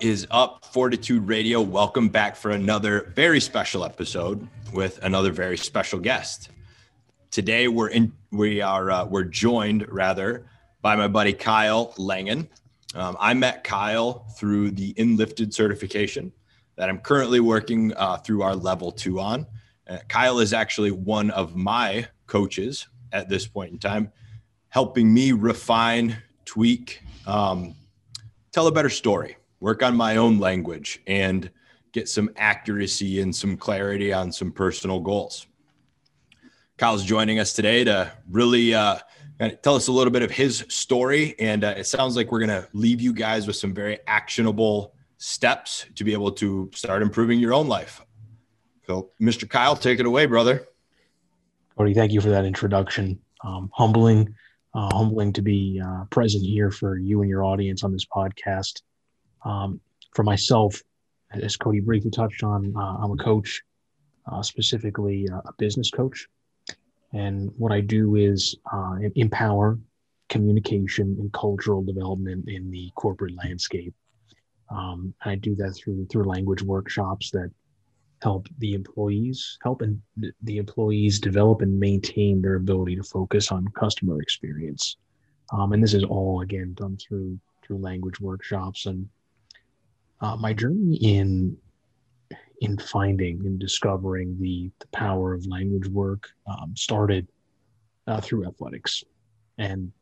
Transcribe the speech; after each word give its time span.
Is 0.00 0.26
up, 0.30 0.64
Fortitude 0.66 1.26
Radio? 1.26 1.60
Welcome 1.60 2.08
back 2.08 2.36
for 2.36 2.50
another 2.50 3.12
very 3.14 3.40
special 3.40 3.84
episode 3.84 4.46
with 4.74 4.98
another 5.02 5.32
very 5.32 5.56
special 5.56 5.98
guest. 5.98 6.50
Today 7.30 7.68
we're 7.68 7.88
in 7.88 8.12
we 8.30 8.60
are 8.60 8.90
uh, 8.90 9.04
we're 9.06 9.24
joined 9.24 9.86
rather 9.90 10.46
by 10.82 10.96
my 10.96 11.08
buddy 11.08 11.32
Kyle 11.32 11.94
Langen. 11.96 12.48
Um, 12.94 13.16
I 13.18 13.32
met 13.32 13.64
Kyle 13.64 14.26
through 14.36 14.72
the 14.72 14.92
Enlifted 14.98 15.54
certification 15.54 16.30
that 16.76 16.90
I'm 16.90 16.98
currently 16.98 17.40
working 17.40 17.94
uh, 17.94 18.18
through 18.18 18.42
our 18.42 18.54
level 18.54 18.92
two 18.92 19.18
on. 19.18 19.46
Uh, 19.88 19.98
Kyle 20.08 20.40
is 20.40 20.52
actually 20.52 20.90
one 20.90 21.30
of 21.30 21.56
my 21.56 22.06
coaches 22.26 22.86
at 23.12 23.28
this 23.28 23.46
point 23.46 23.72
in 23.72 23.78
time, 23.78 24.12
helping 24.68 25.12
me 25.12 25.32
refine, 25.32 26.16
tweak, 26.44 27.02
um, 27.26 27.74
tell 28.52 28.66
a 28.66 28.72
better 28.72 28.90
story 28.90 29.36
work 29.60 29.82
on 29.82 29.96
my 29.96 30.16
own 30.16 30.38
language 30.38 31.00
and 31.06 31.50
get 31.92 32.08
some 32.08 32.30
accuracy 32.36 33.20
and 33.20 33.34
some 33.34 33.56
clarity 33.56 34.12
on 34.12 34.30
some 34.30 34.52
personal 34.52 35.00
goals. 35.00 35.46
Kyle's 36.76 37.04
joining 37.04 37.38
us 37.38 37.54
today 37.54 37.84
to 37.84 38.12
really 38.30 38.74
uh, 38.74 38.98
tell 39.62 39.76
us 39.76 39.88
a 39.88 39.92
little 39.92 40.10
bit 40.10 40.22
of 40.22 40.30
his 40.30 40.64
story. 40.68 41.34
And 41.38 41.64
uh, 41.64 41.74
it 41.76 41.84
sounds 41.84 42.16
like 42.16 42.30
we're 42.30 42.46
going 42.46 42.62
to 42.62 42.68
leave 42.74 43.00
you 43.00 43.14
guys 43.14 43.46
with 43.46 43.56
some 43.56 43.72
very 43.72 43.98
actionable 44.06 44.94
steps 45.16 45.86
to 45.94 46.04
be 46.04 46.12
able 46.12 46.32
to 46.32 46.70
start 46.74 47.00
improving 47.00 47.40
your 47.40 47.54
own 47.54 47.66
life. 47.66 48.04
So, 48.86 49.10
Mr. 49.20 49.48
Kyle, 49.48 49.74
take 49.74 50.00
it 50.00 50.06
away, 50.06 50.26
brother. 50.26 50.68
Cody, 51.76 51.94
thank 51.94 52.12
you 52.12 52.20
for 52.20 52.28
that 52.28 52.44
introduction. 52.44 53.18
Um, 53.42 53.70
humbling, 53.72 54.34
uh, 54.74 54.94
humbling 54.94 55.32
to 55.34 55.42
be 55.42 55.80
uh, 55.84 56.04
present 56.10 56.44
here 56.44 56.70
for 56.70 56.98
you 56.98 57.22
and 57.22 57.30
your 57.30 57.44
audience 57.44 57.84
on 57.84 57.92
this 57.92 58.04
podcast. 58.04 58.82
Um, 59.46 59.80
for 60.14 60.24
myself, 60.24 60.82
as 61.30 61.56
Cody 61.56 61.80
briefly 61.80 62.10
touched 62.10 62.42
on, 62.42 62.74
uh, 62.76 62.96
I'm 63.00 63.12
a 63.12 63.16
coach, 63.16 63.62
uh, 64.30 64.42
specifically 64.42 65.28
uh, 65.32 65.38
a 65.46 65.52
business 65.58 65.90
coach. 65.90 66.26
And 67.12 67.50
what 67.56 67.72
I 67.72 67.80
do 67.80 68.16
is 68.16 68.56
uh, 68.72 68.96
empower 69.14 69.78
communication 70.28 71.16
and 71.20 71.32
cultural 71.32 71.82
development 71.82 72.48
in 72.48 72.70
the 72.70 72.90
corporate 72.96 73.34
landscape. 73.36 73.94
Um, 74.68 75.14
I 75.24 75.36
do 75.36 75.54
that 75.56 75.72
through 75.72 76.06
through 76.06 76.24
language 76.24 76.62
workshops 76.62 77.30
that 77.30 77.50
help 78.22 78.48
the 78.58 78.74
employees 78.74 79.58
help 79.62 79.82
and 79.82 80.02
the 80.42 80.56
employees 80.56 81.20
develop 81.20 81.60
and 81.60 81.78
maintain 81.78 82.42
their 82.42 82.56
ability 82.56 82.96
to 82.96 83.04
focus 83.04 83.52
on 83.52 83.68
customer 83.78 84.20
experience. 84.20 84.96
Um, 85.52 85.72
and 85.72 85.82
this 85.82 85.94
is 85.94 86.02
all 86.02 86.40
again 86.40 86.74
done 86.74 86.96
through 86.96 87.38
through 87.62 87.78
language 87.78 88.20
workshops 88.20 88.86
and 88.86 89.08
uh, 90.20 90.36
my 90.36 90.52
journey 90.52 90.96
in 90.96 91.56
in 92.62 92.78
finding 92.78 93.38
and 93.44 93.58
discovering 93.58 94.36
the, 94.40 94.70
the 94.78 94.86
power 94.86 95.34
of 95.34 95.44
language 95.46 95.88
work 95.88 96.30
um, 96.46 96.74
started 96.74 97.28
uh, 98.06 98.18
through 98.20 98.46
athletics 98.46 99.04
and 99.58 99.92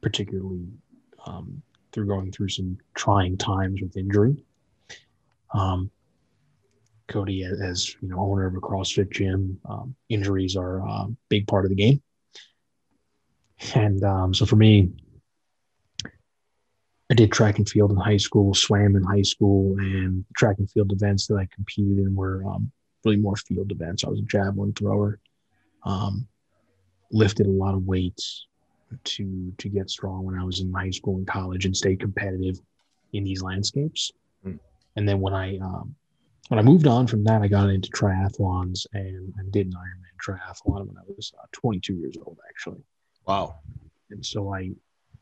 particularly 0.00 0.66
um, 1.26 1.60
through 1.92 2.06
going 2.06 2.32
through 2.32 2.48
some 2.48 2.78
trying 2.94 3.36
times 3.36 3.80
with 3.82 3.96
injury. 3.96 4.36
Um, 5.52 5.90
Cody, 7.08 7.44
as 7.44 7.94
you 8.00 8.08
know, 8.08 8.20
owner 8.20 8.46
of 8.46 8.54
a 8.54 8.60
CrossFit 8.60 9.10
gym, 9.10 9.58
um, 9.68 9.94
injuries 10.08 10.56
are 10.56 10.78
a 10.78 11.06
big 11.28 11.46
part 11.46 11.64
of 11.64 11.70
the 11.70 11.74
game. 11.74 12.02
And 13.74 14.04
um, 14.04 14.34
so 14.34 14.44
for 14.44 14.56
me, 14.56 14.90
I 17.10 17.14
did 17.14 17.32
track 17.32 17.58
and 17.58 17.68
field 17.68 17.90
in 17.90 17.96
high 17.96 18.18
school, 18.18 18.52
swam 18.54 18.94
in 18.96 19.02
high 19.02 19.22
school, 19.22 19.78
and 19.78 20.24
track 20.36 20.56
and 20.58 20.70
field 20.70 20.92
events 20.92 21.26
that 21.26 21.36
I 21.36 21.48
competed 21.54 21.98
in 21.98 22.14
were 22.14 22.44
um, 22.44 22.70
really 23.04 23.16
more 23.16 23.36
field 23.36 23.72
events. 23.72 24.04
I 24.04 24.08
was 24.08 24.18
a 24.18 24.22
javelin 24.22 24.74
thrower, 24.74 25.18
um, 25.84 26.26
lifted 27.10 27.46
a 27.46 27.50
lot 27.50 27.74
of 27.74 27.86
weights 27.86 28.46
to 29.04 29.52
to 29.56 29.68
get 29.68 29.90
strong 29.90 30.24
when 30.24 30.38
I 30.38 30.44
was 30.44 30.60
in 30.60 30.72
high 30.72 30.90
school 30.90 31.16
and 31.16 31.26
college, 31.26 31.64
and 31.64 31.76
stay 31.76 31.96
competitive 31.96 32.60
in 33.14 33.24
these 33.24 33.42
landscapes. 33.42 34.12
Mm. 34.44 34.58
And 34.96 35.08
then 35.08 35.20
when 35.20 35.32
I 35.32 35.56
um, 35.58 35.94
when 36.48 36.58
I 36.58 36.62
moved 36.62 36.86
on 36.86 37.06
from 37.06 37.24
that, 37.24 37.42
I 37.42 37.48
got 37.48 37.70
into 37.70 37.90
triathlons 37.90 38.86
and, 38.92 39.32
and 39.36 39.52
did 39.52 39.66
an 39.66 39.74
Ironman 39.74 40.36
triathlon 40.36 40.86
when 40.86 40.96
I 40.96 41.02
was 41.14 41.32
uh, 41.38 41.46
22 41.52 41.94
years 41.94 42.16
old, 42.24 42.38
actually. 42.48 42.82
Wow. 43.26 43.56
And 44.10 44.24
so 44.24 44.54
I 44.54 44.70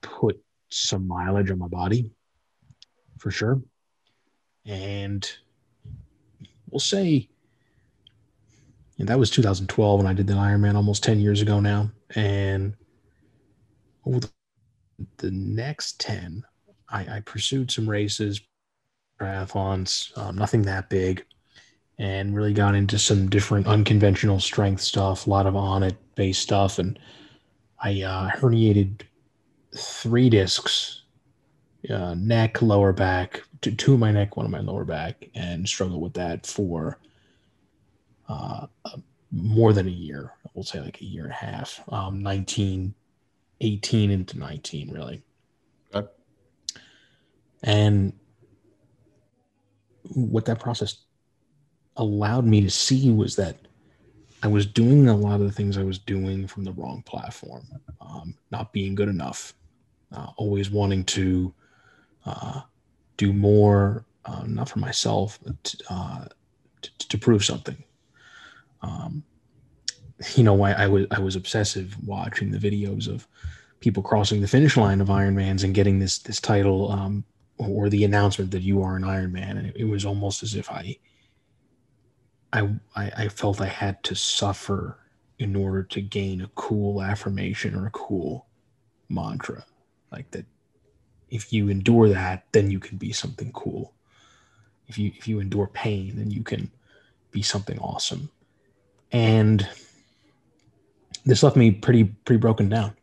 put 0.03 0.41
some 0.69 1.07
mileage 1.07 1.51
on 1.51 1.59
my 1.59 1.69
body 1.69 2.11
for 3.19 3.31
sure. 3.31 3.61
And 4.65 5.31
we'll 6.71 6.81
say 6.81 7.29
and 8.99 9.09
that 9.09 9.19
was 9.19 9.31
2012 9.31 9.99
when 9.99 10.07
I 10.07 10.15
did 10.15 10.27
the 10.27 10.35
Ironman 10.35 10.75
almost 10.75 11.05
10 11.05 11.21
years 11.21 11.43
ago 11.43 11.61
now. 11.61 11.91
And 12.15 12.75
over 14.07 14.21
the, 14.21 14.31
the 15.19 15.31
next 15.31 16.01
10, 16.01 16.43
I, 16.89 17.17
I, 17.17 17.21
pursued 17.21 17.71
some 17.71 17.89
races, 17.89 18.41
triathlons, 19.21 20.17
um, 20.17 20.37
nothing 20.37 20.63
that 20.63 20.89
big, 20.89 21.25
and 21.99 22.35
really 22.35 22.55
got 22.55 22.75
into 22.75 22.99
some 22.99 23.29
different 23.29 23.67
unconventional 23.67 24.41
strength 24.41 24.81
stuff, 24.81 25.27
a 25.27 25.31
lot 25.31 25.47
of 25.47 25.55
Onnit 25.55 25.97
based 26.15 26.43
stuff. 26.43 26.79
And 26.79 26.99
I 27.83 28.03
uh, 28.03 28.31
herniated 28.31 29.03
three 29.77 30.31
discs, 30.31 31.03
uh, 31.91 32.15
neck, 32.15 32.63
lower 32.63 32.93
back, 32.93 33.43
two, 33.61 33.73
two 33.73 33.95
of 33.95 34.01
my 34.01 34.11
neck, 34.11 34.37
one 34.37 34.47
of 34.47 34.53
my 34.53 34.61
lower 34.61 34.85
back, 34.85 35.29
and 35.35 35.69
struggled 35.69 36.03
with 36.03 36.15
that 36.15 36.47
for 36.47 36.99
uh, 38.29 38.67
more 39.31 39.73
than 39.73 39.87
a 39.87 39.91
year. 39.91 40.33
We'll 40.55 40.65
say 40.65 40.81
like 40.81 41.01
a 41.01 41.05
year 41.05 41.25
and 41.25 41.33
a 41.33 41.37
half, 41.37 41.81
um, 41.89 42.23
19, 42.23 42.95
18 43.61 44.11
into 44.11 44.39
19, 44.39 44.91
really. 44.91 45.23
Okay. 45.95 46.09
And 47.63 48.13
what 50.15 50.45
that 50.47 50.61
process 50.61 50.99
allowed 51.97 52.45
me 52.45 52.61
to 52.61 52.71
see 52.71 53.11
was 53.11 53.37
that 53.37 53.57
I 54.43 54.49
was 54.49 54.67
doing 54.67 55.09
a 55.09 55.17
lot 55.17 55.41
of 55.41 55.47
the 55.47 55.53
things 55.53 55.77
I 55.77 55.83
was 55.83 55.99
doing 55.99 56.47
from 56.47 56.65
the 56.65 56.73
wrong 56.73 57.03
platform, 57.07 57.67
um, 58.01 58.35
not 58.51 58.73
being 58.73 58.95
good 58.95 59.09
enough, 59.09 59.55
uh, 60.13 60.29
always 60.37 60.71
wanting 60.71 61.05
to 61.05 61.53
uh, 62.25 62.61
do 63.17 63.33
more, 63.33 64.05
uh, 64.25 64.45
not 64.47 64.69
for 64.69 64.79
myself, 64.79 65.39
but 65.45 65.75
uh, 65.89 66.25
to, 66.83 67.09
to, 67.09 67.19
prove 67.19 67.45
something. 67.45 67.83
Um, 68.83 69.23
you 70.35 70.45
know, 70.45 70.63
I, 70.63 70.73
I, 70.73 70.87
was 70.87 71.07
I 71.11 71.21
was 71.21 71.37
obsessive 71.37 71.97
watching 72.05 72.51
the 72.51 72.59
videos 72.59 73.09
of 73.09 73.27
people 73.81 74.03
crossing 74.03 74.41
the 74.41 74.49
finish 74.49 74.77
line 74.77 75.01
of 75.01 75.09
Ironmans 75.09 75.65
and 75.65 75.75
getting 75.75 75.99
this 75.99 76.19
this 76.19 76.41
title 76.41 76.91
um, 76.91 77.25
or 77.59 77.89
the 77.89 78.05
announcement 78.05 78.51
that 78.51 78.63
you 78.63 78.83
are 78.83 78.97
an 78.97 79.03
Ironman, 79.03 79.59
and 79.59 79.67
it, 79.67 79.77
it 79.77 79.85
was 79.85 80.05
almost 80.05 80.43
as 80.43 80.55
if 80.55 80.71
I, 80.71 80.97
I 82.53 82.71
I 82.97 83.29
felt 83.29 83.61
I 83.61 83.67
had 83.67 84.03
to 84.05 84.15
suffer 84.15 84.99
in 85.39 85.55
order 85.55 85.83
to 85.83 86.01
gain 86.01 86.41
a 86.41 86.51
cool 86.55 87.03
affirmation 87.03 87.75
or 87.75 87.87
a 87.87 87.91
cool 87.91 88.47
mantra 89.09 89.65
like 90.13 90.31
that 90.33 90.47
if 91.29 91.53
you 91.53 91.69
endure 91.69 92.09
that 92.09 92.47
then 92.53 92.71
you 92.71 92.79
can 92.79 92.99
be 92.99 93.13
something 93.13 93.53
cool. 93.53 93.93
If 94.89 94.99
you 94.99 95.13
if 95.17 95.27
you 95.27 95.41
endure 95.41 95.67
pain 95.67 96.15
then 96.17 96.31
you 96.31 96.43
can 96.43 96.71
be 97.31 97.43
something 97.43 97.79
awesome. 97.79 98.31
And 99.13 99.69
this 101.25 101.43
left 101.43 101.57
me 101.57 101.71
pretty 101.71 102.05
pretty 102.05 102.39
broken 102.39 102.69
down 102.69 102.95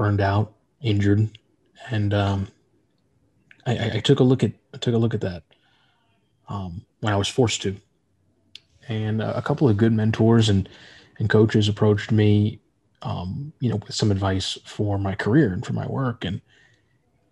burned 0.00 0.20
out 0.22 0.54
injured. 0.80 1.28
And 1.90 2.14
um, 2.14 2.48
I, 3.66 3.96
I, 3.96 4.00
took 4.00 4.20
a 4.20 4.22
look 4.24 4.42
at 4.42 4.52
I 4.72 4.78
took 4.78 4.94
a 4.94 4.98
look 4.98 5.12
at 5.12 5.20
that 5.20 5.42
um, 6.48 6.86
when 7.00 7.12
I 7.12 7.16
was 7.16 7.28
forced 7.28 7.60
to. 7.62 7.76
And 8.88 9.20
a 9.20 9.42
couple 9.42 9.68
of 9.68 9.76
good 9.76 9.92
mentors 9.92 10.48
and 10.48 10.68
and 11.18 11.28
coaches 11.28 11.68
approached 11.68 12.10
me 12.10 12.60
um, 13.02 13.52
you 13.60 13.70
know, 13.70 13.76
with 13.76 13.94
some 13.94 14.10
advice 14.10 14.58
for 14.64 14.98
my 14.98 15.14
career 15.14 15.52
and 15.52 15.64
for 15.64 15.72
my 15.72 15.86
work. 15.86 16.24
And 16.24 16.40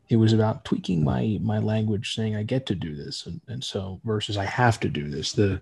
it 0.09 0.17
was 0.17 0.33
about 0.33 0.65
tweaking 0.65 1.05
my 1.05 1.39
my 1.43 1.59
language, 1.59 2.15
saying 2.15 2.37
I 2.37 2.43
get 2.43 2.67
to 2.67 2.75
do 2.75 2.95
this, 2.95 3.27
and, 3.27 3.41
and 3.49 3.63
so 3.63 4.01
versus 4.05 4.37
I 4.37 4.45
have 4.45 4.81
to 4.81 4.89
do 4.89 5.09
this. 5.11 5.33
The 5.33 5.61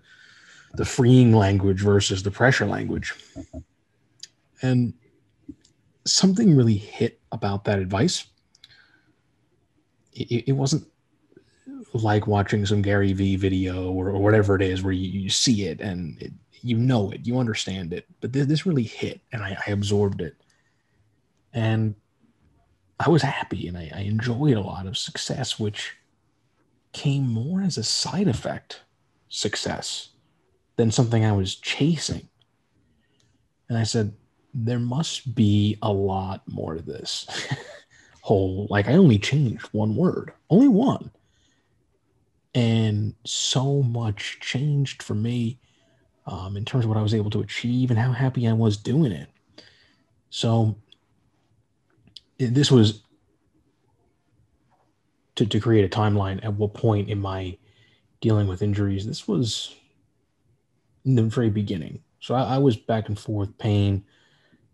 the 0.73 0.85
freeing 0.85 1.33
language 1.33 1.81
versus 1.81 2.23
the 2.23 2.31
pressure 2.31 2.65
language. 2.65 3.13
And 4.61 4.93
something 6.05 6.55
really 6.55 6.77
hit 6.77 7.19
about 7.31 7.63
that 7.65 7.79
advice. 7.79 8.25
It, 10.13 10.49
it 10.49 10.53
wasn't 10.53 10.87
like 11.93 12.27
watching 12.27 12.65
some 12.65 12.81
Gary 12.81 13.13
Vee 13.13 13.35
video 13.35 13.91
or, 13.91 14.09
or 14.09 14.21
whatever 14.21 14.55
it 14.55 14.61
is 14.61 14.83
where 14.83 14.93
you, 14.93 15.21
you 15.21 15.29
see 15.29 15.65
it 15.65 15.79
and 15.79 16.21
it, 16.21 16.33
you 16.61 16.77
know 16.77 17.11
it, 17.11 17.25
you 17.25 17.39
understand 17.39 17.93
it, 17.93 18.05
but 18.21 18.33
th- 18.33 18.47
this 18.47 18.65
really 18.65 18.83
hit, 18.83 19.21
and 19.31 19.43
I, 19.43 19.57
I, 19.67 19.71
absorbed 19.71 20.21
it, 20.21 20.35
and 21.53 21.95
I 22.99 23.09
was 23.09 23.21
happy, 23.21 23.67
and 23.67 23.77
I, 23.77 23.91
I 23.95 23.99
enjoyed 24.01 24.57
a 24.57 24.61
lot 24.61 24.87
of 24.87 24.97
success, 24.97 25.59
which 25.59 25.95
came 26.93 27.27
more 27.27 27.61
as 27.61 27.77
a 27.77 27.83
side 27.83 28.27
effect 28.27 28.81
success 29.29 30.09
than 30.77 30.91
something 30.91 31.25
I 31.25 31.31
was 31.31 31.55
chasing. 31.55 32.27
And 33.69 33.77
I 33.77 33.83
said, 33.83 34.13
there 34.53 34.79
must 34.79 35.35
be 35.35 35.77
a 35.81 35.91
lot 35.91 36.41
more 36.47 36.75
to 36.75 36.81
this 36.81 37.27
whole, 38.21 38.67
like, 38.69 38.87
I 38.87 38.93
only 38.93 39.19
changed 39.19 39.67
one 39.71 39.95
word, 39.95 40.31
only 40.49 40.67
one. 40.67 41.11
And 42.55 43.13
so 43.25 43.83
much 43.83 44.39
changed 44.39 45.03
for 45.03 45.13
me 45.13 45.59
um, 46.27 46.57
in 46.57 46.65
terms 46.65 46.85
of 46.85 46.89
what 46.89 46.97
I 46.97 47.01
was 47.01 47.13
able 47.13 47.31
to 47.31 47.41
achieve 47.41 47.89
and 47.89 47.99
how 47.99 48.11
happy 48.11 48.47
I 48.47 48.53
was 48.53 48.77
doing 48.77 49.11
it. 49.11 49.29
So, 50.29 50.75
this 52.37 52.69
was 52.69 53.01
to, 55.35 55.45
to 55.45 55.59
create 55.59 55.85
a 55.85 55.97
timeline 55.97 56.43
at 56.43 56.53
what 56.53 56.73
point 56.73 57.09
in 57.09 57.19
my 57.19 57.57
dealing 58.21 58.47
with 58.47 58.61
injuries. 58.61 59.07
This 59.07 59.27
was 59.27 59.75
in 61.05 61.15
the 61.15 61.23
very 61.23 61.49
beginning. 61.49 62.01
So 62.19 62.35
I, 62.35 62.55
I 62.55 62.57
was 62.57 62.75
back 62.75 63.07
and 63.07 63.17
forth, 63.17 63.57
pain, 63.57 64.03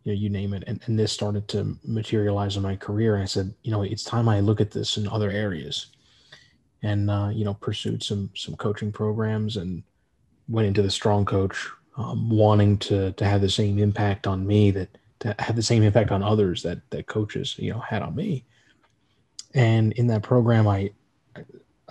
you 0.04 0.14
know, 0.14 0.20
you 0.20 0.30
name 0.30 0.54
it. 0.54 0.64
And, 0.68 0.82
and 0.86 0.98
this 0.98 1.12
started 1.12 1.48
to 1.50 1.78
materialize 1.86 2.58
in 2.58 2.64
my 2.64 2.76
career. 2.76 3.16
And 3.16 3.24
I 3.24 3.28
said, 3.28 3.54
you 3.64 3.72
know, 3.72 3.84
it's 3.84 4.04
time 4.04 4.28
I 4.28 4.40
look 4.40 4.60
at 4.60 4.72
this 4.72 4.98
in 4.98 5.08
other 5.08 5.30
areas. 5.30 5.88
And, 6.82 7.10
uh, 7.10 7.30
you 7.32 7.46
know, 7.46 7.54
pursued 7.54 8.04
some, 8.04 8.30
some 8.36 8.56
coaching 8.56 8.92
programs 8.92 9.56
and 9.58 9.84
went 10.48 10.68
into 10.68 10.82
the 10.82 10.92
strong 10.92 11.26
coach, 11.26 11.70
um, 11.98 12.30
wanting 12.30 12.78
to, 12.80 13.12
to 13.14 13.26
have 13.26 13.42
the 13.42 13.50
same 13.50 13.80
impact 13.80 14.28
on 14.28 14.46
me 14.46 14.72
that, 14.72 14.98
to 15.20 15.36
have 15.40 15.56
the 15.56 15.64
same 15.64 15.84
impact 15.84 16.12
on 16.12 16.22
others 16.22 16.64
that, 16.64 16.80
that 16.90 17.08
coaches, 17.08 17.56
you 17.58 17.72
know, 17.72 17.80
had 17.80 18.02
on 18.02 18.16
me. 18.16 18.44
And 19.54 19.94
in 19.94 20.08
that 20.08 20.24
program, 20.24 20.68
I, 20.68 20.92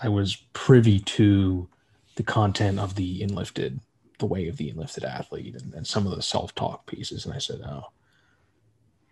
I 0.02 0.08
was 0.08 0.36
privy 0.52 0.98
to 1.00 1.68
the 2.16 2.22
content 2.22 2.78
of 2.78 2.94
the 2.94 3.22
enlifted 3.22 3.80
the 4.18 4.26
way 4.26 4.48
of 4.48 4.56
the 4.56 4.70
enlisted 4.70 5.04
athlete 5.04 5.56
and, 5.56 5.74
and 5.74 5.86
some 5.86 6.06
of 6.06 6.14
the 6.14 6.22
self-talk 6.22 6.86
pieces 6.86 7.24
and 7.24 7.34
i 7.34 7.38
said 7.38 7.60
oh 7.66 7.84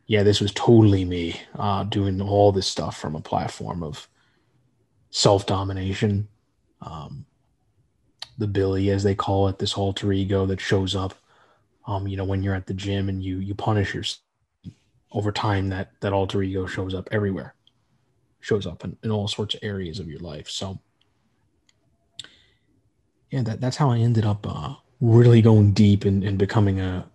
yeah 0.07 0.23
this 0.23 0.41
was 0.41 0.53
totally 0.53 1.05
me 1.05 1.41
uh, 1.59 1.83
doing 1.85 2.21
all 2.21 2.53
this 2.53 2.67
stuff 2.67 2.97
from 2.97 3.17
a 3.17 3.21
platform 3.21 3.83
of 3.83 4.09
self-domination 5.11 6.29
um, 6.83 7.27
the 8.41 8.49
billy 8.49 8.91
as 8.91 9.03
they 9.03 9.15
call 9.15 9.49
it 9.49 9.59
this 9.59 9.75
alter 9.75 10.13
ego 10.13 10.47
that 10.47 10.61
shows 10.61 10.97
up 10.97 11.15
um, 11.87 12.09
you 12.09 12.17
know 12.17 12.25
when 12.25 12.43
you're 12.43 12.55
at 12.55 12.67
the 12.67 12.75
gym 12.75 13.09
and 13.09 13.23
you 13.23 13.39
you 13.39 13.55
punish 13.55 13.95
yourself 13.95 14.21
over 15.13 15.33
time 15.33 15.69
that 15.69 15.93
that 16.01 16.13
alter 16.13 16.43
ego 16.43 16.67
shows 16.67 16.95
up 16.95 17.09
everywhere. 17.11 17.55
Shows 18.41 18.67
up 18.67 18.85
in, 18.85 18.97
in 19.03 19.11
all 19.11 19.29
sorts 19.29 19.55
of 19.55 19.61
areas 19.63 19.99
of 19.99 20.09
your 20.09 20.21
life. 20.21 20.49
So 20.49 20.79
yeah 23.31 23.43
that, 23.43 23.61
that's 23.61 23.77
how 23.77 23.91
i 23.91 23.99
ended 23.99 24.27
up 24.27 24.45
uh, 24.49 24.75
really 25.01 25.41
going 25.41 25.73
deep 25.73 26.05
and, 26.05 26.25
and 26.25 26.37
becoming 26.37 26.81
a, 26.81 27.09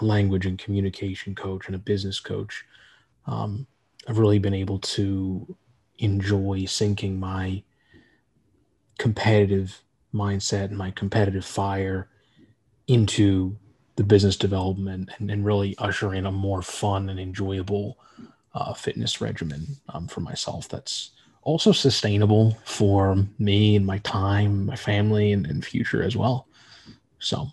a 0.00 0.04
language 0.04 0.44
and 0.44 0.58
communication 0.58 1.34
coach 1.34 1.66
and 1.66 1.74
a 1.74 1.78
business 1.78 2.20
coach, 2.20 2.64
um, 3.26 3.66
I've 4.06 4.18
really 4.18 4.38
been 4.38 4.54
able 4.54 4.78
to 4.78 5.56
enjoy 5.98 6.64
sinking 6.66 7.18
my 7.18 7.62
competitive 8.98 9.80
mindset 10.14 10.64
and 10.64 10.78
my 10.78 10.90
competitive 10.90 11.44
fire 11.44 12.08
into 12.86 13.56
the 13.96 14.04
business 14.04 14.36
development 14.36 15.10
and, 15.18 15.30
and 15.30 15.44
really 15.44 15.74
usher 15.78 16.14
in 16.14 16.26
a 16.26 16.32
more 16.32 16.62
fun 16.62 17.08
and 17.08 17.20
enjoyable 17.20 17.98
uh, 18.54 18.72
fitness 18.72 19.20
regimen 19.20 19.66
um, 19.90 20.06
for 20.06 20.20
myself 20.20 20.68
that's 20.68 21.10
also 21.42 21.72
sustainable 21.72 22.56
for 22.64 23.16
me 23.38 23.76
and 23.76 23.84
my 23.84 23.98
time, 23.98 24.66
my 24.66 24.76
family, 24.76 25.32
and, 25.32 25.46
and 25.46 25.64
future 25.64 26.02
as 26.02 26.16
well. 26.16 26.46
So 27.18 27.48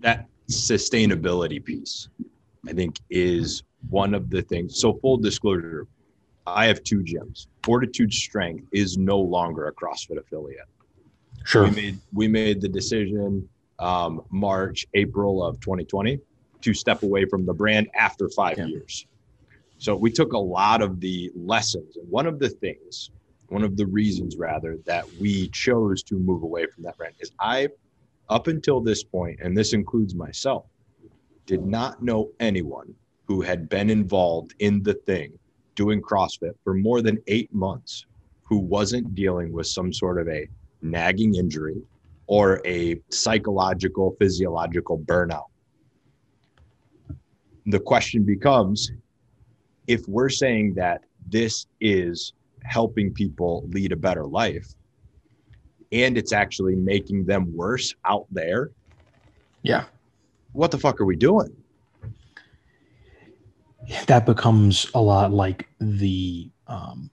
that 0.00 0.26
sustainability 0.50 1.64
piece, 1.64 2.08
I 2.68 2.72
think, 2.72 3.00
is 3.10 3.62
one 3.88 4.14
of 4.14 4.30
the 4.30 4.42
things. 4.42 4.78
So, 4.78 4.94
full 4.94 5.16
disclosure, 5.16 5.86
I 6.46 6.66
have 6.66 6.82
two 6.82 7.00
gyms. 7.00 7.46
Fortitude 7.62 8.12
Strength 8.12 8.68
is 8.72 8.98
no 8.98 9.18
longer 9.18 9.68
a 9.68 9.72
CrossFit 9.72 10.18
affiliate. 10.18 10.66
Sure. 11.44 11.64
We 11.64 11.70
made 11.70 11.98
we 12.12 12.28
made 12.28 12.60
the 12.60 12.68
decision 12.68 13.48
um, 13.78 14.22
March, 14.30 14.86
April 14.94 15.44
of 15.44 15.60
2020 15.60 16.20
to 16.60 16.74
step 16.74 17.02
away 17.02 17.24
from 17.26 17.44
the 17.44 17.52
brand 17.52 17.88
after 17.94 18.28
five 18.28 18.58
yeah. 18.58 18.66
years. 18.66 19.06
So 19.78 19.96
we 19.96 20.12
took 20.12 20.32
a 20.32 20.38
lot 20.38 20.80
of 20.80 21.00
the 21.00 21.32
lessons, 21.34 21.96
and 21.96 22.08
one 22.08 22.26
of 22.26 22.38
the 22.38 22.48
things, 22.48 23.10
one 23.48 23.64
of 23.64 23.76
the 23.76 23.86
reasons 23.86 24.36
rather 24.36 24.78
that 24.86 25.04
we 25.20 25.48
chose 25.48 26.04
to 26.04 26.14
move 26.14 26.44
away 26.44 26.66
from 26.66 26.84
that 26.84 26.96
brand 26.96 27.14
is 27.18 27.32
I 27.40 27.68
up 28.28 28.46
until 28.46 28.80
this 28.80 29.02
point, 29.02 29.40
and 29.42 29.56
this 29.56 29.72
includes 29.72 30.14
myself, 30.14 30.66
did 31.46 31.66
not 31.66 32.02
know 32.02 32.30
anyone 32.38 32.94
who 33.26 33.40
had 33.40 33.68
been 33.68 33.90
involved 33.90 34.54
in 34.60 34.82
the 34.82 34.94
thing 34.94 35.32
doing 35.74 36.00
CrossFit 36.00 36.52
for 36.62 36.74
more 36.74 37.02
than 37.02 37.18
eight 37.26 37.52
months 37.52 38.06
who 38.44 38.58
wasn't 38.58 39.14
dealing 39.14 39.52
with 39.52 39.66
some 39.66 39.92
sort 39.92 40.20
of 40.20 40.28
a 40.28 40.48
nagging 40.82 41.34
injury 41.34 41.80
or 42.26 42.60
a 42.66 43.00
psychological, 43.10 44.16
physiological 44.18 44.98
burnout. 44.98 45.46
The 47.66 47.80
question 47.80 48.24
becomes 48.24 48.90
if 49.86 50.06
we're 50.08 50.28
saying 50.28 50.74
that 50.74 51.02
this 51.28 51.66
is 51.80 52.32
helping 52.64 53.12
people 53.12 53.64
lead 53.68 53.92
a 53.92 53.96
better 53.96 54.24
life, 54.24 54.74
and 55.90 56.16
it's 56.16 56.32
actually 56.32 56.74
making 56.74 57.24
them 57.24 57.54
worse 57.54 57.94
out 58.04 58.26
there. 58.30 58.70
Yeah. 59.62 59.84
What 60.52 60.70
the 60.70 60.78
fuck 60.78 61.00
are 61.00 61.04
we 61.04 61.16
doing? 61.16 61.54
That 64.06 64.26
becomes 64.26 64.86
a 64.94 65.00
lot 65.00 65.32
like 65.32 65.68
the 65.80 66.50
um, 66.66 67.10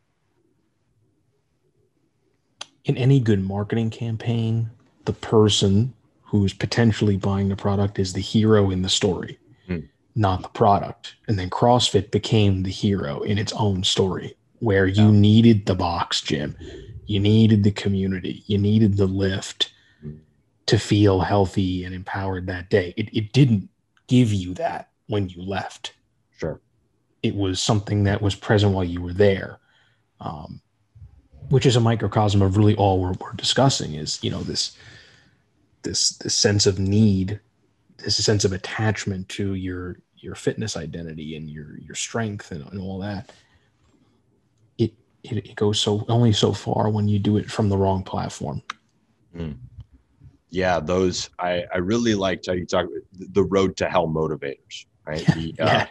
in 2.90 2.98
any 2.98 3.20
good 3.20 3.44
marketing 3.44 3.90
campaign, 3.90 4.70
the 5.06 5.14
person 5.14 5.94
who's 6.22 6.54
potentially 6.54 7.18
buying 7.18 7.50
the 7.50 7.56
product 7.56 7.98
is 7.98 8.14
the 8.14 8.22
hero 8.22 8.70
in 8.70 8.82
the 8.82 8.90
story, 8.90 9.40
hmm. 9.68 9.80
not 10.16 10.44
the 10.44 10.50
product. 10.50 11.16
And 11.28 11.40
then 11.40 11.50
CrossFit 11.50 12.12
became 12.12 12.64
the 12.64 12.72
hero 12.72 13.22
in 13.22 13.38
its 13.38 13.54
own 13.54 13.84
story, 13.84 14.36
where 14.60 14.86
you 14.86 15.12
needed 15.12 15.66
the 15.66 15.76
box 15.76 16.22
gym 16.22 16.56
you 17.10 17.20
needed 17.20 17.64
the 17.64 17.72
community. 17.72 18.44
You 18.46 18.60
needed 18.60 18.96
the 18.96 19.08
lift 19.08 19.74
to 20.68 20.78
feel 20.78 21.22
healthy 21.22 21.84
and 21.84 21.96
empowered 21.96 22.46
that 22.46 22.70
day. 22.70 22.94
It, 22.98 23.10
it 23.12 23.34
didn't 23.34 23.68
give 24.06 24.32
you 24.32 24.54
that 24.54 24.92
when 25.08 25.28
you 25.28 25.42
left. 25.42 25.94
Sure. 26.38 26.62
It 27.24 27.36
was 27.36 27.60
something 27.60 28.04
that 28.04 28.22
was 28.22 28.36
present 28.36 28.74
while 28.74 28.84
you 28.84 29.02
were 29.02 29.14
there, 29.14 29.58
um, 30.20 30.62
which 31.50 31.66
is 31.66 31.76
a 31.76 31.82
microcosm 31.82 32.42
of 32.42 32.58
really 32.58 32.76
all 32.76 33.00
we're, 33.00 33.14
we're 33.14 33.34
discussing 33.34 33.96
is, 33.96 34.24
you 34.24 34.32
know, 34.32 34.42
this, 34.42 34.78
this, 35.84 36.12
this 36.18 36.36
sense 36.36 36.66
of 36.66 36.80
need, 36.80 37.40
this 37.98 38.24
sense 38.24 38.46
of 38.46 38.54
attachment 38.54 39.28
to 39.30 39.56
your, 39.56 40.00
your 40.18 40.36
fitness 40.36 40.78
identity 40.78 41.36
and 41.36 41.50
your, 41.50 41.78
your 41.80 41.96
strength 41.96 42.52
and, 42.52 42.66
and 42.72 42.80
all 42.80 43.00
that 43.00 43.32
it, 45.24 45.38
it 45.50 45.56
goes 45.56 45.80
so 45.80 46.06
only 46.08 46.32
so 46.32 46.54
far 46.54 46.90
when 46.90 47.08
you 47.08 47.20
do 47.20 47.38
it 47.38 47.50
from 47.50 47.70
the 47.70 47.78
wrong 47.78 48.04
platform. 48.04 48.62
Mm. 49.36 49.58
Yeah, 50.50 50.80
those 50.80 51.30
I 51.40 51.66
I 51.74 51.78
really 51.78 52.16
liked 52.16 52.48
how 52.48 52.54
you 52.54 52.66
talk 52.66 52.88
the 53.14 53.44
road 53.44 53.78
to 53.78 53.90
hell 53.90 54.08
motivators, 54.08 54.86
right? 55.06 55.26
The, 55.26 55.56
yeah. 55.60 55.66
Uh, 55.66 55.86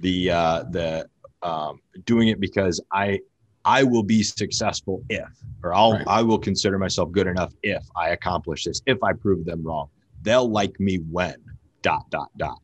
the 0.00 0.30
uh, 0.30 0.62
the 0.70 1.08
um, 1.42 1.80
doing 2.04 2.28
it 2.28 2.40
because 2.40 2.80
I 2.90 3.20
I 3.64 3.84
will 3.84 4.02
be 4.02 4.22
successful 4.22 5.02
if, 5.08 5.28
or 5.62 5.74
I'll 5.74 5.92
right. 5.92 6.06
I 6.06 6.22
will 6.22 6.38
consider 6.38 6.78
myself 6.78 7.12
good 7.12 7.26
enough 7.26 7.52
if 7.62 7.84
I 7.96 8.10
accomplish 8.10 8.64
this. 8.64 8.82
If 8.86 9.02
I 9.02 9.12
prove 9.12 9.44
them 9.44 9.62
wrong, 9.62 9.88
they'll 10.22 10.48
like 10.48 10.78
me 10.80 10.96
when 10.96 11.36
dot 11.82 12.08
dot 12.10 12.30
dot. 12.36 12.60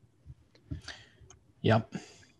Yep. 1.63 1.95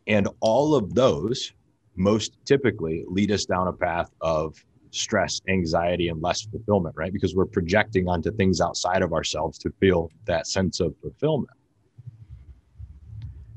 And 0.07 0.29
all 0.41 0.75
of 0.75 0.95
those 0.95 1.53
most 1.97 2.39
typically 2.45 3.05
lead 3.09 3.31
us 3.31 3.45
down 3.45 3.69
a 3.69 3.73
path 3.73 4.11
of 4.21 4.57
stress, 4.91 5.41
anxiety, 5.49 6.09
and 6.09 6.23
less 6.23 6.43
fulfillment, 6.43 6.95
right? 6.97 7.13
Because 7.13 7.35
we're 7.35 7.47
projecting 7.47 8.09
onto 8.09 8.33
things 8.33 8.61
outside 8.61 9.03
of 9.03 9.13
ourselves 9.13 9.59
to 9.59 9.71
feel 9.81 10.11
that 10.25 10.47
sense 10.47 10.81
of 10.81 10.95
fulfillment. 11.03 11.51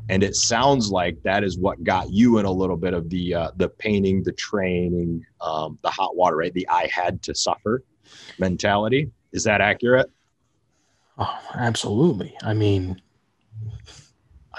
And 0.09 0.23
it 0.23 0.35
sounds 0.35 0.91
like 0.91 1.21
that 1.23 1.43
is 1.43 1.57
what 1.57 1.83
got 1.83 2.09
you 2.11 2.37
in 2.37 2.45
a 2.45 2.51
little 2.51 2.77
bit 2.77 2.93
of 2.93 3.09
the 3.09 3.33
uh, 3.33 3.51
the 3.55 3.69
painting, 3.69 4.23
the 4.23 4.33
training, 4.33 5.25
um, 5.39 5.77
the 5.83 5.89
hot 5.89 6.15
water, 6.15 6.35
right? 6.35 6.53
The 6.53 6.67
I 6.67 6.89
had 6.93 7.21
to 7.23 7.35
suffer 7.35 7.83
mentality. 8.39 9.11
Is 9.31 9.43
that 9.45 9.61
accurate? 9.61 10.11
Oh, 11.17 11.39
absolutely. 11.53 12.35
I 12.43 12.53
mean, 12.53 13.01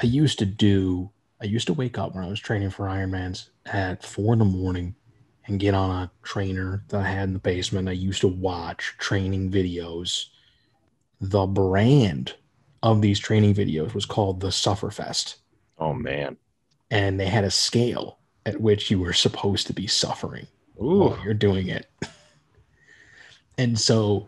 I 0.00 0.06
used 0.06 0.38
to 0.38 0.46
do 0.46 1.10
I 1.42 1.46
used 1.46 1.66
to 1.66 1.74
wake 1.74 1.98
up 1.98 2.14
when 2.14 2.24
I 2.24 2.28
was 2.28 2.38
training 2.38 2.70
for 2.70 2.86
Ironmans 2.86 3.48
at 3.66 4.04
four 4.04 4.32
in 4.32 4.38
the 4.38 4.44
morning 4.44 4.94
and 5.46 5.58
get 5.58 5.74
on 5.74 5.90
a 5.90 6.10
trainer 6.22 6.84
that 6.88 7.00
I 7.00 7.08
had 7.08 7.24
in 7.24 7.32
the 7.32 7.40
basement. 7.40 7.88
I 7.88 7.92
used 7.92 8.20
to 8.20 8.28
watch 8.28 8.94
training 8.98 9.50
videos. 9.50 10.26
The 11.20 11.46
brand 11.46 12.36
of 12.82 13.00
these 13.00 13.18
training 13.18 13.54
videos 13.54 13.94
was 13.94 14.06
called 14.06 14.40
the 14.40 14.48
Sufferfest. 14.48 15.36
Oh 15.78 15.92
man. 15.92 16.36
And 16.90 17.18
they 17.18 17.26
had 17.26 17.44
a 17.44 17.50
scale 17.50 18.18
at 18.44 18.60
which 18.60 18.90
you 18.90 18.98
were 18.98 19.12
supposed 19.12 19.66
to 19.68 19.72
be 19.72 19.86
suffering 19.86 20.46
Ooh. 20.80 20.98
while 20.98 21.18
you're 21.24 21.34
doing 21.34 21.68
it. 21.68 21.88
and 23.58 23.78
so 23.78 24.26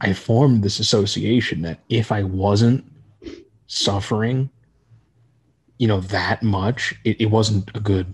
I 0.00 0.12
formed 0.12 0.62
this 0.62 0.78
association 0.78 1.62
that 1.62 1.80
if 1.88 2.12
I 2.12 2.22
wasn't 2.22 2.84
suffering, 3.66 4.50
you 5.78 5.88
know, 5.88 6.00
that 6.00 6.42
much, 6.42 6.94
it, 7.04 7.20
it 7.20 7.26
wasn't 7.26 7.70
a 7.74 7.80
good 7.80 8.12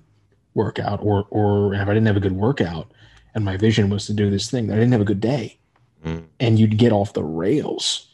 workout. 0.54 1.00
Or 1.02 1.26
or 1.30 1.74
if 1.74 1.88
I 1.88 1.94
didn't 1.94 2.06
have 2.06 2.16
a 2.16 2.20
good 2.20 2.36
workout 2.36 2.92
and 3.34 3.44
my 3.44 3.56
vision 3.56 3.90
was 3.90 4.06
to 4.06 4.14
do 4.14 4.30
this 4.30 4.50
thing, 4.50 4.70
I 4.70 4.74
didn't 4.74 4.92
have 4.92 5.00
a 5.00 5.06
good 5.06 5.20
day. 5.20 5.58
Mm. 6.04 6.24
And 6.40 6.58
you'd 6.58 6.78
get 6.78 6.92
off 6.92 7.14
the 7.14 7.24
rails. 7.24 8.08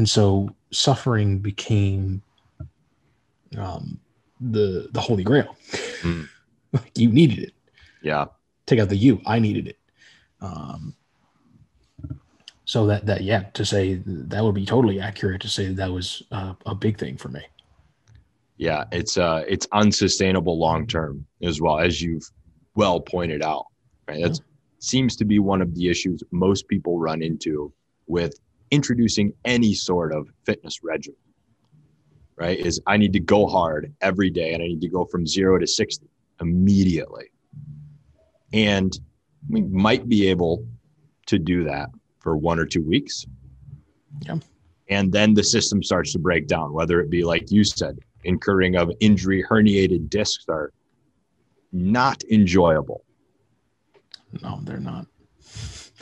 And 0.00 0.08
so 0.08 0.48
suffering 0.70 1.40
became 1.40 2.22
um 3.58 4.00
the 4.40 4.88
the 4.92 5.00
holy 5.00 5.22
grail. 5.22 5.54
Mm. 6.00 6.26
you 6.94 7.10
needed 7.12 7.40
it 7.40 7.52
Yeah. 8.00 8.24
take 8.64 8.80
out 8.80 8.88
the 8.88 8.96
you 8.96 9.20
i 9.26 9.38
needed 9.38 9.66
it 9.68 9.78
um 10.40 10.94
so 12.64 12.86
that 12.86 13.04
that 13.04 13.24
yeah 13.24 13.42
to 13.52 13.62
say 13.62 14.00
that 14.06 14.42
would 14.42 14.54
be 14.54 14.64
totally 14.64 14.98
accurate 15.00 15.42
to 15.42 15.48
say 15.48 15.66
that, 15.66 15.76
that 15.76 15.92
was 15.92 16.22
uh, 16.32 16.54
a 16.64 16.74
big 16.74 16.96
thing 16.96 17.18
for 17.18 17.28
me 17.28 17.42
Yeah. 18.56 18.84
It's 18.92 19.18
uh 19.18 19.44
it's 19.46 19.66
unsustainable 19.72 20.58
long 20.58 20.86
term 20.86 21.26
as 21.42 21.60
well 21.60 21.78
as 21.78 22.00
you've 22.00 22.26
well 22.74 23.00
pointed 23.02 23.42
out. 23.42 23.66
Right. 24.08 24.22
That 24.22 24.40
seems 24.78 25.14
to 25.16 25.26
be 25.26 25.38
one 25.40 25.60
of 25.60 25.74
the 25.74 25.90
issues 25.90 26.22
most 26.30 26.68
people 26.68 26.98
run 26.98 27.20
into 27.20 27.70
with 28.06 28.32
introducing 28.70 29.32
any 29.44 29.74
sort 29.74 30.12
of 30.12 30.28
fitness 30.44 30.80
regimen. 30.82 31.18
Right. 32.36 32.58
Is 32.58 32.80
I 32.86 32.96
need 32.96 33.12
to 33.12 33.20
go 33.20 33.46
hard 33.46 33.92
every 34.00 34.30
day 34.30 34.54
and 34.54 34.62
I 34.62 34.66
need 34.66 34.80
to 34.80 34.88
go 34.88 35.04
from 35.04 35.26
zero 35.26 35.58
to 35.58 35.66
60 35.66 36.06
immediately. 36.40 37.30
And 38.52 38.98
we 39.48 39.60
might 39.62 40.08
be 40.08 40.28
able 40.28 40.66
to 41.26 41.38
do 41.38 41.64
that 41.64 41.90
for 42.18 42.36
one 42.36 42.58
or 42.58 42.64
two 42.64 42.82
weeks. 42.82 43.26
Yeah. 44.22 44.38
And 44.88 45.12
then 45.12 45.34
the 45.34 45.44
system 45.44 45.82
starts 45.82 46.12
to 46.12 46.18
break 46.18 46.46
down, 46.46 46.72
whether 46.72 47.00
it 47.00 47.10
be 47.10 47.24
like 47.24 47.50
you 47.50 47.62
said, 47.62 47.98
incurring 48.24 48.74
of 48.76 48.90
injury, 49.00 49.44
herniated 49.48 50.08
discs 50.08 50.46
are 50.48 50.72
not 51.72 52.22
enjoyable, 52.30 53.04
no 54.42 54.60
they're 54.62 54.78
not 54.78 55.06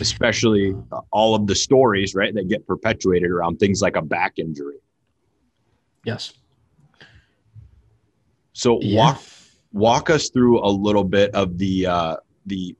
especially 0.01 0.75
all 1.11 1.35
of 1.35 1.47
the 1.47 1.55
stories, 1.55 2.15
right, 2.15 2.35
that 2.35 2.49
get 2.49 2.67
perpetuated 2.67 3.31
around 3.31 3.59
things 3.59 3.83
like 3.83 3.97
a 3.97 4.03
back 4.03 4.39
injury. 4.39 4.79
yes. 6.05 6.35
So 8.53 8.81
yeah. 8.81 8.99
walk 8.99 9.23
walk 9.73 10.11
us 10.11 10.31
through 10.31 10.65
a 10.65 10.69
little 10.69 11.05
bit 11.05 11.33
of 11.35 11.59
the 11.59 11.87
uh 11.87 12.17
the 12.47 12.75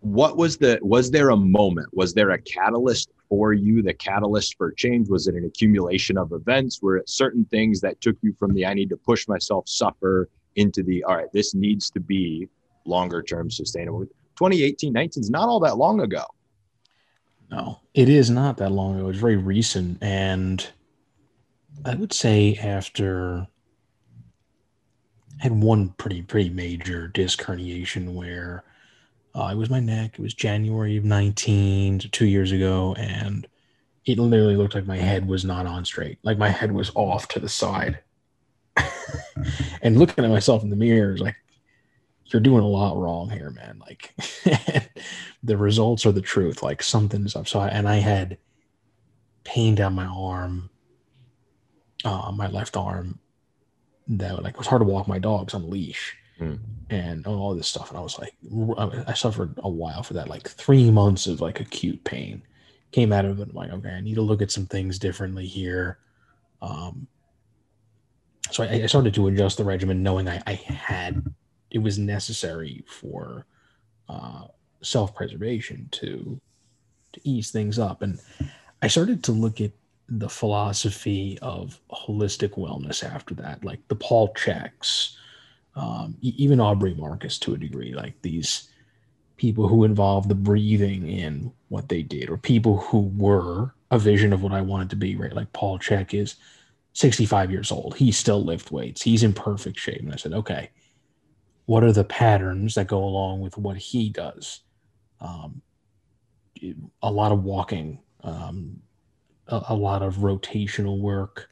what 0.00 0.36
was 0.36 0.56
the 0.56 0.78
was 0.82 1.10
there 1.10 1.30
a 1.30 1.36
moment? 1.36 1.88
Was 1.92 2.14
there 2.14 2.30
a 2.30 2.38
catalyst 2.40 3.10
for 3.28 3.52
you 3.52 3.82
the 3.82 3.94
catalyst 3.94 4.56
for 4.56 4.70
change? 4.70 5.08
Was 5.08 5.26
it 5.26 5.34
an 5.34 5.44
accumulation 5.44 6.16
of 6.16 6.32
events? 6.32 6.80
Were 6.80 6.96
it 6.98 7.08
certain 7.08 7.44
things 7.46 7.80
that 7.80 8.00
took 8.00 8.16
you 8.22 8.32
from 8.38 8.54
the 8.54 8.64
i 8.64 8.74
need 8.74 8.88
to 8.90 8.96
push 8.96 9.26
myself 9.26 9.68
suffer 9.68 10.28
into 10.56 10.82
the 10.82 11.02
all 11.04 11.16
right 11.16 11.32
this 11.32 11.54
needs 11.54 11.90
to 11.90 12.00
be 12.00 12.48
longer 12.84 13.22
term 13.22 13.50
sustainable 13.50 14.06
2018 14.38 14.92
19 14.92 15.20
is 15.22 15.30
not 15.30 15.48
all 15.48 15.60
that 15.60 15.76
long 15.76 16.00
ago 16.00 16.24
no 17.50 17.80
it 17.94 18.08
is 18.08 18.30
not 18.30 18.56
that 18.56 18.70
long 18.70 18.98
ago 18.98 19.08
it's 19.08 19.18
very 19.18 19.36
recent 19.36 19.98
and 20.02 20.68
i 21.84 21.94
would 21.94 22.12
say 22.12 22.58
after 22.62 23.46
I 25.40 25.44
had 25.44 25.52
one 25.52 25.90
pretty 25.90 26.22
pretty 26.22 26.50
major 26.50 27.06
disc 27.06 27.40
herniation 27.40 28.14
where 28.14 28.64
uh, 29.34 29.50
it 29.52 29.56
was 29.56 29.70
my 29.70 29.78
neck. 29.78 30.14
It 30.14 30.22
was 30.22 30.34
January 30.34 30.96
of 30.96 31.04
19, 31.04 32.00
so 32.00 32.08
two 32.10 32.26
years 32.26 32.50
ago, 32.50 32.96
and 32.98 33.46
it 34.04 34.18
literally 34.18 34.56
looked 34.56 34.74
like 34.74 34.86
my 34.86 34.96
head 34.96 35.28
was 35.28 35.44
not 35.44 35.66
on 35.66 35.84
straight. 35.84 36.18
Like 36.22 36.38
my 36.38 36.48
head 36.48 36.72
was 36.72 36.90
off 36.94 37.28
to 37.28 37.38
the 37.38 37.48
side. 37.48 38.00
and 39.82 39.98
looking 39.98 40.24
at 40.24 40.30
myself 40.30 40.62
in 40.62 40.70
the 40.70 40.76
mirror 40.76 41.14
is 41.14 41.20
like, 41.20 41.36
you're 42.28 42.40
doing 42.40 42.62
a 42.62 42.68
lot 42.68 42.96
wrong 42.96 43.30
here, 43.30 43.50
man. 43.50 43.80
Like 43.80 44.14
the 45.42 45.56
results 45.56 46.04
are 46.06 46.12
the 46.12 46.20
truth. 46.20 46.62
Like 46.62 46.82
something's 46.82 47.34
up. 47.36 47.48
So 47.48 47.60
I, 47.60 47.68
and 47.68 47.88
I 47.88 47.96
had 47.96 48.38
pain 49.44 49.74
down 49.74 49.94
my 49.94 50.06
arm, 50.06 50.70
uh, 52.04 52.30
my 52.34 52.48
left 52.48 52.76
arm, 52.76 53.18
that 54.08 54.42
like 54.42 54.54
it 54.54 54.58
was 54.58 54.66
hard 54.66 54.80
to 54.80 54.86
walk 54.86 55.08
my 55.08 55.18
dogs 55.18 55.54
on 55.54 55.70
leash 55.70 56.14
Mm. 56.40 56.60
and 56.88 57.26
all 57.26 57.52
this 57.56 57.66
stuff. 57.66 57.90
And 57.90 57.98
I 57.98 58.00
was 58.00 58.16
like, 58.16 58.32
I 59.08 59.14
suffered 59.14 59.54
a 59.58 59.68
while 59.68 60.04
for 60.04 60.14
that, 60.14 60.28
like 60.28 60.48
three 60.48 60.88
months 60.88 61.26
of 61.26 61.40
like 61.40 61.58
acute 61.58 62.04
pain. 62.04 62.42
Came 62.92 63.12
out 63.12 63.24
of 63.24 63.40
it, 63.40 63.48
I'm 63.48 63.54
like, 63.56 63.72
okay, 63.72 63.90
I 63.90 64.00
need 64.00 64.14
to 64.14 64.22
look 64.22 64.40
at 64.40 64.52
some 64.52 64.64
things 64.66 65.00
differently 65.00 65.46
here. 65.46 65.98
Um, 66.62 67.08
so 68.52 68.62
I, 68.62 68.68
I 68.68 68.86
started 68.86 69.14
to 69.14 69.26
adjust 69.26 69.58
the 69.58 69.64
regimen, 69.64 70.04
knowing 70.04 70.28
I, 70.28 70.40
I 70.46 70.52
had 70.52 71.24
it 71.70 71.78
was 71.78 71.98
necessary 71.98 72.84
for 72.86 73.46
uh, 74.08 74.44
self 74.82 75.14
preservation 75.14 75.88
to 75.92 76.40
to 77.12 77.20
ease 77.24 77.50
things 77.50 77.78
up, 77.78 78.02
and 78.02 78.20
I 78.82 78.88
started 78.88 79.24
to 79.24 79.32
look 79.32 79.60
at 79.60 79.72
the 80.08 80.28
philosophy 80.28 81.38
of 81.42 81.80
holistic 81.90 82.50
wellness 82.56 83.04
after 83.04 83.34
that, 83.34 83.64
like 83.64 83.86
the 83.88 83.94
Paul 83.94 84.32
Cheks, 84.34 85.16
um, 85.76 86.16
even 86.22 86.60
Aubrey 86.60 86.94
Marcus 86.94 87.38
to 87.40 87.54
a 87.54 87.58
degree, 87.58 87.94
like 87.94 88.20
these 88.22 88.70
people 89.36 89.68
who 89.68 89.84
involve 89.84 90.28
the 90.28 90.34
breathing 90.34 91.08
in 91.08 91.52
what 91.68 91.88
they 91.88 92.02
did, 92.02 92.30
or 92.30 92.36
people 92.38 92.78
who 92.78 93.12
were 93.16 93.74
a 93.90 93.98
vision 93.98 94.32
of 94.32 94.42
what 94.42 94.52
I 94.52 94.60
wanted 94.60 94.90
to 94.90 94.96
be, 94.96 95.16
right? 95.16 95.32
Like 95.32 95.52
Paul 95.52 95.78
Chek 95.78 96.14
is 96.14 96.36
65 96.94 97.50
years 97.50 97.70
old. 97.70 97.96
He 97.96 98.10
still 98.10 98.42
lift 98.42 98.72
weights. 98.72 99.02
He's 99.02 99.22
in 99.22 99.32
perfect 99.32 99.78
shape. 99.78 100.00
And 100.00 100.12
I 100.12 100.16
said, 100.16 100.32
okay, 100.32 100.70
what 101.68 101.84
are 101.84 101.92
the 101.92 102.02
patterns 102.02 102.74
that 102.76 102.86
go 102.86 103.04
along 103.04 103.40
with 103.42 103.58
what 103.58 103.76
he 103.76 104.08
does? 104.08 104.60
Um, 105.20 105.60
a 107.02 107.12
lot 107.12 107.30
of 107.30 107.44
walking, 107.44 108.00
um, 108.24 108.80
a, 109.48 109.60
a 109.68 109.74
lot 109.74 110.00
of 110.00 110.16
rotational 110.16 110.98
work, 110.98 111.50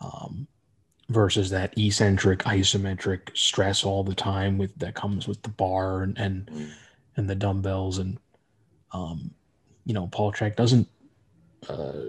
um, 0.00 0.46
versus 1.10 1.50
that 1.50 1.76
eccentric, 1.76 2.38
isometric 2.44 3.36
stress 3.36 3.84
all 3.84 4.02
the 4.02 4.14
time 4.14 4.56
with 4.56 4.74
that 4.78 4.94
comes 4.94 5.28
with 5.28 5.42
the 5.42 5.50
bar 5.50 6.02
and 6.02 6.16
and, 6.16 6.46
Mm. 6.46 6.70
and 7.18 7.28
the 7.28 7.34
dumbbells 7.34 7.98
and 7.98 8.16
um, 8.92 9.32
you 9.84 9.92
know 9.92 10.06
Paul 10.06 10.32
Chek 10.32 10.56
doesn't 10.56 10.88
uh, 11.68 12.06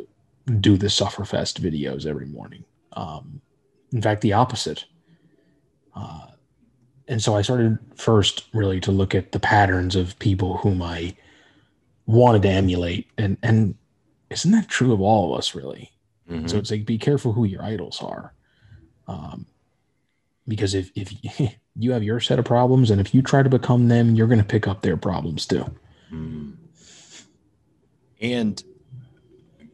do 0.61 0.77
the 0.77 0.87
Sufferfest 0.87 1.59
videos 1.59 2.05
every 2.05 2.25
morning. 2.25 2.63
Um, 2.93 3.41
in 3.91 4.01
fact, 4.01 4.21
the 4.21 4.31
opposite. 4.31 4.85
Uh, 5.93 6.27
and 7.07 7.21
so 7.21 7.35
I 7.35 7.41
started 7.41 7.77
first 7.95 8.45
really 8.53 8.79
to 8.81 8.91
look 8.91 9.13
at 9.13 9.31
the 9.31 9.39
patterns 9.39 9.95
of 9.95 10.17
people 10.19 10.57
whom 10.57 10.81
I 10.81 11.15
wanted 12.05 12.41
to 12.43 12.49
emulate, 12.49 13.09
and 13.17 13.37
and 13.43 13.75
isn't 14.29 14.51
that 14.51 14.67
true 14.67 14.93
of 14.93 15.01
all 15.01 15.33
of 15.33 15.37
us 15.37 15.55
really? 15.55 15.91
Mhm. 16.29 16.49
So 16.49 16.57
it's 16.57 16.71
like 16.71 16.85
be 16.85 16.97
careful 16.97 17.33
who 17.33 17.45
your 17.45 17.63
idols 17.63 18.01
are, 18.01 18.33
um, 19.07 19.45
because 20.47 20.73
if 20.73 20.91
if 20.95 21.13
you 21.75 21.91
have 21.91 22.03
your 22.03 22.19
set 22.19 22.39
of 22.39 22.45
problems, 22.45 22.89
and 22.89 23.01
if 23.01 23.13
you 23.13 23.21
try 23.21 23.43
to 23.43 23.49
become 23.49 23.87
them, 23.87 24.15
you're 24.15 24.27
going 24.27 24.39
to 24.39 24.45
pick 24.45 24.67
up 24.67 24.81
their 24.81 24.97
problems 24.97 25.45
too. 25.45 25.65
Mm. 26.11 26.53
And 28.21 28.63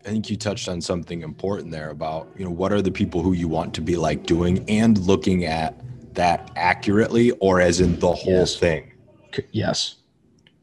I 0.05 0.09
think 0.09 0.29
you 0.29 0.38
touched 0.38 0.67
on 0.67 0.81
something 0.81 1.21
important 1.21 1.71
there 1.71 1.89
about, 1.91 2.29
you 2.36 2.45
know, 2.45 2.51
what 2.51 2.71
are 2.71 2.81
the 2.81 2.91
people 2.91 3.21
who 3.21 3.33
you 3.33 3.48
want 3.48 3.75
to 3.75 3.81
be 3.81 3.95
like 3.95 4.25
doing 4.25 4.67
and 4.67 4.98
looking 4.98 5.45
at 5.45 5.79
that 6.13 6.51
accurately 6.56 7.32
or 7.39 7.62
as 7.62 7.80
in 7.80 8.00
the 8.00 8.12
whole 8.13 8.34
Yes. 8.34 8.56
thing. 8.58 8.92
Yes. 9.51 9.96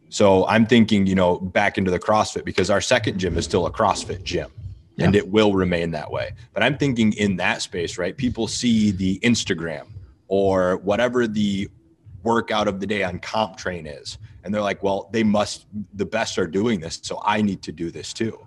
So 0.09 0.47
I'm 0.47 0.67
thinking, 0.67 1.07
you 1.07 1.15
know, 1.15 1.39
back 1.39 1.79
into 1.79 1.91
the 1.91 1.99
CrossFit 1.99 2.45
because 2.45 2.71
our 2.71 2.81
second 2.81 3.19
gym 3.19 3.37
is 3.37 3.45
still 3.45 3.67
a 3.67 3.71
CrossFit 3.71 4.23
gym 4.25 4.51
and 4.99 5.15
it 5.15 5.29
will 5.29 5.53
remain 5.53 5.91
that 5.91 6.11
way. 6.11 6.31
But 6.55 6.63
I'm 6.63 6.79
thinking 6.79 7.13
in 7.15 7.37
that 7.37 7.61
space, 7.61 7.99
right? 7.99 8.17
People 8.17 8.49
see 8.49 8.93
the 8.93 9.19
Instagram 9.23 9.89
or 10.29 10.79
whatever 10.79 11.27
the 11.27 11.69
workout 12.23 12.67
of 12.67 12.81
the 12.81 12.87
day 12.87 13.03
on 13.03 13.19
CompTrain 13.21 14.01
is. 14.01 14.19
And 14.43 14.55
they're 14.55 14.63
like, 14.63 14.83
well, 14.83 15.09
they 15.13 15.23
must, 15.23 15.67
the 15.95 16.07
best 16.07 16.39
are 16.39 16.47
doing 16.47 16.81
this. 16.81 16.99
So 17.03 17.21
I 17.25 17.43
need 17.43 17.63
to 17.63 17.73
do 17.73 17.91
this 17.91 18.13
too. 18.13 18.39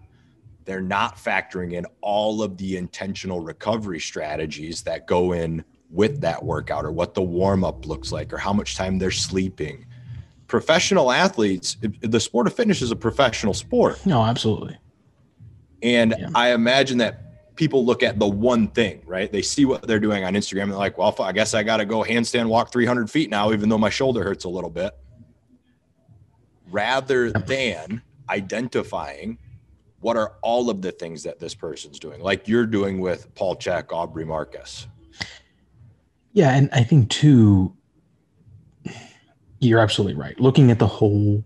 They're 0.65 0.81
not 0.81 1.17
factoring 1.17 1.73
in 1.73 1.85
all 2.01 2.41
of 2.41 2.57
the 2.57 2.77
intentional 2.77 3.41
recovery 3.41 3.99
strategies 3.99 4.81
that 4.83 5.07
go 5.07 5.33
in 5.33 5.63
with 5.89 6.21
that 6.21 6.43
workout 6.43 6.85
or 6.85 6.91
what 6.91 7.13
the 7.13 7.21
warm 7.21 7.63
up 7.63 7.85
looks 7.85 8.11
like 8.11 8.31
or 8.31 8.37
how 8.37 8.53
much 8.53 8.75
time 8.75 8.99
they're 8.99 9.11
sleeping. 9.11 9.85
Professional 10.47 11.11
athletes, 11.11 11.77
the 12.01 12.19
sport 12.19 12.47
of 12.47 12.53
fitness 12.53 12.81
is 12.81 12.91
a 12.91 12.95
professional 12.95 13.53
sport. 13.53 14.03
No, 14.05 14.23
absolutely. 14.23 14.77
And 15.81 16.15
yeah. 16.17 16.29
I 16.35 16.53
imagine 16.53 16.97
that 16.99 17.55
people 17.55 17.85
look 17.85 18.03
at 18.03 18.19
the 18.19 18.27
one 18.27 18.67
thing, 18.69 19.01
right? 19.05 19.31
They 19.31 19.41
see 19.41 19.65
what 19.65 19.81
they're 19.83 19.99
doing 19.99 20.23
on 20.23 20.33
Instagram 20.33 20.63
and 20.63 20.71
they're 20.71 20.79
like, 20.79 20.97
well, 20.97 21.15
I 21.19 21.31
guess 21.31 21.53
I 21.53 21.63
got 21.63 21.77
to 21.77 21.85
go 21.85 22.03
handstand 22.03 22.47
walk 22.47 22.71
300 22.71 23.09
feet 23.09 23.29
now, 23.29 23.51
even 23.51 23.69
though 23.69 23.77
my 23.77 23.89
shoulder 23.89 24.23
hurts 24.23 24.45
a 24.45 24.49
little 24.49 24.69
bit. 24.69 24.97
Rather 26.71 27.31
than 27.31 28.01
identifying 28.29 29.37
what 29.99 30.15
are 30.15 30.35
all 30.41 30.69
of 30.69 30.81
the 30.81 30.91
things 30.91 31.23
that 31.23 31.39
this 31.39 31.53
person's 31.53 31.99
doing, 31.99 32.21
like 32.21 32.47
you're 32.47 32.65
doing 32.65 32.99
with 32.99 33.33
Paul 33.35 33.55
Chek, 33.55 33.91
Aubrey 33.91 34.23
Marcus. 34.25 34.87
Yeah. 36.33 36.55
And 36.55 36.69
I 36.71 36.83
think, 36.83 37.09
too, 37.09 37.75
you're 39.59 39.79
absolutely 39.79 40.15
right. 40.15 40.39
Looking 40.39 40.71
at 40.71 40.79
the 40.79 40.87
whole, 40.87 41.43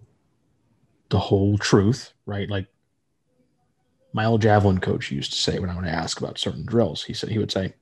the 1.09 1.19
whole 1.19 1.57
truth, 1.57 2.13
right? 2.25 2.49
Like 2.49 2.67
my 4.13 4.25
old 4.25 4.41
javelin 4.41 4.79
coach 4.79 5.11
used 5.11 5.33
to 5.33 5.39
say 5.39 5.59
when 5.59 5.69
I 5.69 5.75
would 5.75 5.85
ask 5.85 6.21
about 6.21 6.37
certain 6.37 6.65
drills, 6.65 7.03
he 7.03 7.13
said 7.13 7.29
he 7.29 7.39
would 7.39 7.51
say, 7.51 7.73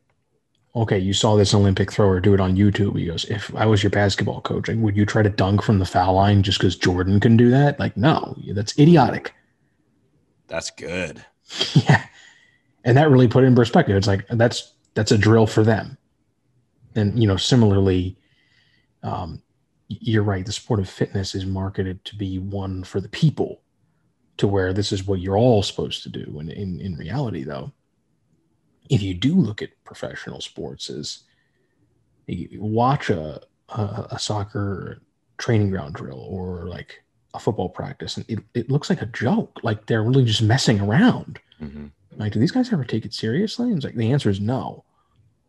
"Okay, 0.76 0.98
you 0.98 1.14
saw 1.14 1.36
this 1.36 1.54
Olympic 1.54 1.92
thrower 1.92 2.20
do 2.20 2.34
it 2.34 2.40
on 2.40 2.56
YouTube." 2.56 2.98
He 2.98 3.06
goes, 3.06 3.26
"If 3.26 3.54
I 3.56 3.66
was 3.66 3.84
your 3.84 3.90
basketball 3.90 4.42
coach, 4.42 4.70
would 4.70 4.96
you 4.96 5.06
try 5.06 5.22
to 5.22 5.30
dunk 5.30 5.62
from 5.62 5.80
the 5.80 5.86
foul 5.86 6.16
line 6.16 6.42
just 6.42 6.60
because 6.60 6.78
Jordan 6.78 7.20
can 7.20 7.36
do 7.36 7.50
that? 7.52 7.80
Like, 7.80 7.98
no, 7.98 8.38
that's 8.54 8.78
idiotic." 8.80 9.34
That's 10.48 10.72
good. 10.72 11.24
yeah, 11.74 12.06
and 12.84 12.98
that 12.98 13.10
really 13.10 13.28
put 13.28 13.44
it 13.44 13.48
in 13.48 13.56
perspective. 13.56 13.96
It's 13.98 14.08
like 14.08 14.26
that's 14.30 14.74
that's 14.94 15.12
a 15.12 15.18
drill 15.18 15.48
for 15.48 15.64
them, 15.64 15.98
and 16.96 17.20
you 17.20 17.28
know, 17.28 17.38
similarly, 17.38 18.18
um, 19.04 19.42
you're 19.88 20.24
right. 20.24 20.46
The 20.46 20.52
sport 20.52 20.80
of 20.80 20.90
fitness 20.90 21.36
is 21.36 21.46
marketed 21.46 22.04
to 22.06 22.16
be 22.16 22.40
one 22.40 22.84
for 22.84 23.02
the 23.02 23.10
people 23.10 23.62
to 24.38 24.48
where 24.48 24.74
this 24.74 24.92
is 24.92 25.06
what 25.06 25.20
you're 25.20 25.38
all 25.38 25.64
supposed 25.64 26.04
to 26.04 26.10
do. 26.10 26.40
And 26.40 26.50
in, 26.50 26.80
in 26.80 26.96
reality, 26.96 27.44
though, 27.44 27.72
if 28.90 29.02
you 29.02 29.14
do 29.14 29.36
look 29.36 29.62
at 29.62 29.70
professional 29.84 30.42
sports 30.42 30.90
as 30.90 31.24
watch 32.54 33.10
a, 33.10 33.42
a, 33.70 34.08
a 34.12 34.20
soccer 34.20 35.02
training 35.38 35.70
ground 35.70 35.96
drill 35.96 36.26
or 36.30 36.68
like 36.68 37.04
a 37.34 37.40
football 37.40 37.70
practice 37.70 38.18
and 38.18 38.26
it, 38.30 38.40
it 38.54 38.70
looks 38.70 38.90
like 38.90 39.02
a 39.02 39.08
joke 39.08 39.60
like 39.64 39.86
they're 39.86 40.04
really 40.04 40.24
just 40.24 40.42
messing 40.42 40.80
around 40.80 41.40
mm-hmm. 41.62 41.88
like 42.18 42.34
do 42.34 42.40
these 42.40 42.52
guys 42.52 42.72
ever 42.72 42.84
take 42.84 43.06
it 43.06 43.14
seriously 43.14 43.68
and 43.68 43.78
it's 43.78 43.86
like 43.86 43.96
the 43.96 44.12
answer 44.12 44.30
is 44.30 44.40
no 44.40 44.84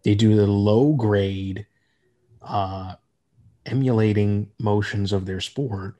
they 0.04 0.14
do 0.14 0.36
the 0.36 0.46
low 0.46 0.92
grade 0.92 1.66
uh 2.42 2.94
emulating 3.66 4.50
motions 4.58 5.12
of 5.12 5.26
their 5.26 5.40
sport 5.40 5.96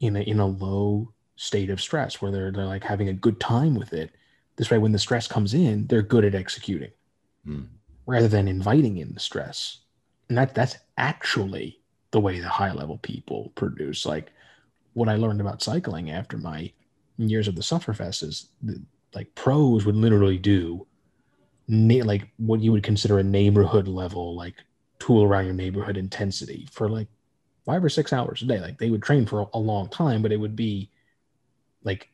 in 0.00 0.16
a 0.16 0.20
in 0.20 0.38
a 0.38 0.46
low 0.46 1.12
state 1.38 1.70
of 1.70 1.80
stress 1.80 2.20
where 2.20 2.32
they're, 2.32 2.50
they're 2.50 2.64
like 2.66 2.82
having 2.82 3.08
a 3.08 3.12
good 3.12 3.38
time 3.38 3.74
with 3.74 3.92
it. 3.92 4.10
This 4.56 4.70
way, 4.70 4.78
when 4.78 4.90
the 4.90 4.98
stress 4.98 5.28
comes 5.28 5.54
in, 5.54 5.86
they're 5.86 6.02
good 6.02 6.24
at 6.24 6.34
executing 6.34 6.90
mm. 7.46 7.66
rather 8.06 8.26
than 8.26 8.48
inviting 8.48 8.98
in 8.98 9.14
the 9.14 9.20
stress. 9.20 9.78
And 10.28 10.36
that 10.36 10.54
that's 10.54 10.76
actually 10.98 11.80
the 12.10 12.20
way 12.20 12.40
the 12.40 12.48
high 12.48 12.72
level 12.72 12.98
people 12.98 13.52
produce. 13.54 14.04
Like 14.04 14.32
what 14.94 15.08
I 15.08 15.14
learned 15.14 15.40
about 15.40 15.62
cycling 15.62 16.10
after 16.10 16.36
my 16.36 16.72
years 17.18 17.46
of 17.46 17.54
the 17.54 17.62
Sufferfest 17.62 18.24
is 18.24 18.48
the, 18.60 18.82
like 19.14 19.32
pros 19.36 19.86
would 19.86 19.96
literally 19.96 20.38
do 20.38 20.86
na- 21.68 22.04
like 22.04 22.28
what 22.38 22.60
you 22.60 22.72
would 22.72 22.82
consider 22.82 23.18
a 23.18 23.22
neighborhood 23.22 23.86
level, 23.86 24.34
like 24.34 24.54
tool 24.98 25.22
around 25.22 25.44
your 25.44 25.54
neighborhood 25.54 25.96
intensity 25.96 26.66
for 26.72 26.88
like 26.88 27.08
five 27.64 27.84
or 27.84 27.88
six 27.88 28.12
hours 28.12 28.42
a 28.42 28.46
day. 28.46 28.58
Like 28.58 28.78
they 28.78 28.90
would 28.90 29.02
train 29.02 29.26
for 29.26 29.42
a, 29.42 29.46
a 29.54 29.58
long 29.58 29.88
time, 29.88 30.22
but 30.22 30.32
it 30.32 30.40
would 30.40 30.56
be 30.56 30.90
like 31.84 32.10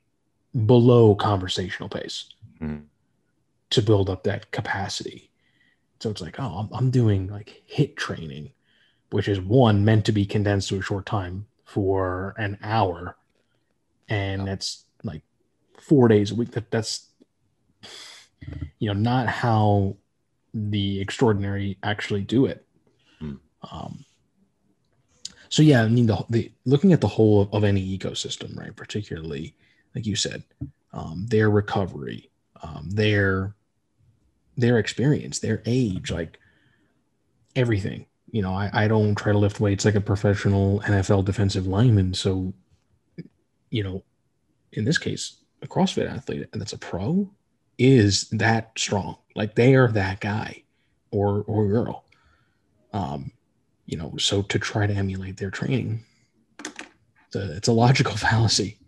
below 0.67 1.15
conversational 1.15 1.89
pace 1.89 2.27
mm. 2.61 2.83
to 3.71 3.83
build 3.83 4.11
up 4.11 4.25
that 4.25 4.51
capacity. 4.51 5.31
So 6.01 6.11
it's 6.11 6.21
like, 6.21 6.39
oh, 6.39 6.69
I'm, 6.73 6.77
I'm 6.77 6.91
doing 6.91 7.29
like 7.29 7.63
HIIT 7.73 7.97
training, 7.97 8.51
which 9.11 9.29
is 9.29 9.41
one 9.41 9.85
meant 9.85 10.05
to 10.07 10.13
be 10.13 10.27
condensed 10.27 10.69
to 10.69 10.79
a 10.79 10.83
short 10.83 11.07
time 11.07 11.47
for 11.65 12.35
an 12.37 12.59
hour. 12.63 13.17
And 14.09 14.47
that's 14.47 14.85
like 15.03 15.23
four 15.81 16.09
days 16.09 16.31
a 16.31 16.35
week. 16.35 16.51
That 16.51 16.71
that's, 16.71 17.07
you 18.79 18.89
know, 18.89 18.99
not 18.99 19.29
how 19.29 19.97
the 20.53 21.01
extraordinary 21.01 21.79
actually 21.83 22.23
do 22.23 22.47
it. 22.47 22.67
Mm. 23.21 23.39
Um, 23.71 24.05
so 25.49 25.63
yeah, 25.63 25.83
I 25.83 25.89
mean, 25.89 26.07
the, 26.07 26.25
the 26.31 26.53
looking 26.65 26.93
at 26.93 27.01
the 27.01 27.09
whole 27.09 27.43
of, 27.43 27.55
of 27.55 27.65
any 27.65 27.99
ecosystem, 27.99 28.57
right? 28.57 28.75
Particularly 28.75 29.55
like 29.95 30.07
you 30.07 30.17
said, 30.17 30.43
um, 30.93 31.27
their 31.29 31.51
recovery, 31.51 32.31
um, 32.63 32.89
their 32.91 33.55
their 34.57 34.79
experience, 34.79 35.39
their 35.39 35.63
age, 35.67 36.11
like 36.11 36.39
everything. 37.57 38.07
You 38.31 38.43
know, 38.43 38.53
I, 38.53 38.71
I 38.73 38.89
don't 38.89 39.15
try 39.15 39.33
to 39.33 39.39
lift 39.39 39.61
weights 39.61 39.85
like 39.85 39.95
a 39.95 40.01
professional 40.01 40.81
NFL 40.81 41.25
defensive 41.25 41.67
lineman. 41.67 42.15
So, 42.15 42.53
you 43.71 43.83
know, 43.83 44.03
in 44.73 44.85
this 44.85 44.99
case, 44.99 45.37
a 45.63 45.67
CrossFit 45.67 46.11
athlete 46.11 46.49
and 46.53 46.61
that's 46.61 46.73
a 46.73 46.79
pro 46.79 47.31
is 47.79 48.29
that 48.31 48.73
strong. 48.79 49.17
Like 49.35 49.55
they 49.55 49.75
are 49.75 49.89
that 49.89 50.21
guy 50.21 50.63
or 51.11 51.45
or 51.47 51.67
girl. 51.67 52.05
Um, 52.93 53.33
you 53.87 53.97
know, 53.97 54.17
so 54.19 54.43
to 54.43 54.59
try 54.59 54.87
to 54.87 54.95
emulate 54.95 55.37
their 55.37 55.51
training, 55.51 56.05
it's 56.61 57.37
a, 57.37 57.57
it's 57.57 57.69
a 57.69 57.73
logical 57.73 58.17
fallacy 58.17 58.79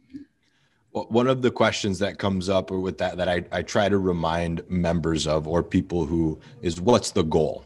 one 1.05 1.27
of 1.27 1.42
the 1.42 1.51
questions 1.51 1.99
that 1.99 2.18
comes 2.18 2.49
up 2.49 2.70
or 2.70 2.81
with 2.81 2.99
that 2.99 3.16
that 3.18 3.29
I, 3.29 3.44
I 3.53 3.62
try 3.62 3.88
to 3.88 3.99
remind 3.99 4.68
members 4.70 5.27
of 5.27 5.46
or 5.46 5.62
people 5.62 6.07
who 6.07 6.40
is 6.62 6.81
what's 6.81 7.11
the 7.11 7.22
goal 7.22 7.64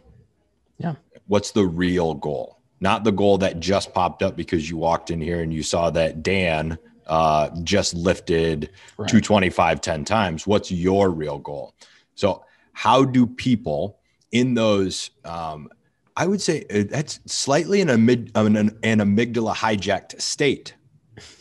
yeah 0.78 0.96
what's 1.28 1.52
the 1.52 1.64
real 1.64 2.14
goal 2.14 2.58
not 2.80 3.04
the 3.04 3.12
goal 3.12 3.38
that 3.38 3.60
just 3.60 3.94
popped 3.94 4.22
up 4.22 4.36
because 4.36 4.68
you 4.68 4.76
walked 4.76 5.10
in 5.10 5.20
here 5.20 5.42
and 5.42 5.54
you 5.54 5.62
saw 5.62 5.90
that 5.90 6.22
dan 6.22 6.76
uh, 7.10 7.50
just 7.62 7.92
lifted 7.92 8.70
right. 8.96 9.08
225 9.08 9.80
10 9.80 10.04
times 10.04 10.46
what's 10.46 10.70
your 10.70 11.10
real 11.10 11.38
goal 11.38 11.74
so 12.14 12.44
how 12.72 13.04
do 13.04 13.26
people 13.26 13.98
in 14.32 14.54
those 14.54 15.10
um, 15.24 15.68
i 16.16 16.26
would 16.26 16.40
say 16.40 16.64
uh, 16.70 16.84
that's 16.88 17.20
slightly 17.26 17.80
an, 17.80 17.90
amid, 17.90 18.30
an, 18.34 18.56
an 18.56 18.98
amygdala 19.00 19.54
hijacked 19.54 20.18
state 20.20 20.74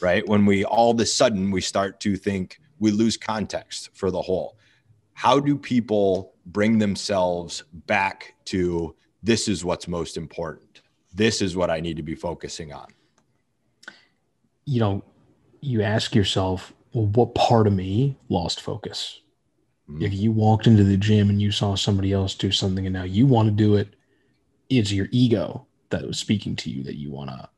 right? 0.02 0.28
When 0.28 0.46
we 0.46 0.66
all 0.66 0.92
of 0.92 1.00
a 1.00 1.06
sudden 1.06 1.52
we 1.52 1.62
start 1.62 2.00
to 2.02 2.16
think 2.16 2.60
we 2.80 2.92
lose 2.92 3.18
context 3.18 3.90
for 3.94 4.12
the 4.12 4.22
whole. 4.22 4.58
How 5.14 5.40
do 5.40 5.58
people 5.58 6.34
bring 6.46 6.78
themselves 6.78 7.64
back 7.74 8.36
to 8.46 8.96
this 9.22 9.48
is 9.48 9.66
what's 9.66 9.88
most 9.88 10.18
important? 10.18 10.82
This 11.14 11.42
is 11.42 11.56
what 11.56 11.70
I 11.70 11.80
need 11.82 11.98
to 11.98 12.04
be 12.04 12.16
focusing 12.16 12.72
on. 12.72 12.88
You 14.66 14.80
know, 14.80 15.04
you 15.62 15.82
ask 15.82 16.16
yourself, 16.16 16.74
well, 16.94 17.06
what 17.08 17.36
part 17.36 17.68
of 17.68 17.74
me 17.74 18.18
lost 18.30 18.62
focus? 18.62 19.22
Mm-hmm. 19.90 20.04
If 20.04 20.14
you 20.14 20.32
walked 20.32 20.68
into 20.68 20.84
the 20.84 20.98
gym 20.98 21.30
and 21.30 21.42
you 21.42 21.52
saw 21.52 21.76
somebody 21.76 22.14
else 22.14 22.36
do 22.36 22.52
something 22.52 22.86
and 22.86 22.94
now 22.94 23.04
you 23.04 23.28
want 23.28 23.48
to 23.48 23.54
do 23.54 23.76
it, 23.76 23.96
it's 24.70 24.92
your 24.92 25.08
ego 25.12 25.66
that 25.90 26.06
was 26.06 26.20
speaking 26.20 26.56
to 26.58 26.70
you 26.70 26.84
that 26.84 26.98
you 26.98 27.12
want 27.12 27.30
to, 27.32 27.50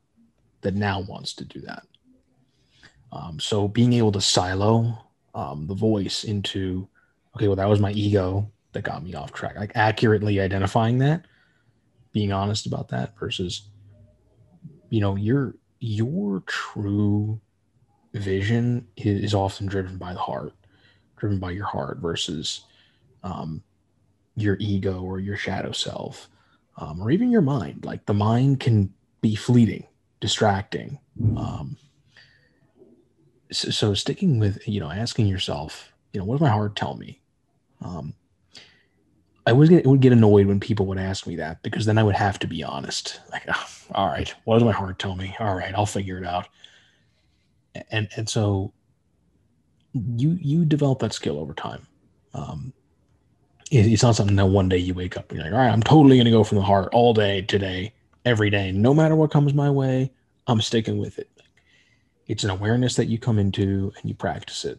that 0.62 0.76
now 0.76 1.02
wants 1.02 1.34
to 1.34 1.46
do 1.46 1.60
that. 1.62 1.84
Um, 3.12 3.40
so 3.40 3.68
being 3.68 3.94
able 3.94 4.12
to 4.14 4.22
silo 4.22 4.98
um, 5.36 5.68
the 5.68 5.76
voice 5.76 6.24
into, 6.24 6.88
okay, 7.36 7.48
well, 7.48 7.58
that 7.58 7.68
was 7.68 7.80
my 7.80 7.92
ego 7.92 8.50
that 8.72 8.84
got 8.84 9.04
me 9.04 9.14
off 9.14 9.34
track. 9.34 9.58
Like 9.58 9.74
accurately 9.76 10.40
identifying 10.40 11.00
that, 11.00 11.26
being 12.14 12.32
honest 12.32 12.66
about 12.66 12.88
that 12.90 13.18
versus, 13.20 13.70
you 14.90 15.02
know, 15.02 15.16
your 15.16 15.56
your 15.80 16.44
true 16.46 17.42
vision 18.13 18.88
is 18.97 19.34
often 19.34 19.67
driven 19.67 19.97
by 19.97 20.13
the 20.13 20.19
heart, 20.19 20.54
driven 21.17 21.39
by 21.39 21.52
your 21.52 21.65
heart 21.65 22.00
versus 22.00 22.65
um, 23.24 23.63
your 24.36 24.58
ego 24.60 25.02
or 25.02 25.19
your 25.19 25.38
shadow 25.38 25.71
self, 25.71 26.30
um, 26.78 27.02
or 27.02 27.12
even 27.12 27.32
your 27.32 27.41
mind. 27.41 27.86
Like 27.86 28.06
the 28.06 28.13
mind 28.13 28.60
can 28.60 28.93
be 29.21 29.36
fleeting, 29.36 29.88
distracting. 30.19 31.00
Um, 31.38 31.78
so, 33.52 33.69
so 33.69 33.93
sticking 33.93 34.39
with 34.39 34.65
you 34.67 34.80
know 34.80 34.89
asking 34.89 35.28
yourself 35.28 35.91
you 36.13 36.19
know 36.19 36.26
what 36.26 36.36
does 36.36 36.41
my 36.41 36.50
heart 36.50 36.76
tell 36.76 36.95
me 36.95 37.19
um, 37.82 38.13
I 39.45 39.54
was 39.54 39.69
get, 39.69 39.86
would 39.88 40.02
get 40.02 40.13
annoyed 40.13 40.45
when 40.45 40.60
people 40.60 40.86
would 40.88 41.00
ask 41.00 41.26
me 41.26 41.36
that 41.38 41.63
because 41.63 41.86
then 41.86 41.97
I 41.97 42.04
would 42.04 42.15
have 42.15 42.38
to 42.39 42.47
be 42.47 42.63
honest. 42.63 43.19
Like, 43.32 43.43
oh, 43.47 43.67
all 43.95 44.08
right, 44.08 44.34
what 44.43 44.56
does 44.56 44.63
my 44.63 44.71
heart 44.71 45.00
tell 45.00 45.15
me? 45.15 45.36
All 45.39 45.56
right, 45.56 45.74
I'll 45.74 45.88
figure 45.88 46.17
it 46.17 46.26
out. 46.26 46.47
And 47.92 48.10
and 48.16 48.28
so 48.30 48.74
you 49.94 50.38
you 50.42 50.66
develop 50.66 51.00
that 51.00 51.14
skill 51.14 51.40
over 51.40 51.54
time. 51.54 51.88
Um, 52.34 52.74
it's 53.72 54.04
not 54.04 54.16
something 54.16 54.36
that 54.36 54.48
one 54.48 54.68
day 54.68 54.78
you 54.78 54.94
wake 54.94 55.16
up 55.16 55.30
and 55.30 55.38
you're 55.38 55.46
like, 55.46 55.54
all 55.54 55.60
right, 55.60 55.72
I'm 55.72 55.84
totally 55.84 56.18
going 56.18 56.26
to 56.26 56.32
go 56.32 56.44
from 56.44 56.58
the 56.58 56.64
heart 56.64 56.90
all 56.94 57.14
day 57.14 57.42
today, 57.42 57.94
every 58.26 58.50
day, 58.50 58.72
no 58.72 58.94
matter 58.94 59.16
what 59.16 59.32
comes 59.32 59.54
my 59.54 59.70
way, 59.70 60.12
I'm 60.48 60.60
sticking 60.60 60.98
with 60.98 61.18
it. 61.20 61.30
It's 62.28 62.44
an 62.44 62.50
awareness 62.50 62.96
that 62.96 63.06
you 63.06 63.18
come 63.18 63.40
into 63.40 63.94
and 63.98 64.10
you 64.10 64.14
practice 64.14 64.66
it. 64.66 64.78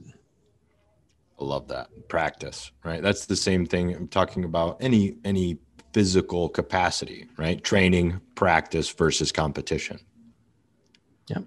I 1.40 1.44
love 1.44 1.68
that 1.68 1.88
practice, 2.08 2.70
right? 2.84 3.02
That's 3.02 3.26
the 3.26 3.36
same 3.36 3.66
thing 3.66 3.94
I'm 3.94 4.08
talking 4.08 4.44
about 4.44 4.76
any 4.80 5.16
any 5.24 5.58
physical 5.92 6.48
capacity, 6.48 7.28
right? 7.36 7.62
Training, 7.62 8.20
practice 8.34 8.90
versus 8.90 9.32
competition. 9.32 10.00
Yep. 11.28 11.44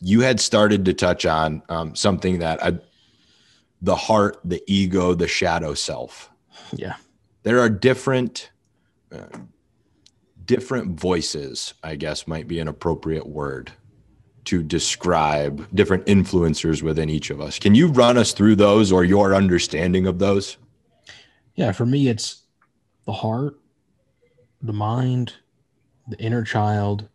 You 0.00 0.20
had 0.20 0.40
started 0.40 0.84
to 0.84 0.94
touch 0.94 1.26
on 1.26 1.62
um, 1.68 1.94
something 1.94 2.38
that 2.38 2.62
I, 2.62 2.78
the 3.82 3.96
heart, 3.96 4.38
the 4.44 4.62
ego, 4.66 5.14
the 5.14 5.28
shadow 5.28 5.74
self. 5.74 6.30
Yeah. 6.72 6.96
There 7.42 7.60
are 7.60 7.68
different 7.68 8.50
uh, 9.12 9.38
different 10.44 10.98
voices, 10.98 11.74
I 11.84 11.94
guess 11.96 12.26
might 12.26 12.48
be 12.48 12.58
an 12.58 12.68
appropriate 12.68 13.26
word 13.26 13.72
to 14.46 14.62
describe 14.62 15.68
different 15.74 16.06
influencers 16.06 16.82
within 16.82 17.10
each 17.10 17.28
of 17.28 17.38
us. 17.38 17.58
Can 17.58 17.74
you 17.74 17.88
run 17.88 18.16
us 18.16 18.32
through 18.32 18.56
those 18.56 18.90
or 18.90 19.04
your 19.04 19.34
understanding 19.34 20.06
of 20.06 20.18
those? 20.18 20.56
Yeah, 21.54 21.72
for 21.72 21.84
me, 21.84 22.08
it's 22.08 22.44
the 23.04 23.12
heart, 23.12 23.58
the 24.62 24.72
mind, 24.72 25.34
the 26.08 26.18
inner 26.18 26.44
child, 26.44 27.08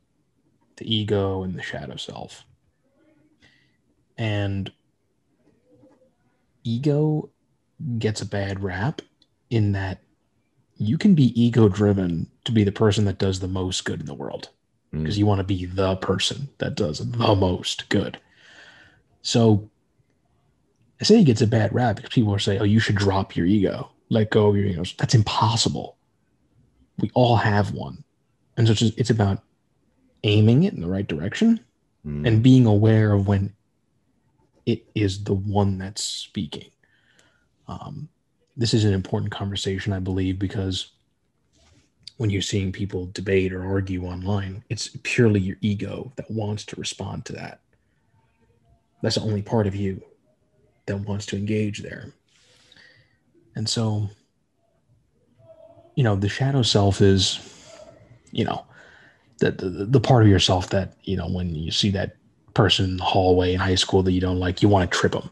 the 0.77 0.95
ego, 0.95 1.41
and 1.41 1.55
the 1.55 1.63
shadow 1.63 1.95
self. 1.95 2.45
And 4.17 4.71
ego 6.63 7.29
gets 7.97 8.21
a 8.21 8.25
bad 8.25 8.63
rap 8.63 9.01
in 9.49 9.73
that 9.73 9.99
you 10.77 10.97
can 10.97 11.15
be 11.15 11.39
ego 11.39 11.69
driven 11.69 12.29
to 12.45 12.51
be 12.51 12.63
the 12.63 12.71
person 12.71 13.05
that 13.05 13.17
does 13.17 13.39
the 13.39 13.47
most 13.47 13.85
good 13.85 13.99
in 13.99 14.05
the 14.05 14.13
world 14.13 14.49
because 14.91 15.15
mm. 15.15 15.19
you 15.19 15.25
want 15.25 15.39
to 15.39 15.43
be 15.43 15.65
the 15.65 15.95
person 15.97 16.49
that 16.59 16.75
does 16.75 16.99
the 16.99 17.35
most 17.35 17.89
good. 17.89 18.19
So 19.21 19.69
I 21.01 21.05
say 21.05 21.17
he 21.17 21.23
gets 21.23 21.41
a 21.41 21.47
bad 21.47 21.73
rap 21.73 21.95
because 21.95 22.11
people 22.11 22.33
are 22.33 22.39
saying, 22.39 22.61
oh, 22.61 22.65
you 22.65 22.79
should 22.79 22.95
drop 22.95 23.35
your 23.35 23.45
ego, 23.45 23.89
let 24.09 24.29
go 24.29 24.47
of 24.47 24.55
your 24.55 24.65
ego. 24.65 24.83
That's 24.97 25.15
impossible. 25.15 25.97
We 26.99 27.09
all 27.13 27.35
have 27.37 27.73
one. 27.73 28.03
And 28.55 28.67
so 28.67 28.71
it's, 28.71 28.79
just, 28.81 28.97
it's 28.97 29.09
about 29.09 29.41
aiming 30.23 30.63
it 30.63 30.73
in 30.73 30.81
the 30.81 30.87
right 30.87 31.07
direction 31.07 31.59
mm. 32.05 32.27
and 32.27 32.43
being 32.43 32.65
aware 32.65 33.13
of 33.13 33.27
when 33.27 33.53
it 34.65 34.85
is 34.95 35.23
the 35.23 35.33
one 35.33 35.77
that's 35.77 36.03
speaking. 36.03 36.69
Um, 37.67 38.09
this 38.55 38.73
is 38.73 38.85
an 38.85 38.93
important 38.93 39.31
conversation, 39.31 39.93
I 39.93 39.99
believe, 39.99 40.39
because 40.39 40.91
when 42.17 42.29
you're 42.29 42.41
seeing 42.41 42.71
people 42.71 43.09
debate 43.13 43.51
or 43.51 43.65
argue 43.65 44.05
online, 44.05 44.63
it's 44.69 44.95
purely 45.03 45.39
your 45.39 45.57
ego 45.61 46.11
that 46.15 46.29
wants 46.29 46.63
to 46.65 46.75
respond 46.75 47.25
to 47.25 47.33
that. 47.33 47.61
That's 49.01 49.15
the 49.15 49.21
only 49.21 49.41
part 49.41 49.67
of 49.67 49.75
you 49.75 50.01
that 50.85 50.97
wants 50.97 51.25
to 51.27 51.37
engage 51.37 51.81
there. 51.81 52.13
And 53.55 53.67
so, 53.67 54.09
you 55.95 56.03
know, 56.03 56.15
the 56.15 56.29
shadow 56.29 56.61
self 56.61 57.01
is, 57.01 57.39
you 58.31 58.45
know, 58.45 58.65
the, 59.39 59.51
the, 59.51 59.85
the 59.85 59.99
part 59.99 60.23
of 60.23 60.29
yourself 60.29 60.69
that, 60.69 60.93
you 61.03 61.17
know, 61.17 61.27
when 61.27 61.53
you 61.53 61.71
see 61.71 61.89
that 61.91 62.15
person 62.53 62.85
in 62.85 62.97
the 62.97 63.03
hallway 63.03 63.53
in 63.53 63.59
high 63.59 63.75
school 63.75 64.03
that 64.03 64.11
you 64.11 64.21
don't 64.21 64.39
like, 64.39 64.61
you 64.61 64.69
want 64.69 64.89
to 64.89 64.97
trip 64.97 65.13
them 65.13 65.29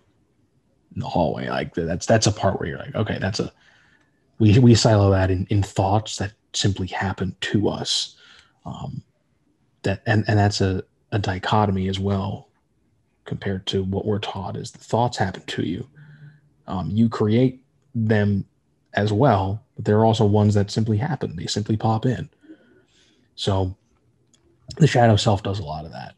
in 0.96 1.02
the 1.02 1.08
hallway. 1.08 1.50
Like 1.50 1.74
that's, 1.74 2.06
that's 2.06 2.28
a 2.28 2.32
part 2.32 2.60
where 2.60 2.70
you're 2.70 2.80
like, 2.80 2.96
okay, 2.96 3.18
that's 3.20 3.40
a, 3.40 3.52
we, 4.40 4.58
we 4.60 4.76
silo 4.76 5.12
that 5.12 5.30
in, 5.32 5.46
in 5.50 5.62
thoughts 5.62 6.18
that 6.18 6.34
simply 6.54 6.88
happen 6.88 7.36
to 7.42 7.70
us. 7.70 8.16
Um, 8.66 9.04
that 9.84 10.02
and, 10.06 10.24
and 10.28 10.38
that's 10.38 10.62
a, 10.62 10.84
a 11.12 11.20
dichotomy 11.20 11.88
as 11.88 12.00
well 12.00 12.50
compared 13.26 13.66
to 13.68 13.84
what 13.84 14.06
we're 14.06 14.20
taught 14.20 14.58
is 14.58 14.72
the 14.72 14.80
thoughts 14.80 15.18
happen 15.18 15.44
to 15.46 15.64
you. 15.64 15.88
Um, 16.68 16.90
you 16.92 17.10
create 17.10 17.64
them 17.94 18.46
as 18.94 19.14
well, 19.14 19.64
but 19.76 19.86
there 19.86 19.98
are 19.98 20.06
also 20.06 20.26
ones 20.26 20.54
that 20.54 20.72
simply 20.72 20.98
happen. 20.98 21.36
They 21.36 21.48
simply 21.48 21.78
pop 21.78 22.06
in. 22.06 22.30
So 23.36 23.76
the 24.78 24.88
shadow 24.88 25.16
self 25.16 25.44
does 25.44 25.60
a 25.60 25.64
lot 25.64 25.86
of 25.86 25.92
that. 25.92 26.16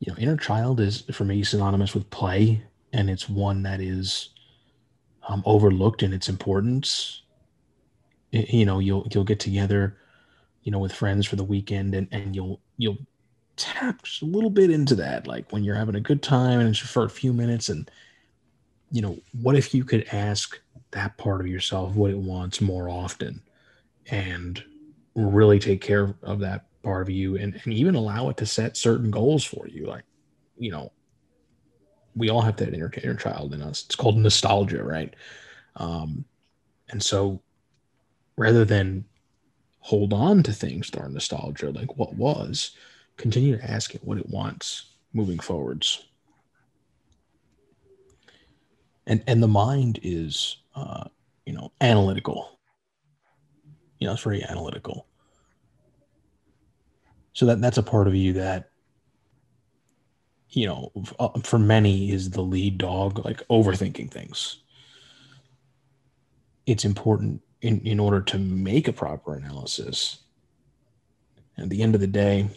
You 0.00 0.12
know, 0.12 0.18
inner 0.18 0.36
child 0.36 0.80
is 0.80 1.02
for 1.12 1.24
me 1.24 1.44
synonymous 1.44 1.94
with 1.94 2.10
play, 2.10 2.62
and 2.92 3.08
it's 3.08 3.28
one 3.28 3.62
that 3.62 3.80
is 3.80 4.30
um, 5.28 5.42
overlooked 5.46 6.02
in 6.02 6.12
its 6.12 6.28
importance. 6.28 7.22
You 8.32 8.64
know 8.64 8.78
you'll 8.78 9.06
you'll 9.10 9.24
get 9.24 9.40
together 9.40 9.96
you 10.62 10.72
know 10.72 10.78
with 10.78 10.92
friends 10.92 11.26
for 11.26 11.36
the 11.36 11.44
weekend 11.44 11.94
and 11.94 12.08
and 12.12 12.34
you'll 12.34 12.60
you'll 12.76 12.98
tap 13.56 14.02
just 14.02 14.22
a 14.22 14.26
little 14.26 14.50
bit 14.50 14.70
into 14.70 14.94
that 14.94 15.26
like 15.26 15.50
when 15.52 15.62
you're 15.64 15.74
having 15.74 15.94
a 15.94 16.00
good 16.00 16.22
time 16.22 16.60
and 16.60 16.68
it's 16.68 16.78
for 16.78 17.04
a 17.04 17.10
few 17.10 17.32
minutes 17.32 17.68
and 17.68 17.90
you 18.90 19.02
know 19.02 19.18
what 19.42 19.56
if 19.56 19.74
you 19.74 19.84
could 19.84 20.06
ask 20.12 20.58
that 20.92 21.16
part 21.18 21.40
of 21.40 21.46
yourself 21.46 21.94
what 21.94 22.10
it 22.10 22.18
wants 22.18 22.60
more 22.60 22.88
often 22.88 23.42
and 24.10 24.64
really 25.14 25.58
take 25.58 25.80
care 25.80 26.14
of 26.22 26.40
that 26.40 26.66
part 26.82 27.02
of 27.02 27.10
you 27.10 27.36
and, 27.36 27.60
and 27.64 27.72
even 27.72 27.94
allow 27.94 28.28
it 28.28 28.36
to 28.36 28.46
set 28.46 28.76
certain 28.76 29.10
goals 29.10 29.44
for 29.44 29.66
you 29.68 29.86
like 29.86 30.04
you 30.58 30.70
know 30.70 30.92
we 32.16 32.28
all 32.28 32.40
have 32.40 32.56
that 32.56 32.74
inner, 32.74 32.90
inner 33.02 33.14
child 33.14 33.54
in 33.54 33.62
us 33.62 33.84
it's 33.84 33.96
called 33.96 34.16
nostalgia 34.16 34.82
right 34.82 35.14
um 35.76 36.24
and 36.88 37.02
so 37.02 37.40
rather 38.36 38.64
than 38.64 39.04
hold 39.80 40.12
on 40.12 40.42
to 40.42 40.52
things 40.52 40.90
that 40.90 41.00
are 41.00 41.08
nostalgia, 41.08 41.70
like 41.70 41.96
what 41.96 42.14
was, 42.14 42.72
continue 43.16 43.56
to 43.56 43.70
ask 43.70 43.94
it 43.94 44.04
what 44.04 44.18
it 44.18 44.28
wants 44.28 44.94
moving 45.12 45.38
forwards. 45.38 46.06
And 49.06 49.24
and 49.26 49.42
the 49.42 49.48
mind 49.48 49.98
is, 50.02 50.58
uh, 50.76 51.04
you 51.44 51.52
know, 51.52 51.72
analytical. 51.80 52.58
You 53.98 54.06
know, 54.06 54.12
it's 54.12 54.22
very 54.22 54.44
analytical. 54.44 55.06
So 57.40 57.46
that 57.46 57.62
that's 57.62 57.78
a 57.78 57.82
part 57.82 58.06
of 58.06 58.14
you 58.14 58.34
that, 58.34 58.68
you 60.50 60.66
know, 60.66 60.92
uh, 61.18 61.40
for 61.42 61.58
many 61.58 62.10
is 62.12 62.28
the 62.28 62.42
lead 62.42 62.76
dog, 62.76 63.24
like 63.24 63.40
overthinking 63.48 64.10
things. 64.10 64.58
It's 66.66 66.84
important 66.84 67.40
in, 67.62 67.80
in 67.80 67.98
order 67.98 68.20
to 68.20 68.36
make 68.36 68.88
a 68.88 68.92
proper 68.92 69.36
analysis. 69.36 70.18
at 71.56 71.70
the 71.70 71.80
end 71.80 71.94
of 71.94 72.02
the 72.02 72.06
day, 72.06 72.50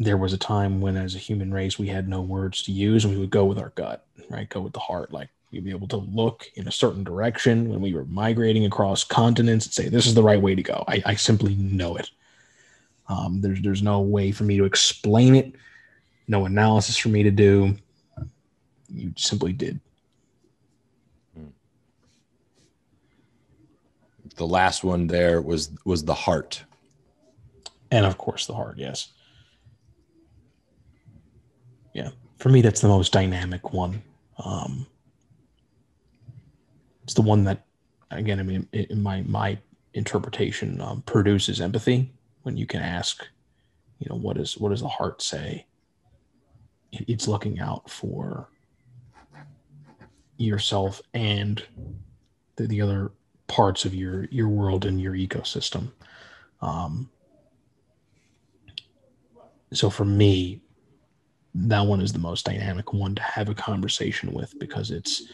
there 0.00 0.16
was 0.16 0.32
a 0.32 0.36
time 0.36 0.80
when, 0.80 0.96
as 0.96 1.14
a 1.14 1.18
human 1.18 1.54
race, 1.54 1.78
we 1.78 1.86
had 1.86 2.08
no 2.08 2.20
words 2.22 2.64
to 2.64 2.72
use 2.72 3.04
and 3.04 3.14
we 3.14 3.20
would 3.20 3.30
go 3.30 3.44
with 3.44 3.60
our 3.60 3.70
gut, 3.76 4.04
right? 4.28 4.48
Go 4.48 4.62
with 4.62 4.72
the 4.72 4.80
heart. 4.80 5.12
Like 5.12 5.28
we'd 5.52 5.62
be 5.62 5.70
able 5.70 5.86
to 5.86 5.96
look 5.98 6.48
in 6.56 6.66
a 6.66 6.72
certain 6.72 7.04
direction 7.04 7.68
when 7.68 7.80
we 7.80 7.94
were 7.94 8.06
migrating 8.06 8.64
across 8.66 9.04
continents 9.04 9.66
and 9.66 9.72
say, 9.72 9.88
this 9.88 10.08
is 10.08 10.14
the 10.14 10.24
right 10.24 10.42
way 10.42 10.56
to 10.56 10.62
go. 10.64 10.82
I, 10.88 11.00
I 11.06 11.14
simply 11.14 11.54
know 11.54 11.94
it. 11.94 12.10
Um, 13.10 13.40
there's, 13.40 13.60
there's 13.60 13.82
no 13.82 14.00
way 14.00 14.30
for 14.30 14.44
me 14.44 14.56
to 14.56 14.64
explain 14.64 15.34
it, 15.34 15.54
no 16.28 16.46
analysis 16.46 16.96
for 16.96 17.08
me 17.08 17.24
to 17.24 17.30
do. 17.30 17.76
You 18.88 19.12
simply 19.16 19.52
did. 19.52 19.80
the 24.36 24.46
last 24.46 24.84
one 24.84 25.06
there 25.06 25.42
was 25.42 25.70
was 25.84 26.02
the 26.02 26.14
heart. 26.14 26.64
And 27.90 28.06
of 28.06 28.16
course 28.16 28.46
the 28.46 28.54
heart 28.54 28.78
yes. 28.78 29.08
Yeah 31.92 32.10
for 32.38 32.48
me 32.48 32.62
that's 32.62 32.80
the 32.80 32.88
most 32.88 33.12
dynamic 33.12 33.74
one. 33.74 34.02
Um 34.38 34.86
it's 37.04 37.14
the 37.14 37.22
one 37.22 37.44
that 37.44 37.66
again 38.10 38.38
i 38.40 38.42
mean 38.42 38.66
in 38.72 39.02
my 39.02 39.22
my 39.22 39.58
interpretation 39.94 40.80
um, 40.80 41.02
produces 41.02 41.60
empathy 41.60 42.12
when 42.42 42.56
you 42.56 42.66
can 42.66 42.82
ask 42.82 43.26
you 43.98 44.06
know 44.08 44.16
what 44.16 44.36
is 44.36 44.56
what 44.58 44.70
does 44.70 44.80
the 44.80 44.88
heart 44.88 45.22
say 45.22 45.66
it's 46.92 47.28
looking 47.28 47.60
out 47.60 47.88
for 47.88 48.48
yourself 50.36 51.00
and 51.14 51.62
the, 52.56 52.66
the 52.66 52.80
other 52.80 53.12
parts 53.46 53.84
of 53.84 53.94
your 53.94 54.24
your 54.30 54.48
world 54.48 54.84
and 54.84 55.00
your 55.00 55.14
ecosystem. 55.14 55.90
Um, 56.62 57.10
so 59.72 59.90
for 59.90 60.04
me, 60.04 60.60
that 61.54 61.84
one 61.84 62.00
is 62.00 62.12
the 62.12 62.18
most 62.18 62.46
dynamic 62.46 62.92
one 62.92 63.14
to 63.14 63.22
have 63.22 63.48
a 63.48 63.54
conversation 63.54 64.32
with 64.32 64.58
because 64.58 64.90
it's 64.90 65.24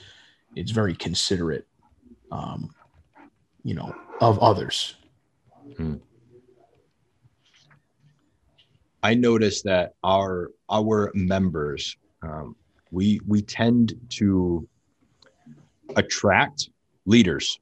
it's 0.54 0.70
very 0.70 0.94
considerate, 0.94 1.66
um, 2.32 2.70
you 3.62 3.74
know, 3.74 3.94
of 4.20 4.38
others. 4.38 4.96
Hmm. 5.76 5.96
I 9.02 9.14
noticed 9.14 9.64
that 9.64 9.94
our 10.02 10.50
our 10.68 11.10
members, 11.14 11.96
um, 12.22 12.56
we 12.90 13.20
we 13.26 13.42
tend 13.42 13.94
to 14.10 14.68
attract 15.94 16.70
leaders. 17.04 17.58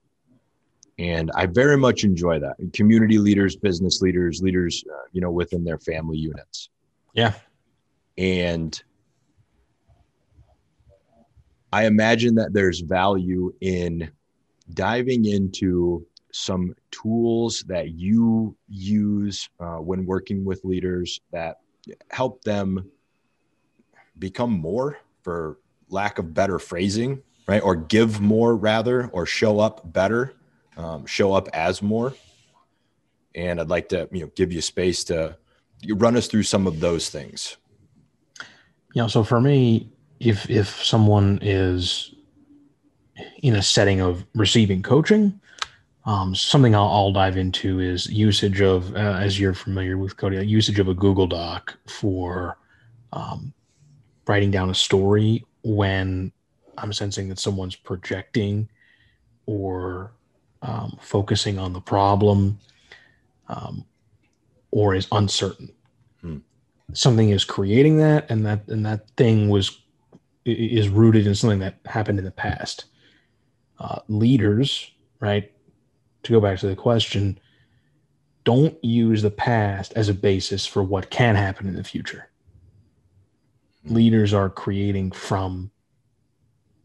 And 0.98 1.30
I 1.34 1.46
very 1.46 1.76
much 1.76 2.04
enjoy 2.04 2.38
that. 2.38 2.54
Community 2.72 3.18
leaders, 3.18 3.56
business 3.56 4.00
leaders, 4.00 4.40
leaders, 4.40 4.84
uh, 4.90 5.02
you 5.12 5.20
know, 5.20 5.30
within 5.30 5.64
their 5.64 5.78
family 5.78 6.16
units. 6.16 6.70
Yeah. 7.14 7.34
And 8.16 8.80
I 11.72 11.86
imagine 11.86 12.36
that 12.36 12.52
there's 12.52 12.80
value 12.80 13.52
in 13.60 14.08
diving 14.72 15.24
into 15.24 16.06
some 16.34 16.74
tools 16.90 17.64
that 17.68 17.90
you 17.92 18.56
use 18.68 19.48
uh, 19.60 19.76
when 19.76 20.04
working 20.04 20.44
with 20.44 20.64
leaders 20.64 21.20
that 21.32 21.58
help 22.10 22.42
them 22.42 22.90
become 24.18 24.50
more 24.50 24.98
for 25.22 25.58
lack 25.88 26.18
of 26.18 26.34
better 26.34 26.58
phrasing 26.58 27.22
right? 27.46 27.62
Or 27.62 27.76
give 27.76 28.20
more 28.20 28.56
rather 28.56 29.08
or 29.08 29.26
show 29.26 29.60
up 29.60 29.92
better 29.92 30.34
um, 30.76 31.06
show 31.06 31.32
up 31.32 31.48
as 31.52 31.82
more. 31.82 32.14
And 33.36 33.60
i'd 33.60 33.68
like 33.68 33.88
to 33.88 34.08
you 34.12 34.22
know 34.22 34.30
give 34.36 34.52
you 34.52 34.60
space 34.60 35.04
to 35.04 35.36
run 35.88 36.16
us 36.16 36.26
through 36.26 36.44
some 36.44 36.66
of 36.66 36.80
those 36.80 37.10
things. 37.10 37.56
Yeah 38.94 39.06
so 39.06 39.24
for 39.24 39.40
me 39.40 39.90
if 40.20 40.48
if 40.48 40.84
someone 40.84 41.38
is 41.42 42.14
in 43.42 43.54
a 43.54 43.62
setting 43.62 44.00
of 44.00 44.24
receiving 44.34 44.82
coaching 44.82 45.40
um, 46.06 46.34
something 46.34 46.74
I'll, 46.74 46.88
I'll, 46.88 47.12
dive 47.12 47.36
into 47.36 47.80
is 47.80 48.06
usage 48.06 48.60
of, 48.60 48.94
uh, 48.94 48.98
as 48.98 49.40
you're 49.40 49.54
familiar 49.54 49.96
with 49.96 50.16
Cody, 50.16 50.44
usage 50.46 50.78
of 50.78 50.88
a 50.88 50.94
Google 50.94 51.26
Doc 51.26 51.76
for 51.86 52.58
um, 53.12 53.54
writing 54.26 54.50
down 54.50 54.68
a 54.68 54.74
story 54.74 55.44
when 55.62 56.30
I'm 56.76 56.92
sensing 56.92 57.28
that 57.30 57.38
someone's 57.38 57.76
projecting 57.76 58.68
or 59.46 60.12
um, 60.60 60.98
focusing 61.00 61.58
on 61.58 61.72
the 61.72 61.80
problem 61.80 62.58
um, 63.48 63.84
or 64.70 64.94
is 64.94 65.08
uncertain. 65.12 65.72
Hmm. 66.20 66.38
Something 66.92 67.30
is 67.30 67.44
creating 67.44 67.98
that, 67.98 68.30
and 68.30 68.44
that 68.44 68.66
and 68.68 68.84
that 68.84 69.08
thing 69.16 69.48
was 69.48 69.80
is 70.44 70.88
rooted 70.88 71.26
in 71.26 71.34
something 71.34 71.60
that 71.60 71.78
happened 71.86 72.18
in 72.18 72.24
the 72.24 72.30
past. 72.30 72.84
Uh, 73.78 74.00
leaders, 74.08 74.90
right? 75.20 75.53
To 76.24 76.32
go 76.32 76.40
back 76.40 76.58
to 76.60 76.66
the 76.66 76.76
question, 76.76 77.38
don't 78.44 78.82
use 78.82 79.22
the 79.22 79.30
past 79.30 79.92
as 79.94 80.08
a 80.08 80.14
basis 80.14 80.66
for 80.66 80.82
what 80.82 81.10
can 81.10 81.36
happen 81.36 81.66
in 81.66 81.76
the 81.76 81.84
future 81.84 82.28
leaders 83.84 84.32
are 84.32 84.48
creating 84.48 85.10
from 85.10 85.70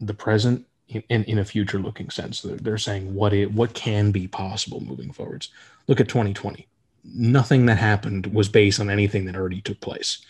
the 0.00 0.14
present 0.14 0.66
in, 0.88 1.02
in, 1.08 1.24
in 1.24 1.38
a 1.38 1.44
future 1.44 1.78
looking 1.78 2.10
sense. 2.10 2.42
They're, 2.42 2.56
they're 2.56 2.78
saying 2.78 3.14
what 3.14 3.32
it 3.32 3.52
what 3.52 3.74
can 3.74 4.10
be 4.10 4.28
possible 4.28 4.80
moving 4.80 5.12
forwards. 5.12 5.48
Look 5.86 6.00
at 6.00 6.08
2020. 6.08 6.66
Nothing 7.04 7.66
that 7.66 7.78
happened 7.78 8.26
was 8.26 8.48
based 8.48 8.80
on 8.80 8.90
anything 8.90 9.24
that 9.24 9.36
already 9.36 9.60
took 9.60 9.80
place 9.80 10.24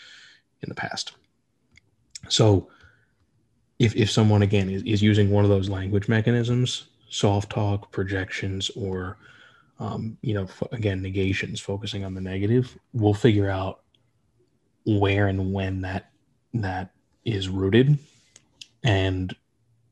in 0.61 0.69
the 0.69 0.75
past. 0.75 1.13
So 2.29 2.69
if, 3.79 3.95
if 3.95 4.09
someone 4.09 4.41
again 4.41 4.69
is, 4.69 4.83
is 4.83 5.01
using 5.01 5.31
one 5.31 5.43
of 5.43 5.49
those 5.49 5.69
language 5.69 6.07
mechanisms, 6.07 6.85
soft 7.11 7.51
talk, 7.51 7.91
projections, 7.91 8.71
or 8.71 9.17
um, 9.79 10.17
you 10.21 10.33
know, 10.33 10.47
again, 10.71 11.01
negations, 11.01 11.59
focusing 11.59 12.03
on 12.03 12.13
the 12.13 12.21
negative, 12.21 12.77
we'll 12.93 13.13
figure 13.13 13.49
out 13.49 13.81
where 14.85 15.27
and 15.27 15.53
when 15.53 15.81
that 15.81 16.11
that 16.53 16.91
is 17.25 17.49
rooted. 17.49 17.99
And 18.83 19.35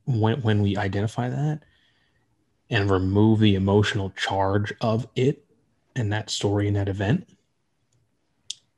when 0.05 0.41
when 0.41 0.61
we 0.61 0.77
identify 0.77 1.29
that 1.29 1.61
and 2.69 2.89
remove 2.89 3.39
the 3.39 3.55
emotional 3.55 4.11
charge 4.11 4.73
of 4.81 5.07
it 5.15 5.45
and 5.95 6.11
that 6.13 6.29
story 6.29 6.67
and 6.67 6.75
that 6.75 6.89
event 6.89 7.27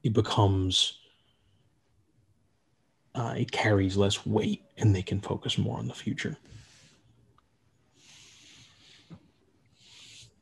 it 0.04 0.13
becomes 0.13 0.97
uh, 3.13 3.34
it 3.38 3.51
carries 3.51 3.97
less 3.97 4.25
weight 4.25 4.63
and 4.77 4.95
they 4.95 5.01
can 5.01 5.19
focus 5.19 5.58
more 5.58 5.77
on 5.77 5.88
the 5.88 5.93
future 5.93 6.38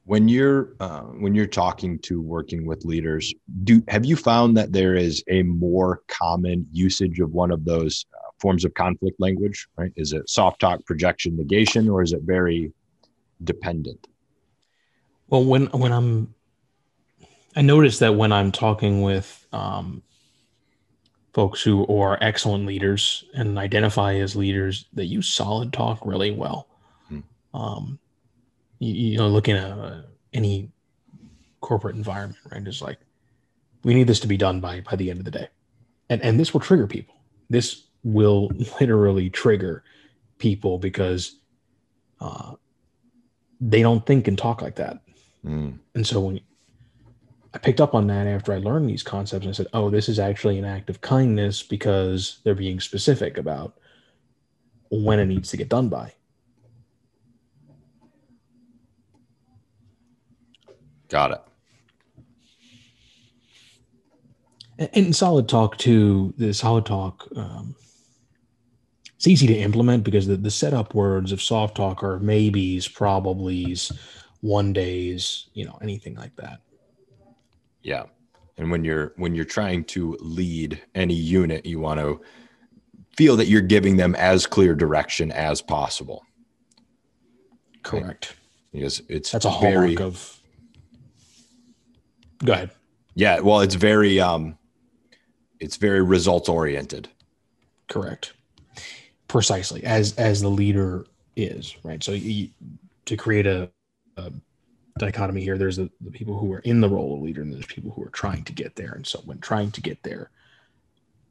when 0.09 0.27
you're 0.27 0.73
uh, 0.79 1.01
when 1.21 1.35
you're 1.35 1.45
talking 1.45 1.99
to 1.99 2.19
working 2.19 2.65
with 2.65 2.83
leaders 2.83 3.31
do 3.63 3.83
have 3.87 4.03
you 4.03 4.15
found 4.15 4.57
that 4.57 4.73
there 4.73 4.95
is 4.95 5.23
a 5.27 5.43
more 5.43 6.01
common 6.07 6.65
usage 6.71 7.19
of 7.19 7.31
one 7.33 7.51
of 7.51 7.63
those 7.63 8.07
uh, 8.15 8.31
forms 8.39 8.65
of 8.65 8.73
conflict 8.73 9.19
language 9.19 9.67
right? 9.77 9.93
Is 9.95 10.13
it 10.13 10.27
soft 10.27 10.61
talk 10.61 10.83
projection 10.83 11.37
negation 11.37 11.87
or 11.87 12.01
is 12.01 12.11
it 12.11 12.21
very 12.23 12.73
dependent? 13.43 14.07
Well 15.27 15.45
when 15.45 15.67
when 15.67 15.91
i'm 15.91 16.33
i 17.55 17.61
notice 17.61 17.99
that 17.99 18.15
when 18.15 18.31
i'm 18.31 18.51
talking 18.51 19.03
with 19.03 19.45
um, 19.53 20.01
folks 21.33 21.61
who 21.61 21.85
are 21.85 22.17
excellent 22.19 22.65
leaders 22.65 23.25
and 23.35 23.59
identify 23.59 24.15
as 24.15 24.35
leaders 24.35 24.85
that 24.93 25.05
use 25.05 25.31
solid 25.31 25.71
talk 25.71 26.03
really 26.03 26.31
well. 26.31 26.67
Hmm. 27.09 27.19
um, 27.53 27.99
you, 28.79 29.17
know, 29.17 29.27
looking 29.27 29.55
at 29.55 29.71
uh, 29.71 30.01
any 30.33 30.71
corporate 31.61 31.95
environment, 31.95 32.39
right? 32.51 32.65
It's 32.65 32.81
like 32.81 32.99
we 33.83 33.93
need 33.93 34.07
this 34.07 34.19
to 34.21 34.27
be 34.27 34.37
done 34.37 34.59
by 34.59 34.81
by 34.81 34.95
the 34.95 35.09
end 35.09 35.19
of 35.19 35.25
the 35.25 35.31
day, 35.31 35.47
and 36.09 36.21
and 36.21 36.39
this 36.39 36.53
will 36.53 36.61
trigger 36.61 36.87
people. 36.87 37.15
This 37.49 37.85
will 38.03 38.49
literally 38.79 39.29
trigger 39.29 39.83
people 40.37 40.77
because 40.77 41.35
uh, 42.21 42.53
they 43.59 43.81
don't 43.81 44.05
think 44.05 44.27
and 44.27 44.37
talk 44.37 44.61
like 44.61 44.75
that. 44.75 45.01
Mm. 45.45 45.79
And 45.95 46.07
so 46.07 46.21
when 46.21 46.39
I 47.53 47.57
picked 47.57 47.81
up 47.81 47.95
on 47.95 48.07
that 48.07 48.27
after 48.27 48.53
I 48.53 48.57
learned 48.57 48.89
these 48.89 49.03
concepts, 49.03 49.47
I 49.47 49.51
said, 49.51 49.67
"Oh, 49.73 49.89
this 49.89 50.07
is 50.09 50.19
actually 50.19 50.57
an 50.57 50.65
act 50.65 50.89
of 50.89 51.01
kindness 51.01 51.63
because 51.63 52.39
they're 52.43 52.55
being 52.55 52.79
specific 52.79 53.37
about 53.37 53.77
when 54.89 55.19
it 55.19 55.25
needs 55.25 55.49
to 55.49 55.57
get 55.57 55.69
done 55.69 55.89
by." 55.89 56.13
Got 61.09 61.31
it. 61.31 61.41
And 64.93 65.13
solid 65.13 65.49
talk 65.49 65.77
too. 65.77 66.33
The 66.37 66.53
solid 66.53 66.85
talk. 66.85 67.27
Um, 67.35 67.75
it's 69.17 69.27
easy 69.27 69.47
to 69.47 69.53
implement 69.53 70.05
because 70.05 70.27
the, 70.27 70.37
the 70.37 70.49
setup 70.49 70.95
words 70.95 71.33
of 71.33 71.41
soft 71.41 71.75
talk 71.75 72.01
are 72.03 72.19
maybes, 72.19 72.87
probablys, 72.87 73.91
one 74.39 74.71
days, 74.71 75.47
you 75.53 75.65
know, 75.65 75.77
anything 75.81 76.15
like 76.15 76.33
that. 76.37 76.61
Yeah. 77.81 78.03
And 78.57 78.71
when 78.71 78.85
you're 78.85 79.11
when 79.17 79.35
you're 79.35 79.43
trying 79.43 79.83
to 79.85 80.17
lead 80.21 80.81
any 80.95 81.13
unit, 81.13 81.65
you 81.65 81.79
want 81.79 81.99
to 81.99 82.21
feel 83.17 83.35
that 83.35 83.47
you're 83.47 83.61
giving 83.61 83.97
them 83.97 84.15
as 84.15 84.45
clear 84.45 84.75
direction 84.75 85.29
as 85.33 85.61
possible. 85.61 86.23
Correct. 87.83 88.35
Because 88.71 89.01
it's 89.09 89.31
that's 89.31 89.43
a 89.43 89.49
hallmark 89.49 89.73
very, 89.73 89.97
of 89.97 90.38
Go 92.43 92.53
ahead. 92.53 92.71
Yeah, 93.15 93.39
well, 93.39 93.59
it's 93.59 93.75
very 93.75 94.19
um, 94.19 94.57
it's 95.59 95.77
very 95.77 96.01
results 96.01 96.49
oriented. 96.49 97.09
Correct. 97.87 98.33
Precisely 99.27 99.83
as 99.83 100.15
as 100.15 100.41
the 100.41 100.49
leader 100.49 101.05
is 101.35 101.75
right. 101.83 102.03
So 102.03 102.11
you, 102.13 102.49
to 103.05 103.17
create 103.17 103.47
a, 103.47 103.69
a 104.17 104.31
dichotomy 104.97 105.41
here, 105.41 105.57
there's 105.57 105.77
the, 105.77 105.89
the 106.01 106.11
people 106.11 106.37
who 106.37 106.51
are 106.53 106.59
in 106.59 106.81
the 106.81 106.89
role 106.89 107.15
of 107.15 107.21
leader, 107.21 107.41
and 107.41 107.53
there's 107.53 107.65
people 107.65 107.91
who 107.91 108.03
are 108.03 108.09
trying 108.09 108.43
to 108.43 108.53
get 108.53 108.75
there. 108.75 108.93
And 108.93 109.05
so 109.05 109.19
when 109.25 109.39
trying 109.39 109.71
to 109.71 109.81
get 109.81 110.01
there, 110.03 110.31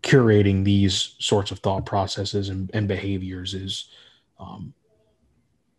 curating 0.03 0.65
these 0.65 1.15
sorts 1.19 1.51
of 1.51 1.59
thought 1.61 1.87
processes 1.87 2.49
and, 2.49 2.71
and 2.75 2.89
behaviors 2.89 3.55
is 3.55 3.89
um, 4.39 4.73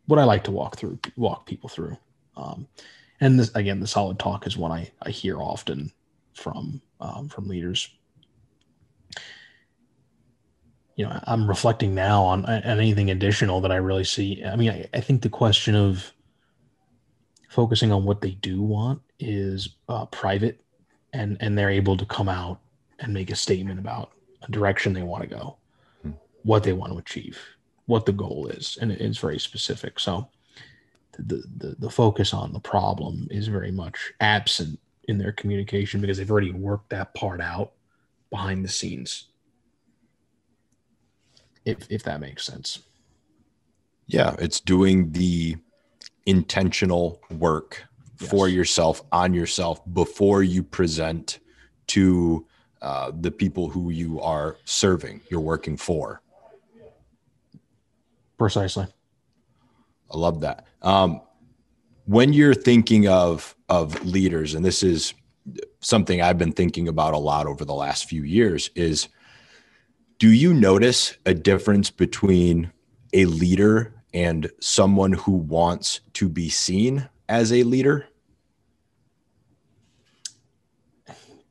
what 0.05 0.19
I 0.19 0.23
like 0.23 0.43
to 0.45 0.51
walk 0.51 0.77
through, 0.77 0.99
walk 1.15 1.45
people 1.45 1.69
through. 1.69 1.97
Um, 2.35 2.67
and 3.21 3.39
this 3.39 3.53
again 3.55 3.79
the 3.79 3.87
solid 3.87 4.19
talk 4.19 4.47
is 4.47 4.57
one 4.57 4.71
i, 4.71 4.89
I 5.01 5.09
hear 5.09 5.41
often 5.41 5.91
from 6.33 6.81
um, 7.01 7.29
from 7.29 7.47
leaders. 7.47 7.89
You 10.95 11.05
know 11.05 11.19
i'm 11.23 11.47
reflecting 11.47 11.95
now 11.95 12.23
on, 12.23 12.45
on 12.45 12.63
anything 12.63 13.09
additional 13.11 13.61
that 13.61 13.71
i 13.71 13.77
really 13.77 14.03
see. 14.03 14.43
I 14.43 14.55
mean 14.55 14.69
I, 14.69 14.89
I, 14.93 14.99
think 14.99 15.21
the 15.21 15.29
question 15.29 15.75
of 15.75 16.11
focusing 17.49 17.91
on 17.91 18.03
what 18.03 18.21
they 18.21 18.31
do 18.31 18.61
want 18.61 19.01
is 19.17 19.69
uh, 19.87 20.05
private 20.07 20.61
and 21.13 21.37
and 21.39 21.57
they're 21.57 21.69
able 21.69 21.95
to 21.95 22.05
come 22.05 22.27
out 22.27 22.59
and 22.99 23.13
make 23.13 23.31
a 23.31 23.35
statement 23.35 23.79
about 23.79 24.11
a 24.41 24.51
direction 24.51 24.91
they 24.91 25.03
want 25.03 25.23
to 25.23 25.29
go 25.29 25.57
hmm. 26.01 26.11
what 26.43 26.63
they 26.63 26.73
want 26.73 26.91
to 26.91 26.99
achieve 26.99 27.39
what 27.85 28.05
the 28.05 28.11
goal 28.11 28.47
is 28.47 28.77
and 28.81 28.91
it's 28.91 29.17
very 29.17 29.39
specific. 29.39 29.99
So 29.99 30.29
the, 31.25 31.43
the, 31.57 31.75
the 31.79 31.89
focus 31.89 32.33
on 32.33 32.53
the 32.53 32.59
problem 32.59 33.27
is 33.31 33.47
very 33.47 33.71
much 33.71 34.13
absent 34.19 34.79
in 35.07 35.17
their 35.17 35.31
communication 35.31 36.01
because 36.01 36.17
they've 36.17 36.31
already 36.31 36.51
worked 36.51 36.89
that 36.89 37.13
part 37.13 37.41
out 37.41 37.73
behind 38.29 38.63
the 38.63 38.69
scenes. 38.69 39.27
If 41.65 41.89
if 41.89 42.03
that 42.03 42.19
makes 42.19 42.45
sense. 42.45 42.79
Yeah, 44.07 44.35
it's 44.39 44.59
doing 44.59 45.11
the 45.11 45.57
intentional 46.25 47.21
work 47.29 47.83
yes. 48.19 48.29
for 48.29 48.47
yourself 48.47 49.03
on 49.11 49.33
yourself 49.33 49.81
before 49.93 50.41
you 50.43 50.63
present 50.63 51.39
to 51.87 52.45
uh, 52.81 53.11
the 53.19 53.31
people 53.31 53.69
who 53.69 53.89
you 53.89 54.21
are 54.21 54.57
serving, 54.63 55.21
you're 55.29 55.39
working 55.41 55.75
for. 55.75 56.21
Precisely. 58.37 58.87
I 60.11 60.17
love 60.17 60.41
that. 60.41 60.65
Um, 60.81 61.21
when 62.05 62.33
you're 62.33 62.53
thinking 62.53 63.07
of 63.07 63.55
of 63.67 64.03
leaders, 64.03 64.55
and 64.55 64.65
this 64.65 64.81
is 64.81 65.13
something 65.79 66.21
I've 66.21 66.37
been 66.37 66.51
thinking 66.51 66.87
about 66.87 67.13
a 67.13 67.17
lot 67.17 67.47
over 67.47 67.63
the 67.65 67.73
last 67.73 68.05
few 68.05 68.23
years, 68.23 68.69
is 68.75 69.07
do 70.17 70.31
you 70.31 70.53
notice 70.53 71.15
a 71.25 71.33
difference 71.33 71.89
between 71.89 72.71
a 73.13 73.25
leader 73.25 73.93
and 74.13 74.49
someone 74.59 75.13
who 75.13 75.33
wants 75.33 76.01
to 76.13 76.27
be 76.27 76.49
seen 76.49 77.07
as 77.27 77.53
a 77.53 77.63
leader? 77.63 78.07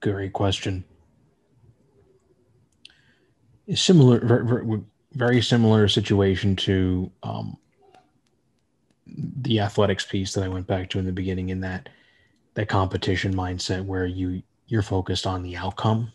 Great 0.01 0.33
question. 0.33 0.85
Similar, 3.75 4.85
very, 5.13 5.43
similar 5.43 5.89
situation 5.89 6.57
to 6.57 7.11
um, 7.23 7.57
the 9.17 9.61
athletics 9.61 10.05
piece 10.05 10.33
that 10.35 10.45
I 10.45 10.49
went 10.49 10.67
back 10.67 10.91
to 10.91 10.99
in 10.99 11.05
the 11.05 11.13
beginning. 11.13 11.49
In 11.49 11.61
that 11.61 11.89
that 12.55 12.69
competition 12.69 13.35
mindset 13.35 13.85
where 13.85 14.07
you 14.07 14.43
you're 14.67 14.83
focused 14.83 15.27
on 15.27 15.43
the 15.43 15.57
outcome, 15.57 16.13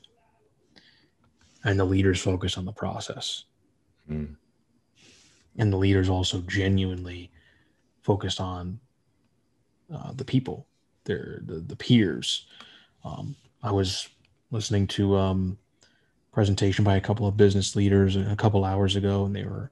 and 1.64 1.80
the 1.80 1.86
leaders 1.86 2.22
focus 2.22 2.58
on 2.58 2.66
the 2.66 2.72
process. 2.72 3.46
Mm. 4.10 4.36
And 5.58 5.72
the 5.72 5.78
leaders 5.78 6.10
also 6.10 6.42
genuinely 6.42 7.32
focused 8.02 8.40
on 8.40 8.80
uh, 9.94 10.12
the 10.14 10.26
people, 10.26 10.68
their 11.06 11.40
the, 11.46 11.60
the 11.60 11.76
peers. 11.76 12.48
Um, 13.06 13.36
I 13.62 13.72
was 13.72 14.10
listening 14.52 14.88
to 14.88 15.16
um, 15.18 15.58
presentation 16.32 16.84
by 16.84 16.96
a 16.98 17.02
couple 17.02 17.28
of 17.28 17.38
business 17.38 17.76
leaders 17.76 18.16
a 18.16 18.36
couple 18.36 18.66
hours 18.66 18.96
ago, 18.96 19.26
and 19.26 19.36
they 19.36 19.44
were 19.44 19.72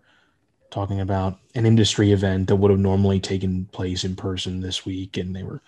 talking 0.72 1.02
about 1.02 1.38
an 1.54 1.66
industry 1.66 2.12
event 2.12 2.48
that 2.48 2.56
would 2.56 2.72
have 2.72 2.80
normally 2.80 3.20
taken 3.20 3.66
place 3.66 4.04
in 4.04 4.16
person 4.16 4.62
this 4.62 4.86
week, 4.86 5.18
and 5.18 5.36
they 5.36 5.44
were 5.44 5.62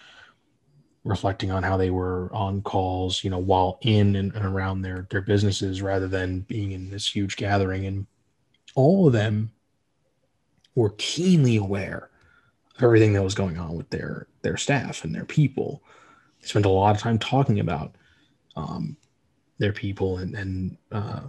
reflecting 1.03 1.51
on 1.51 1.61
how 1.61 1.75
they 1.75 1.89
were 1.89 2.33
on 2.33 2.61
calls, 2.61 3.23
you 3.23 3.29
know, 3.29 3.37
while 3.37 3.77
in 3.81 4.15
and, 4.15 4.33
around 4.37 4.81
their 4.81 5.05
their 5.11 5.21
businesses 5.21 5.81
rather 5.81 6.07
than 6.07 6.39
being 6.41 6.71
in 6.71 6.89
this 6.89 7.13
huge 7.13 7.35
gathering, 7.35 7.85
and 7.85 8.07
all 8.75 9.05
of 9.05 9.13
them 9.13 9.51
were 10.75 10.95
keenly 10.97 11.57
aware 11.57 12.09
of 12.77 12.83
everything 12.83 13.13
that 13.13 13.23
was 13.23 13.35
going 13.35 13.57
on 13.57 13.75
with 13.75 13.89
their 13.89 14.27
their 14.41 14.57
staff 14.57 15.03
and 15.03 15.13
their 15.13 15.25
people. 15.25 15.83
They 16.41 16.47
spent 16.47 16.65
a 16.65 16.69
lot 16.69 16.95
of 16.95 17.01
time 17.01 17.19
talking 17.19 17.59
about 17.59 17.95
um, 18.55 18.95
their 19.57 19.73
people 19.73 20.17
and 20.17 20.33
and 20.35 20.77
uh, 20.91 21.21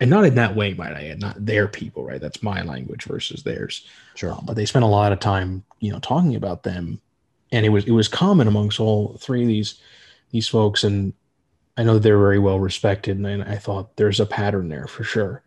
and 0.00 0.10
not 0.10 0.24
in 0.24 0.34
that 0.36 0.54
way, 0.54 0.74
might 0.74 0.94
I 0.94 1.08
add, 1.08 1.20
not 1.20 1.44
their 1.44 1.66
people, 1.66 2.04
right? 2.04 2.20
That's 2.20 2.42
my 2.42 2.62
language 2.62 3.04
versus 3.04 3.42
theirs. 3.42 3.86
Sure. 4.14 4.32
Um, 4.32 4.44
but 4.46 4.54
they 4.54 4.64
spent 4.64 4.84
a 4.84 4.88
lot 4.88 5.12
of 5.12 5.20
time, 5.20 5.64
you 5.80 5.90
know, 5.90 5.98
talking 5.98 6.36
about 6.36 6.62
them, 6.62 7.00
and 7.50 7.66
it 7.66 7.70
was 7.70 7.84
it 7.84 7.92
was 7.92 8.08
common 8.08 8.48
amongst 8.48 8.80
all 8.80 9.16
three 9.18 9.42
of 9.42 9.48
these 9.48 9.80
these 10.30 10.48
folks, 10.48 10.84
and 10.84 11.12
I 11.76 11.82
know 11.82 11.98
they're 11.98 12.18
very 12.18 12.38
well 12.38 12.60
respected, 12.60 13.18
and 13.18 13.42
I 13.42 13.56
thought 13.56 13.96
there's 13.96 14.20
a 14.20 14.26
pattern 14.26 14.68
there 14.68 14.86
for 14.86 15.04
sure, 15.04 15.42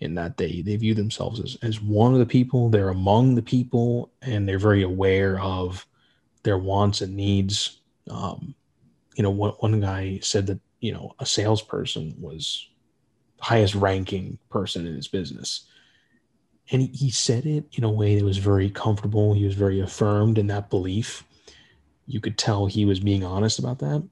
in 0.00 0.14
that 0.14 0.36
they 0.36 0.62
they 0.62 0.76
view 0.76 0.94
themselves 0.94 1.40
as 1.40 1.56
as 1.62 1.80
one 1.80 2.12
of 2.12 2.18
the 2.18 2.26
people, 2.26 2.68
they're 2.68 2.88
among 2.88 3.34
the 3.34 3.42
people, 3.42 4.10
and 4.22 4.48
they're 4.48 4.58
very 4.58 4.82
aware 4.82 5.40
of 5.40 5.86
their 6.42 6.58
wants 6.58 7.00
and 7.00 7.16
needs. 7.16 7.80
Um, 8.10 8.54
you 9.16 9.22
know, 9.22 9.30
one, 9.30 9.52
one 9.60 9.80
guy 9.80 10.18
said 10.22 10.46
that, 10.48 10.60
you 10.80 10.92
know, 10.92 11.14
a 11.20 11.26
salesperson 11.26 12.14
was 12.20 12.68
highest 13.44 13.74
ranking 13.74 14.38
person 14.48 14.86
in 14.86 14.94
his 14.94 15.08
business. 15.08 15.66
And 16.70 16.80
he, 16.80 16.88
he 16.88 17.10
said 17.10 17.44
it 17.44 17.66
in 17.72 17.84
a 17.84 17.90
way 17.90 18.16
that 18.16 18.24
was 18.24 18.38
very 18.38 18.70
comfortable. 18.70 19.34
He 19.34 19.44
was 19.44 19.54
very 19.54 19.80
affirmed 19.80 20.38
in 20.38 20.46
that 20.46 20.70
belief. 20.70 21.24
You 22.06 22.20
could 22.20 22.38
tell 22.38 22.64
he 22.64 22.86
was 22.86 23.00
being 23.00 23.22
honest 23.22 23.58
about 23.58 23.80
that. 23.80 24.02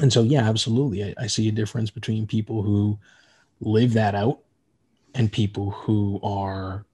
And 0.00 0.12
so, 0.12 0.22
yeah, 0.22 0.42
absolutely. 0.42 1.04
I, 1.04 1.14
I 1.24 1.26
see 1.26 1.48
a 1.48 1.52
difference 1.52 1.90
between 1.90 2.26
people 2.26 2.62
who 2.62 2.98
live 3.60 3.94
that 3.94 4.14
out 4.14 4.40
and 5.14 5.32
people 5.32 5.70
who 5.70 6.20
are 6.22 6.84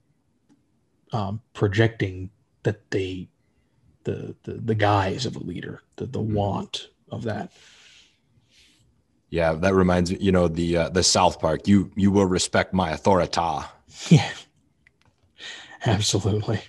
um, 1.12 1.40
projecting 1.52 2.30
that 2.62 2.90
they 2.90 3.28
the, 4.04 4.34
the 4.42 4.52
the 4.52 4.74
guise 4.74 5.26
of 5.26 5.36
a 5.36 5.40
leader, 5.40 5.82
the 5.96 6.06
the 6.06 6.20
mm-hmm. 6.20 6.34
want 6.34 6.88
of 7.10 7.24
that. 7.24 7.52
Yeah, 9.34 9.54
that 9.54 9.74
reminds 9.74 10.12
me. 10.12 10.18
You 10.20 10.30
know 10.30 10.46
the 10.46 10.76
uh, 10.76 10.88
the 10.90 11.02
South 11.02 11.40
Park. 11.40 11.66
You 11.66 11.90
you 11.96 12.12
will 12.12 12.26
respect 12.26 12.72
my 12.72 12.92
authority. 12.92 13.40
Yeah, 14.08 14.30
absolutely. 15.84 16.60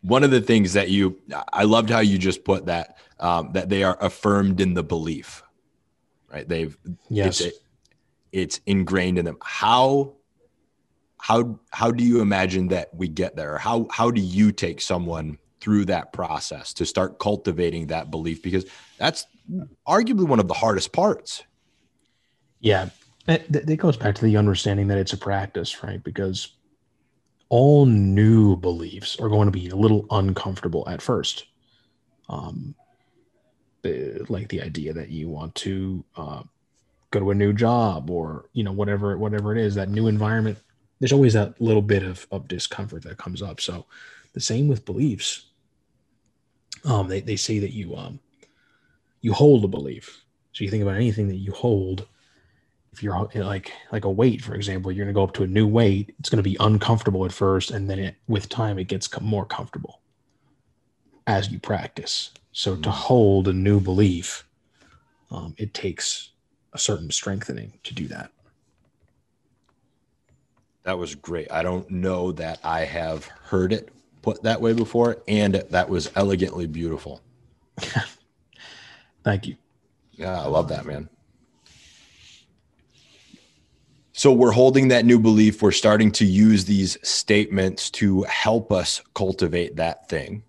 One 0.00 0.24
of 0.24 0.30
the 0.30 0.40
things 0.40 0.72
that 0.72 0.88
you, 0.88 1.20
I 1.52 1.64
loved 1.64 1.90
how 1.90 2.00
you 2.00 2.16
just 2.16 2.44
put 2.44 2.66
that 2.66 2.96
um, 3.20 3.52
that 3.52 3.68
they 3.68 3.82
are 3.82 3.98
affirmed 4.00 4.62
in 4.62 4.72
the 4.72 4.82
belief, 4.82 5.42
right? 6.32 6.48
They've 6.48 6.74
yes, 7.10 7.42
it's, 7.42 7.58
it's 8.32 8.60
ingrained 8.64 9.18
in 9.18 9.26
them. 9.26 9.36
How 9.42 10.14
how 11.18 11.60
how 11.70 11.90
do 11.90 12.02
you 12.02 12.22
imagine 12.22 12.68
that 12.68 12.94
we 12.94 13.08
get 13.08 13.36
there? 13.36 13.58
How 13.58 13.88
how 13.90 14.10
do 14.10 14.22
you 14.22 14.52
take 14.52 14.80
someone 14.80 15.36
through 15.62 15.84
that 15.84 16.12
process 16.12 16.74
to 16.74 16.84
start 16.84 17.20
cultivating 17.20 17.86
that 17.86 18.10
belief 18.10 18.42
because 18.42 18.66
that's 18.98 19.26
arguably 19.86 20.26
one 20.26 20.40
of 20.40 20.48
the 20.48 20.54
hardest 20.54 20.92
parts. 20.92 21.44
Yeah. 22.58 22.90
It, 23.28 23.46
it 23.54 23.76
goes 23.76 23.96
back 23.96 24.16
to 24.16 24.24
the 24.24 24.36
understanding 24.36 24.88
that 24.88 24.98
it's 24.98 25.12
a 25.12 25.16
practice, 25.16 25.84
right? 25.84 26.02
Because 26.02 26.48
all 27.48 27.86
new 27.86 28.56
beliefs 28.56 29.16
are 29.20 29.28
going 29.28 29.46
to 29.46 29.52
be 29.52 29.68
a 29.68 29.76
little 29.76 30.04
uncomfortable 30.10 30.88
at 30.88 31.00
first. 31.00 31.46
Um, 32.28 32.74
like 34.28 34.48
the 34.48 34.62
idea 34.62 34.92
that 34.92 35.10
you 35.10 35.28
want 35.28 35.54
to 35.56 36.04
uh, 36.16 36.42
go 37.10 37.20
to 37.20 37.30
a 37.30 37.34
new 37.34 37.52
job 37.52 38.10
or 38.10 38.46
you 38.52 38.64
know 38.64 38.72
whatever 38.72 39.16
whatever 39.18 39.54
it 39.54 39.58
is 39.58 39.74
that 39.74 39.88
new 39.88 40.06
environment 40.06 40.56
there's 40.98 41.12
always 41.12 41.32
that 41.32 41.60
little 41.60 41.82
bit 41.82 42.04
of, 42.04 42.26
of 42.30 42.46
discomfort 42.46 43.02
that 43.02 43.18
comes 43.18 43.42
up 43.42 43.60
so 43.60 43.86
the 44.34 44.40
same 44.40 44.68
with 44.68 44.84
beliefs 44.84 45.50
um, 46.84 47.08
they, 47.08 47.20
they 47.20 47.36
say 47.36 47.58
that 47.58 47.72
you 47.72 47.96
um, 47.96 48.18
you 49.20 49.32
hold 49.32 49.64
a 49.64 49.68
belief. 49.68 50.24
So 50.52 50.64
you 50.64 50.70
think 50.70 50.82
about 50.82 50.96
anything 50.96 51.28
that 51.28 51.36
you 51.36 51.52
hold. 51.52 52.06
If 52.92 53.02
you're 53.02 53.28
like 53.34 53.72
like 53.90 54.04
a 54.04 54.10
weight, 54.10 54.42
for 54.42 54.54
example, 54.54 54.92
you're 54.92 55.04
going 55.04 55.14
to 55.14 55.18
go 55.18 55.24
up 55.24 55.32
to 55.34 55.44
a 55.44 55.46
new 55.46 55.66
weight. 55.66 56.14
It's 56.18 56.28
going 56.28 56.42
to 56.42 56.48
be 56.48 56.56
uncomfortable 56.60 57.24
at 57.24 57.32
first, 57.32 57.70
and 57.70 57.88
then 57.88 57.98
it, 57.98 58.16
with 58.28 58.48
time, 58.48 58.78
it 58.78 58.84
gets 58.84 59.08
more 59.20 59.46
comfortable 59.46 60.00
as 61.26 61.50
you 61.50 61.58
practice. 61.58 62.30
So 62.52 62.74
to 62.74 62.80
mm-hmm. 62.82 62.90
hold 62.90 63.48
a 63.48 63.52
new 63.52 63.80
belief, 63.80 64.46
um, 65.30 65.54
it 65.56 65.72
takes 65.72 66.30
a 66.74 66.78
certain 66.78 67.10
strengthening 67.10 67.78
to 67.84 67.94
do 67.94 68.08
that. 68.08 68.30
That 70.82 70.98
was 70.98 71.14
great. 71.14 71.50
I 71.50 71.62
don't 71.62 71.88
know 71.90 72.32
that 72.32 72.58
I 72.64 72.80
have 72.80 73.24
heard 73.24 73.72
it 73.72 73.88
put 74.22 74.42
that 74.44 74.60
way 74.60 74.72
before, 74.72 75.22
and 75.28 75.54
that 75.54 75.88
was 75.88 76.10
elegantly 76.14 76.66
beautiful. 76.66 77.20
Thank 79.24 79.46
you. 79.46 79.56
Yeah, 80.12 80.40
I 80.40 80.46
love 80.46 80.68
that, 80.68 80.86
man. 80.86 81.08
So 84.12 84.32
we're 84.32 84.52
holding 84.52 84.88
that 84.88 85.04
new 85.04 85.18
belief. 85.18 85.62
We're 85.62 85.72
starting 85.72 86.12
to 86.12 86.24
use 86.24 86.64
these 86.64 86.96
statements 87.02 87.90
to 87.92 88.22
help 88.22 88.70
us 88.70 89.00
cultivate 89.14 89.76
that 89.76 90.08
thing. 90.08 90.44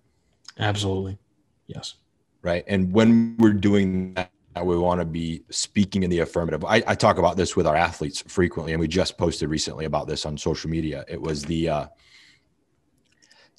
Absolutely. 0.58 1.18
Yes. 1.66 1.94
Right. 2.42 2.62
And 2.68 2.92
when 2.92 3.36
we're 3.38 3.54
doing 3.54 4.14
that, 4.14 4.30
we 4.62 4.78
want 4.78 5.00
to 5.00 5.04
be 5.04 5.42
speaking 5.50 6.02
in 6.02 6.10
the 6.10 6.20
affirmative. 6.20 6.64
I, 6.64 6.82
I, 6.86 6.94
talk 6.94 7.18
about 7.18 7.36
this 7.36 7.56
with 7.56 7.66
our 7.66 7.74
athletes 7.74 8.22
frequently, 8.28 8.72
and 8.72 8.80
we 8.80 8.86
just 8.86 9.18
posted 9.18 9.48
recently 9.48 9.86
about 9.86 10.06
this 10.06 10.24
on 10.24 10.38
social 10.38 10.70
media. 10.70 11.04
It 11.08 11.20
was 11.20 11.42
the 11.42 11.68
uh, 11.68 11.86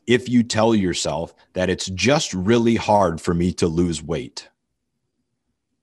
if 0.07 0.29
you 0.29 0.43
tell 0.43 0.75
yourself 0.75 1.33
that 1.53 1.69
it's 1.69 1.87
just 1.87 2.33
really 2.33 2.75
hard 2.75 3.19
for 3.19 3.33
me 3.33 3.51
to 3.53 3.67
lose 3.67 4.03
weight, 4.03 4.49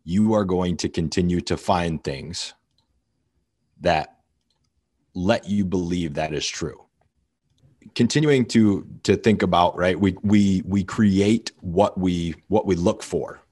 you 0.04 0.34
are 0.34 0.44
going 0.44 0.76
to 0.78 0.88
continue 0.88 1.40
to 1.40 1.56
find 1.56 2.02
things 2.02 2.54
that 3.80 4.18
let 5.14 5.48
you 5.48 5.64
believe 5.64 6.14
that 6.14 6.32
is 6.32 6.46
true. 6.46 6.84
Continuing 7.94 8.46
to 8.46 8.86
to 9.02 9.16
think 9.16 9.42
about 9.42 9.76
right 9.76 9.98
we 9.98 10.16
we 10.22 10.62
we 10.64 10.84
create 10.84 11.50
what 11.60 11.98
we 11.98 12.34
what 12.48 12.64
we 12.64 12.76
look 12.76 13.02
for 13.02 13.42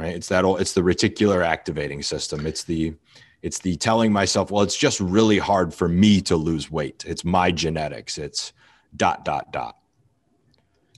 right? 0.00 0.14
It's 0.14 0.28
that 0.28 0.44
it's 0.44 0.72
the 0.72 0.80
reticular 0.80 1.44
activating 1.44 2.02
system. 2.02 2.46
It's 2.46 2.64
the 2.64 2.94
it's 3.42 3.58
the 3.58 3.76
telling 3.76 4.12
myself 4.12 4.50
well 4.50 4.62
it's 4.62 4.76
just 4.76 5.00
really 5.00 5.38
hard 5.38 5.74
for 5.74 5.88
me 5.88 6.20
to 6.22 6.36
lose 6.36 6.70
weight. 6.70 7.04
It's 7.06 7.24
my 7.24 7.50
genetics. 7.50 8.18
It's 8.18 8.52
dot 8.96 9.24
dot 9.24 9.52
dot. 9.52 9.76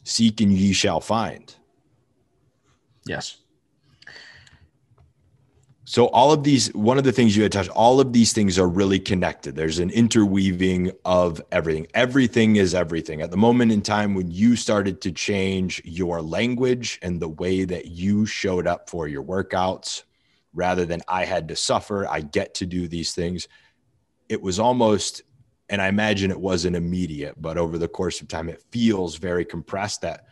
Seek 0.05 0.41
and 0.41 0.53
ye 0.53 0.73
shall 0.73 1.01
find. 1.01 1.55
Yes. 3.07 3.39
So 5.85 6.07
all 6.07 6.33
of 6.33 6.43
these, 6.43 6.73
one 6.75 6.97
of 6.97 7.05
the 7.05 7.13
things 7.13 7.37
you 7.37 7.43
had 7.43 7.53
touched, 7.53 7.69
all 7.69 8.01
of 8.01 8.15
these 8.15 8.33
things 8.33 8.59
are 8.59 8.69
really 8.69 8.99
connected. 8.99 9.55
There's 9.55 9.79
an 9.79 9.91
interweaving 9.91 10.93
of 11.05 11.43
everything. 11.53 11.87
Everything 11.93 12.57
is 12.57 12.75
everything. 12.75 13.21
At 13.21 13.31
the 13.31 13.37
moment 13.37 13.73
in 13.73 13.83
time 13.83 14.15
when 14.15 14.31
you 14.31 14.57
started 14.57 15.03
to 15.03 15.13
change 15.13 15.83
your 15.85 16.23
language 16.23 16.99
and 17.03 17.21
the 17.21 17.29
way 17.29 17.65
that 17.65 17.89
you 17.89 18.25
showed 18.25 18.67
up 18.67 18.89
for 18.89 19.07
your 19.07 19.23
workouts, 19.23 20.05
rather 20.55 20.87
than 20.87 21.03
I 21.09 21.27
had 21.27 21.49
to 21.49 21.57
suffer, 21.57 22.09
I 22.09 22.21
get 22.21 22.55
to 22.55 22.67
do 22.67 22.89
these 22.89 23.13
things. 23.13 23.47
It 24.31 24.41
was 24.41 24.59
almost, 24.59 25.23
and 25.73 25.81
I 25.81 25.89
imagine 25.89 26.31
it 26.31 26.39
wasn't 26.39 26.77
immediate, 26.77 27.41
but 27.41 27.57
over 27.57 27.79
the 27.79 27.89
course 27.89 28.21
of 28.21 28.29
time, 28.29 28.51
it 28.51 28.63
feels 28.71 29.17
very 29.17 29.43
compressed 29.43 30.03
that 30.03 30.27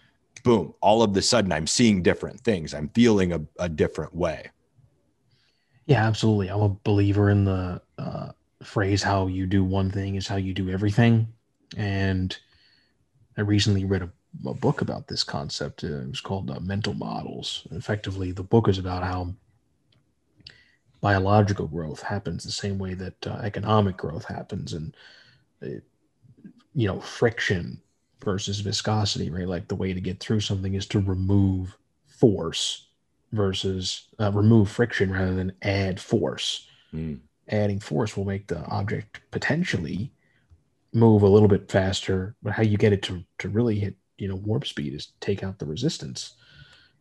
boom, 0.44 0.74
all 0.82 1.02
of 1.02 1.14
the 1.14 1.22
sudden 1.22 1.50
I'm 1.50 1.66
seeing 1.66 2.02
different 2.02 2.40
things. 2.40 2.74
I'm 2.74 2.90
feeling 2.90 3.32
a, 3.32 3.40
a 3.58 3.68
different 3.68 4.14
way. 4.14 4.50
Yeah, 5.86 6.06
absolutely. 6.06 6.48
I'm 6.48 6.60
a 6.60 6.68
believer 6.68 7.30
in 7.30 7.44
the 7.44 7.80
uh, 7.98 8.32
phrase 8.62 9.02
"how 9.02 9.28
you 9.28 9.46
do 9.46 9.64
one 9.64 9.90
thing 9.90 10.14
is 10.14 10.28
how 10.28 10.36
you 10.36 10.52
do 10.52 10.68
everything," 10.68 11.26
and 11.74 12.36
I 13.38 13.40
recently 13.40 13.86
read 13.86 14.02
a, 14.02 14.10
a 14.46 14.54
book 14.54 14.82
about 14.82 15.08
this 15.08 15.24
concept. 15.24 15.84
It 15.84 16.06
was 16.06 16.20
called 16.20 16.50
uh, 16.50 16.60
"Mental 16.60 16.92
Models." 16.92 17.66
Effectively, 17.70 18.30
the 18.30 18.42
book 18.42 18.68
is 18.68 18.78
about 18.78 19.02
how 19.02 19.34
biological 21.00 21.66
growth 21.66 22.02
happens 22.02 22.44
the 22.44 22.52
same 22.52 22.78
way 22.78 22.92
that 22.92 23.26
uh, 23.26 23.40
economic 23.42 23.96
growth 23.96 24.26
happens, 24.26 24.74
and 24.74 24.94
you 25.62 26.86
know, 26.86 27.00
friction 27.00 27.80
versus 28.22 28.60
viscosity, 28.60 29.30
right? 29.30 29.48
Like 29.48 29.68
the 29.68 29.74
way 29.74 29.92
to 29.92 30.00
get 30.00 30.20
through 30.20 30.40
something 30.40 30.74
is 30.74 30.86
to 30.86 31.00
remove 31.00 31.76
force 32.06 32.88
versus 33.32 34.08
uh, 34.18 34.30
remove 34.32 34.70
friction 34.70 35.12
rather 35.12 35.34
than 35.34 35.52
add 35.62 36.00
force. 36.00 36.68
Mm. 36.92 37.20
Adding 37.48 37.80
force 37.80 38.16
will 38.16 38.24
make 38.24 38.46
the 38.46 38.64
object 38.66 39.20
potentially 39.30 40.12
move 40.92 41.22
a 41.22 41.28
little 41.28 41.48
bit 41.48 41.70
faster, 41.70 42.34
but 42.42 42.52
how 42.52 42.62
you 42.62 42.76
get 42.76 42.92
it 42.92 43.02
to, 43.02 43.24
to 43.38 43.48
really 43.48 43.78
hit, 43.78 43.94
you 44.18 44.28
know, 44.28 44.36
warp 44.36 44.66
speed 44.66 44.94
is 44.94 45.12
take 45.20 45.42
out 45.42 45.58
the 45.58 45.66
resistance. 45.66 46.34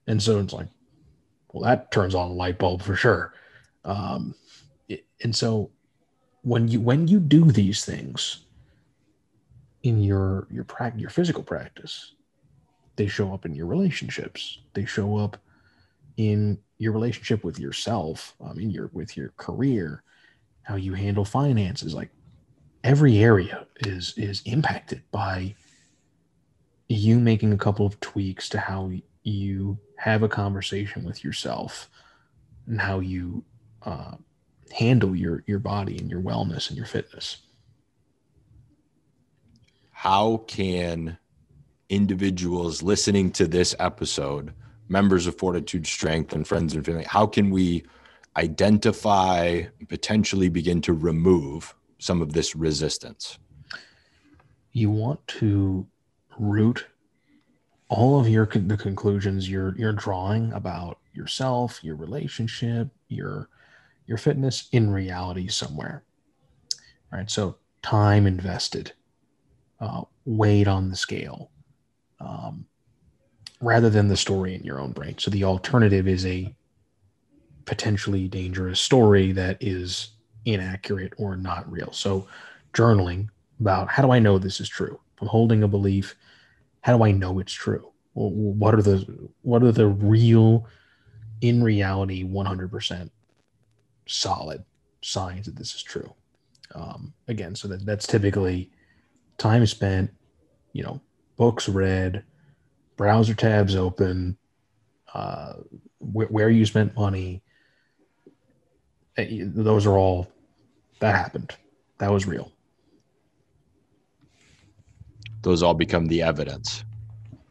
And 0.07 0.21
so 0.21 0.39
it's 0.39 0.53
like, 0.53 0.67
well, 1.51 1.63
that 1.63 1.91
turns 1.91 2.15
on 2.15 2.29
a 2.29 2.33
light 2.33 2.57
bulb 2.59 2.81
for 2.81 2.95
sure. 2.95 3.33
Um, 3.83 4.35
it, 4.87 5.05
and 5.23 5.35
so 5.35 5.71
when 6.41 6.67
you 6.67 6.79
when 6.79 7.07
you 7.07 7.19
do 7.19 7.51
these 7.51 7.83
things 7.83 8.45
in 9.83 10.01
your 10.03 10.47
your 10.51 10.63
practice, 10.63 11.01
your 11.01 11.09
physical 11.09 11.43
practice, 11.43 12.13
they 12.95 13.07
show 13.07 13.33
up 13.33 13.45
in 13.45 13.55
your 13.55 13.65
relationships. 13.65 14.59
They 14.73 14.85
show 14.85 15.17
up 15.17 15.37
in 16.17 16.59
your 16.77 16.91
relationship 16.91 17.43
with 17.43 17.59
yourself, 17.59 18.35
i 18.45 18.53
mean 18.53 18.69
your 18.69 18.89
with 18.93 19.15
your 19.15 19.29
career, 19.37 20.03
how 20.63 20.75
you 20.75 20.93
handle 20.93 21.25
finances, 21.25 21.93
like 21.93 22.09
every 22.83 23.17
area 23.19 23.65
is 23.81 24.13
is 24.17 24.41
impacted 24.45 25.01
by 25.11 25.55
you 26.87 27.19
making 27.19 27.53
a 27.53 27.57
couple 27.57 27.85
of 27.85 27.99
tweaks 27.99 28.49
to 28.49 28.59
how 28.59 28.91
you 29.23 29.77
have 29.97 30.23
a 30.23 30.29
conversation 30.29 31.03
with 31.03 31.23
yourself 31.23 31.89
and 32.67 32.81
how 32.81 32.99
you 32.99 33.43
uh, 33.83 34.15
handle 34.71 35.15
your 35.15 35.43
your 35.47 35.59
body 35.59 35.97
and 35.97 36.09
your 36.09 36.21
wellness 36.21 36.69
and 36.69 36.77
your 36.77 36.85
fitness. 36.85 37.37
How 39.99 40.45
can 40.47 41.17
individuals 41.89 42.81
listening 42.81 43.31
to 43.33 43.45
this 43.45 43.75
episode 43.79 44.53
members 44.87 45.27
of 45.27 45.37
Fortitude 45.37 45.85
Strength 45.85 46.31
and 46.31 46.47
friends 46.47 46.73
and 46.73 46.85
family, 46.85 47.03
how 47.03 47.27
can 47.27 47.49
we 47.49 47.83
identify, 48.37 49.63
potentially 49.89 50.47
begin 50.47 50.79
to 50.83 50.93
remove 50.93 51.75
some 51.97 52.21
of 52.21 52.31
this 52.31 52.55
resistance? 52.55 53.39
You 54.71 54.89
want 54.89 55.27
to 55.39 55.85
root 56.37 56.87
all 57.89 58.21
of 58.21 58.29
your 58.29 58.45
the 58.45 58.77
conclusions 58.77 59.49
you're 59.49 59.75
you're 59.77 59.91
drawing 59.91 60.53
about 60.53 60.99
yourself, 61.13 61.83
your 61.83 61.97
relationship, 61.97 62.87
your 63.09 63.49
your 64.07 64.17
fitness 64.17 64.69
in 64.71 64.91
reality 64.91 65.49
somewhere. 65.49 66.05
All 67.11 67.19
right, 67.19 67.29
so 67.29 67.57
time 67.81 68.25
invested, 68.25 68.93
uh, 69.79 70.01
weight 70.25 70.67
on 70.67 70.89
the 70.89 70.95
scale, 70.95 71.51
um, 72.19 72.65
rather 73.61 73.89
than 73.89 74.07
the 74.07 74.17
story 74.17 74.55
in 74.55 74.63
your 74.63 74.79
own 74.79 74.91
brain. 74.91 75.17
So 75.17 75.31
the 75.31 75.43
alternative 75.43 76.07
is 76.07 76.25
a 76.25 76.53
potentially 77.65 78.27
dangerous 78.27 78.79
story 78.79 79.31
that 79.33 79.57
is 79.61 80.11
inaccurate 80.45 81.13
or 81.17 81.35
not 81.35 81.69
real. 81.71 81.91
So 81.91 82.27
journaling 82.73 83.29
about 83.59 83.89
how 83.89 84.03
do 84.03 84.11
I 84.11 84.19
know 84.19 84.37
this 84.37 84.59
is 84.59 84.69
true? 84.69 84.99
I'm 85.21 85.27
holding 85.27 85.63
a 85.63 85.67
belief. 85.67 86.15
How 86.81 86.97
do 86.97 87.03
I 87.03 87.11
know 87.11 87.39
it's 87.39 87.53
true? 87.53 87.89
what 88.19 88.75
are 88.75 88.81
the 88.81 89.29
what 89.43 89.63
are 89.63 89.71
the 89.71 89.87
real 89.87 90.67
in 91.41 91.63
reality 91.63 92.25
100% 92.25 93.09
solid 94.07 94.63
signs 95.01 95.45
that 95.45 95.55
this 95.55 95.73
is 95.73 95.83
true 95.83 96.13
um, 96.75 97.13
again 97.27 97.55
so 97.55 97.67
that, 97.67 97.85
that's 97.85 98.07
typically 98.07 98.69
time 99.39 99.65
spent 99.65 100.11
you 100.73 100.83
know 100.83 101.01
books 101.37 101.67
read 101.67 102.23
browser 102.99 103.33
tabs 103.33 103.77
open, 103.77 104.37
uh, 105.13 105.53
wh- 105.99 106.29
where 106.29 106.49
you 106.49 106.65
spent 106.65 106.93
money. 106.97 107.41
Eh, 109.15 109.43
those 109.45 109.85
are 109.85 109.97
all 109.97 110.27
that 110.99 111.15
happened. 111.15 111.55
That 111.99 112.11
was 112.11 112.27
real. 112.27 112.51
Those 115.41 115.63
all 115.63 115.73
become 115.73 116.07
the 116.07 116.21
evidence. 116.21 116.83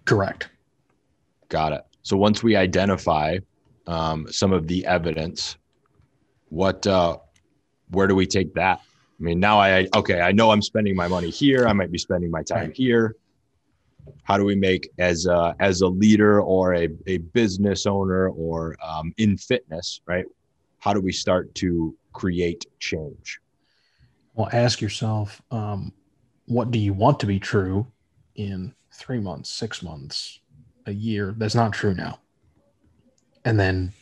Correct. 0.04 0.50
Got 1.48 1.72
it. 1.72 1.82
So 2.02 2.18
once 2.18 2.42
we 2.42 2.54
identify 2.54 3.38
um, 3.86 4.30
some 4.30 4.52
of 4.52 4.66
the 4.66 4.84
evidence, 4.84 5.56
what, 6.50 6.86
uh, 6.86 7.16
where 7.90 8.06
do 8.06 8.14
we 8.14 8.26
take 8.26 8.52
that? 8.54 8.82
I 9.18 9.22
mean, 9.22 9.40
now 9.40 9.58
I 9.58 9.88
okay, 9.96 10.20
I 10.20 10.32
know 10.32 10.50
I'm 10.50 10.62
spending 10.62 10.94
my 10.94 11.08
money 11.08 11.30
here. 11.30 11.66
I 11.66 11.72
might 11.72 11.90
be 11.90 11.98
spending 11.98 12.30
my 12.30 12.42
time 12.42 12.72
here. 12.72 13.16
How 14.22 14.38
do 14.38 14.44
we 14.44 14.54
make 14.54 14.88
as 14.98 15.26
a, 15.26 15.54
as 15.60 15.80
a 15.82 15.88
leader 15.88 16.40
or 16.40 16.74
a, 16.74 16.88
a 17.06 17.18
business 17.18 17.84
owner 17.84 18.30
or 18.30 18.76
um, 18.82 19.12
in 19.18 19.36
fitness 19.36 20.00
right? 20.06 20.24
How 20.78 20.92
do 20.92 21.00
we 21.00 21.12
start 21.12 21.54
to 21.56 21.96
create 22.12 22.64
change? 22.78 23.40
Well 24.34 24.48
ask 24.52 24.80
yourself 24.80 25.42
um, 25.50 25.92
what 26.46 26.70
do 26.70 26.78
you 26.78 26.92
want 26.92 27.20
to 27.20 27.26
be 27.26 27.40
true 27.40 27.86
in 28.36 28.74
three 28.94 29.20
months 29.20 29.50
six 29.50 29.82
months 29.82 30.40
a 30.86 30.92
year? 30.92 31.34
That's 31.36 31.56
not 31.56 31.72
true 31.72 31.94
now. 31.94 32.20
And 33.44 33.58
then 33.58 33.92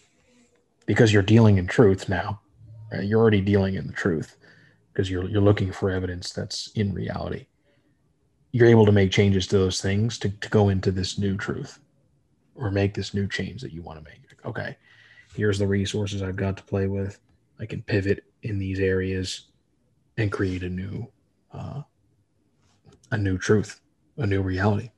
because 0.84 1.12
you're 1.12 1.22
dealing 1.22 1.56
in 1.56 1.66
truth 1.66 2.08
now 2.08 2.40
right, 2.92 3.04
you're 3.04 3.20
already 3.20 3.40
dealing 3.40 3.74
in 3.74 3.86
the 3.86 3.92
truth 3.92 4.36
because 4.96 5.10
you're, 5.10 5.28
you're 5.28 5.42
looking 5.42 5.70
for 5.70 5.90
evidence 5.90 6.32
that's 6.32 6.70
in 6.74 6.94
reality 6.94 7.44
you're 8.56 8.68
able 8.68 8.86
to 8.86 8.92
make 8.92 9.10
changes 9.10 9.46
to 9.46 9.58
those 9.58 9.82
things 9.82 10.18
to, 10.18 10.30
to 10.30 10.48
go 10.48 10.70
into 10.70 10.90
this 10.90 11.18
new 11.18 11.36
truth 11.36 11.78
or 12.54 12.70
make 12.70 12.94
this 12.94 13.12
new 13.12 13.28
change 13.28 13.60
that 13.60 13.70
you 13.70 13.82
want 13.82 14.02
to 14.02 14.10
make. 14.10 14.22
Okay, 14.46 14.74
here's 15.34 15.58
the 15.58 15.66
resources 15.66 16.22
I've 16.22 16.36
got 16.36 16.56
to 16.56 16.62
play 16.62 16.86
with. 16.86 17.18
I 17.60 17.66
can 17.66 17.82
pivot 17.82 18.24
in 18.44 18.58
these 18.58 18.80
areas 18.80 19.48
and 20.16 20.32
create 20.32 20.62
a 20.62 20.70
new, 20.70 21.06
uh, 21.52 21.82
a 23.10 23.18
new 23.18 23.36
truth, 23.36 23.82
a 24.16 24.26
new 24.26 24.40
reality. 24.40 24.88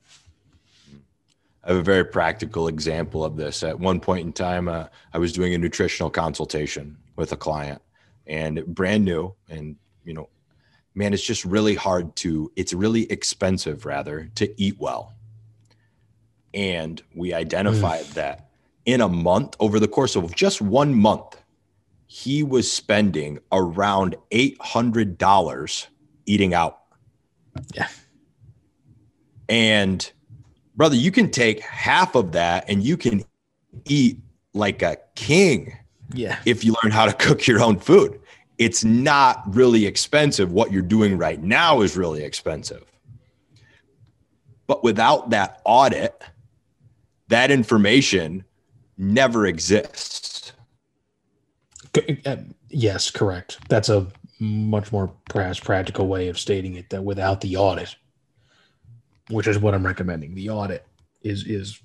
I 1.65 1.71
have 1.71 1.79
a 1.79 1.83
very 1.83 2.05
practical 2.05 2.69
example 2.69 3.25
of 3.25 3.37
this. 3.37 3.65
At 3.65 3.81
one 3.81 3.99
point 3.99 4.25
in 4.25 4.33
time, 4.33 4.69
uh, 4.69 4.87
I 5.13 5.19
was 5.19 5.33
doing 5.33 5.55
a 5.55 5.59
nutritional 5.59 6.11
consultation 6.11 6.97
with 7.17 7.33
a 7.33 7.37
client, 7.37 7.83
and 8.29 8.65
brand 8.67 9.05
new, 9.05 9.35
and 9.49 9.75
you 10.09 10.15
know, 10.15 10.31
man, 10.95 11.13
it's 11.13 11.23
just 11.23 11.45
really 11.45 11.75
hard 11.75 12.17
to, 12.17 12.51
it's 12.57 12.73
really 12.73 13.03
expensive 13.13 13.85
rather 13.85 14.31
to 14.37 14.61
eat 14.61 14.77
well. 14.79 15.13
And 16.55 17.01
we 17.15 17.35
identified 17.35 18.07
mm. 18.07 18.15
that 18.15 18.49
in 18.87 19.03
a 19.03 19.09
month, 19.09 19.55
over 19.61 19.79
the 19.79 19.87
course 19.87 20.17
of 20.17 20.35
just 20.35 20.63
one 20.63 20.95
month, 20.95 21.37
he 22.07 22.43
was 22.43 22.73
spending 22.73 23.39
around 23.53 24.17
$800 24.31 25.87
eating 26.25 26.55
out. 26.55 26.81
Yeah. 27.75 27.89
And 29.51 30.11
brother, 30.75 30.97
you 30.97 31.13
can 31.13 31.31
take 31.31 31.61
half 31.61 32.15
of 32.15 32.33
that 32.33 32.65
and 32.67 32.83
you 32.83 32.97
can 32.97 33.25
eat 33.85 34.21
like 34.55 34.81
a 34.81 34.97
king. 35.17 35.77
Yeah. 36.15 36.39
If 36.47 36.65
you 36.65 36.75
learn 36.83 36.93
how 36.93 37.05
to 37.05 37.13
cook 37.13 37.47
your 37.47 37.63
own 37.63 37.79
food 37.79 38.19
it's 38.59 38.85
not 38.85 39.43
really 39.55 39.87
expensive. 39.87 40.53
What 40.53 40.73
you're 40.73 40.83
doing 40.83 41.17
right 41.17 41.41
now 41.43 41.81
is 41.81 41.97
really 41.97 42.25
expensive. 42.25 42.85
But 44.67 44.85
without 44.85 45.31
that 45.31 45.63
audit, 45.65 46.23
that 47.29 47.51
information 47.51 48.45
never 48.99 49.47
exists. 49.47 50.53
Uh, 52.27 52.37
yes, 52.69 53.11
correct. 53.11 53.59
That's 53.69 53.89
a 53.89 54.09
much 54.41 54.93
more 54.93 55.13
perhaps 55.29 55.59
practical 55.59 56.07
way 56.07 56.29
of 56.29 56.39
stating 56.39 56.75
it 56.75 56.91
that 56.91 57.03
without 57.03 57.41
the 57.41 57.57
audit, 57.57 57.97
which 59.31 59.47
is 59.47 59.59
what 59.59 59.75
I'm 59.75 59.87
recommending, 59.87 60.35
the 60.35 60.51
audit 60.51 60.87
is 61.23 61.45
is 61.47 61.81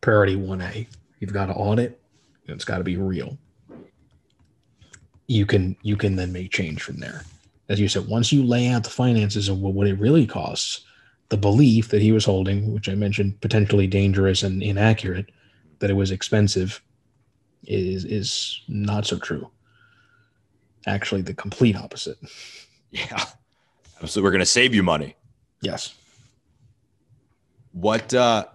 priority 0.00 0.36
1A. 0.36 0.86
You've 1.20 1.32
got 1.32 1.46
to 1.46 1.54
audit, 1.54 2.00
and 2.46 2.54
it's 2.54 2.64
got 2.64 2.78
to 2.78 2.84
be 2.84 2.96
real. 2.96 3.38
You 5.26 5.46
can 5.46 5.76
you 5.82 5.96
can 5.96 6.16
then 6.16 6.32
make 6.32 6.52
change 6.52 6.82
from 6.82 6.98
there. 6.98 7.24
As 7.68 7.80
you 7.80 7.88
said, 7.88 8.06
once 8.06 8.32
you 8.32 8.44
lay 8.44 8.68
out 8.68 8.84
the 8.84 8.90
finances 8.90 9.48
of 9.48 9.58
what 9.58 9.88
it 9.88 9.98
really 9.98 10.26
costs, 10.26 10.84
the 11.30 11.36
belief 11.36 11.88
that 11.88 12.00
he 12.00 12.12
was 12.12 12.24
holding, 12.24 12.72
which 12.72 12.88
I 12.88 12.94
mentioned 12.94 13.40
potentially 13.40 13.88
dangerous 13.88 14.44
and 14.44 14.62
inaccurate, 14.62 15.30
that 15.80 15.90
it 15.90 15.94
was 15.94 16.12
expensive, 16.12 16.80
is 17.64 18.04
is 18.04 18.60
not 18.68 19.06
so 19.06 19.18
true. 19.18 19.50
Actually, 20.86 21.22
the 21.22 21.34
complete 21.34 21.76
opposite. 21.76 22.18
Yeah. 22.92 23.24
So 24.06 24.22
we're 24.22 24.30
going 24.30 24.38
to 24.38 24.46
save 24.46 24.74
you 24.74 24.82
money. 24.82 25.16
Yes. 25.60 25.94
What 27.72 28.14
uh 28.14 28.46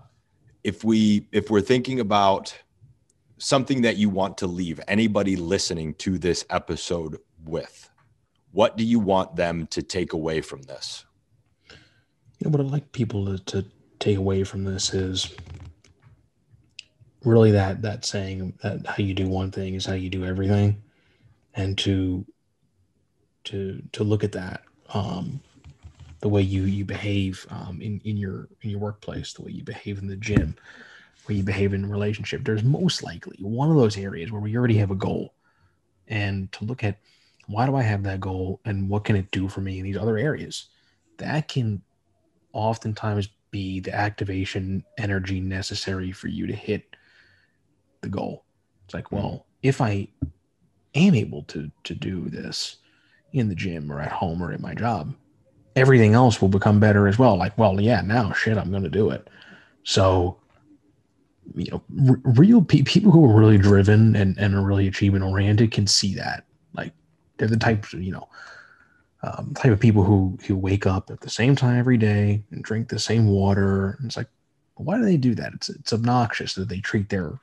if 0.63 0.83
we 0.83 1.27
if 1.31 1.51
we're 1.51 1.61
thinking 1.61 1.99
about 1.99 2.57
something 3.41 3.81
that 3.81 3.97
you 3.97 4.07
want 4.07 4.37
to 4.37 4.47
leave 4.47 4.79
anybody 4.87 5.35
listening 5.35 5.95
to 5.95 6.19
this 6.19 6.45
episode 6.51 7.17
with, 7.43 7.89
what 8.51 8.77
do 8.77 8.83
you 8.83 8.99
want 8.99 9.35
them 9.35 9.65
to 9.67 9.81
take 9.81 10.13
away 10.13 10.41
from 10.41 10.61
this? 10.63 11.05
You 11.69 12.45
know 12.45 12.51
what 12.51 12.61
I'd 12.61 12.71
like 12.71 12.91
people 12.91 13.25
to, 13.25 13.43
to 13.45 13.65
take 13.99 14.17
away 14.17 14.43
from 14.43 14.63
this 14.63 14.93
is 14.93 15.33
really 17.23 17.51
that 17.51 17.81
that 17.81 18.05
saying 18.05 18.53
that 18.61 18.85
how 18.85 18.97
you 18.97 19.13
do 19.13 19.27
one 19.27 19.51
thing 19.51 19.73
is 19.73 19.85
how 19.85 19.93
you 19.93 20.09
do 20.09 20.25
everything 20.25 20.81
and 21.53 21.77
to 21.77 22.25
to 23.43 23.81
to 23.91 24.03
look 24.03 24.23
at 24.23 24.31
that 24.31 24.63
um 24.95 25.39
the 26.21 26.29
way 26.29 26.41
you 26.41 26.63
you 26.63 26.83
behave 26.83 27.45
um 27.51 27.79
in 27.79 28.01
in 28.05 28.17
your 28.17 28.49
in 28.63 28.71
your 28.71 28.79
workplace 28.79 29.33
the 29.33 29.43
way 29.43 29.51
you 29.51 29.63
behave 29.63 29.99
in 29.99 30.07
the 30.07 30.15
gym 30.15 30.55
you 31.33 31.43
behave 31.43 31.73
in 31.73 31.89
relationship 31.89 32.43
there's 32.43 32.63
most 32.63 33.03
likely 33.03 33.37
one 33.39 33.69
of 33.69 33.77
those 33.77 33.97
areas 33.97 34.31
where 34.31 34.41
we 34.41 34.55
already 34.55 34.77
have 34.77 34.91
a 34.91 34.95
goal 34.95 35.33
and 36.07 36.51
to 36.51 36.65
look 36.65 36.83
at 36.83 36.97
why 37.47 37.65
do 37.65 37.75
i 37.75 37.81
have 37.81 38.03
that 38.03 38.19
goal 38.19 38.59
and 38.65 38.89
what 38.89 39.03
can 39.03 39.15
it 39.15 39.29
do 39.31 39.47
for 39.47 39.61
me 39.61 39.79
in 39.79 39.83
these 39.83 39.97
other 39.97 40.17
areas 40.17 40.67
that 41.17 41.47
can 41.47 41.81
oftentimes 42.53 43.29
be 43.51 43.81
the 43.81 43.93
activation 43.93 44.83
energy 44.97 45.39
necessary 45.39 46.11
for 46.11 46.29
you 46.29 46.47
to 46.47 46.53
hit 46.53 46.95
the 48.01 48.09
goal. 48.09 48.45
It's 48.85 48.93
like, 48.93 49.11
well, 49.11 49.45
if 49.61 49.81
I 49.81 50.07
am 50.95 51.13
able 51.13 51.43
to 51.43 51.69
to 51.83 51.93
do 51.93 52.29
this 52.29 52.77
in 53.33 53.47
the 53.47 53.55
gym 53.55 53.91
or 53.91 54.01
at 54.01 54.11
home 54.11 54.41
or 54.41 54.51
at 54.51 54.59
my 54.59 54.73
job, 54.73 55.13
everything 55.75 56.13
else 56.13 56.41
will 56.41 56.49
become 56.49 56.79
better 56.79 57.07
as 57.07 57.19
well. 57.19 57.37
Like, 57.37 57.57
well, 57.57 57.79
yeah, 57.79 58.01
now 58.01 58.33
shit, 58.33 58.57
I'm 58.57 58.71
going 58.71 58.83
to 58.83 58.89
do 58.89 59.11
it. 59.11 59.29
So, 59.83 60.37
you 61.55 61.71
know, 61.71 61.81
r- 62.09 62.21
real 62.23 62.61
pe- 62.61 62.83
people 62.83 63.11
who 63.11 63.25
are 63.25 63.37
really 63.37 63.57
driven 63.57 64.15
and, 64.15 64.37
and 64.37 64.55
are 64.55 64.61
really 64.61 64.87
achievement 64.87 65.23
oriented 65.23 65.71
can 65.71 65.87
see 65.87 66.15
that. 66.15 66.45
Like, 66.73 66.93
they're 67.37 67.47
the 67.47 67.57
types 67.57 67.93
you 67.93 68.11
know, 68.11 68.27
um, 69.23 69.53
type 69.55 69.71
of 69.71 69.79
people 69.79 70.03
who 70.03 70.37
who 70.47 70.55
wake 70.55 70.85
up 70.85 71.09
at 71.09 71.21
the 71.21 71.29
same 71.29 71.55
time 71.55 71.77
every 71.77 71.97
day 71.97 72.43
and 72.51 72.63
drink 72.63 72.89
the 72.89 72.99
same 72.99 73.27
water. 73.27 73.97
And 73.99 74.07
it's 74.07 74.17
like, 74.17 74.29
why 74.75 74.97
do 74.97 75.05
they 75.05 75.17
do 75.17 75.35
that? 75.35 75.53
It's 75.53 75.69
it's 75.69 75.93
obnoxious 75.93 76.53
that 76.55 76.69
they 76.69 76.79
treat 76.79 77.09
their 77.09 77.39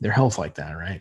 their 0.00 0.12
health 0.12 0.38
like 0.38 0.54
that, 0.56 0.72
right? 0.72 1.00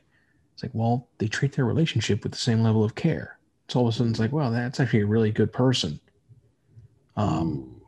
It's 0.53 0.63
like, 0.63 0.72
well, 0.74 1.07
they 1.17 1.28
treat 1.28 1.53
their 1.53 1.65
relationship 1.65 2.24
with 2.24 2.32
the 2.32 2.38
same 2.38 2.61
level 2.61 2.84
of 2.84 2.95
care. 2.95 3.39
It's 3.65 3.76
all 3.76 3.88
of 3.88 3.93
a 3.93 3.97
sudden 3.97 4.11
it's 4.11 4.19
like, 4.19 4.32
well, 4.32 4.51
that's 4.51 4.80
actually 4.80 5.01
a 5.01 5.07
really 5.07 5.32
good 5.32 5.51
person. 5.51 5.99
Um, 7.15 7.80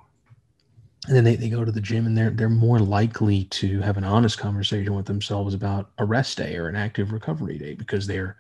and 1.08 1.16
then 1.16 1.24
they, 1.24 1.36
they 1.36 1.50
go 1.50 1.66
to 1.66 1.72
the 1.72 1.82
gym 1.82 2.06
and 2.06 2.18
they're 2.18 2.30
they're 2.30 2.50
more 2.50 2.80
likely 2.80 3.46
to 3.46 3.82
have 3.82 3.98
an 3.98 4.04
honest 4.04 4.38
conversation 4.38 4.94
with 4.96 5.06
themselves 5.06 5.54
about 5.54 5.92
a 5.98 6.06
rest 6.06 6.38
day 6.38 6.56
or 6.56 6.70
an 6.70 6.76
active 6.76 7.12
recovery 7.12 7.58
day 7.58 7.74
because 7.74 8.08
they're 8.08 8.38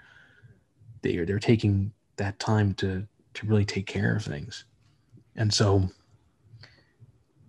they're 1.01 1.26
they're 1.26 1.39
taking 1.39 1.91
that 2.16 2.39
time 2.39 2.74
to 2.76 3.05
to 3.34 3.47
really 3.47 3.66
take 3.66 3.86
care 3.86 4.16
of 4.16 4.24
things. 4.24 4.66
And 5.36 5.53
so 5.53 5.89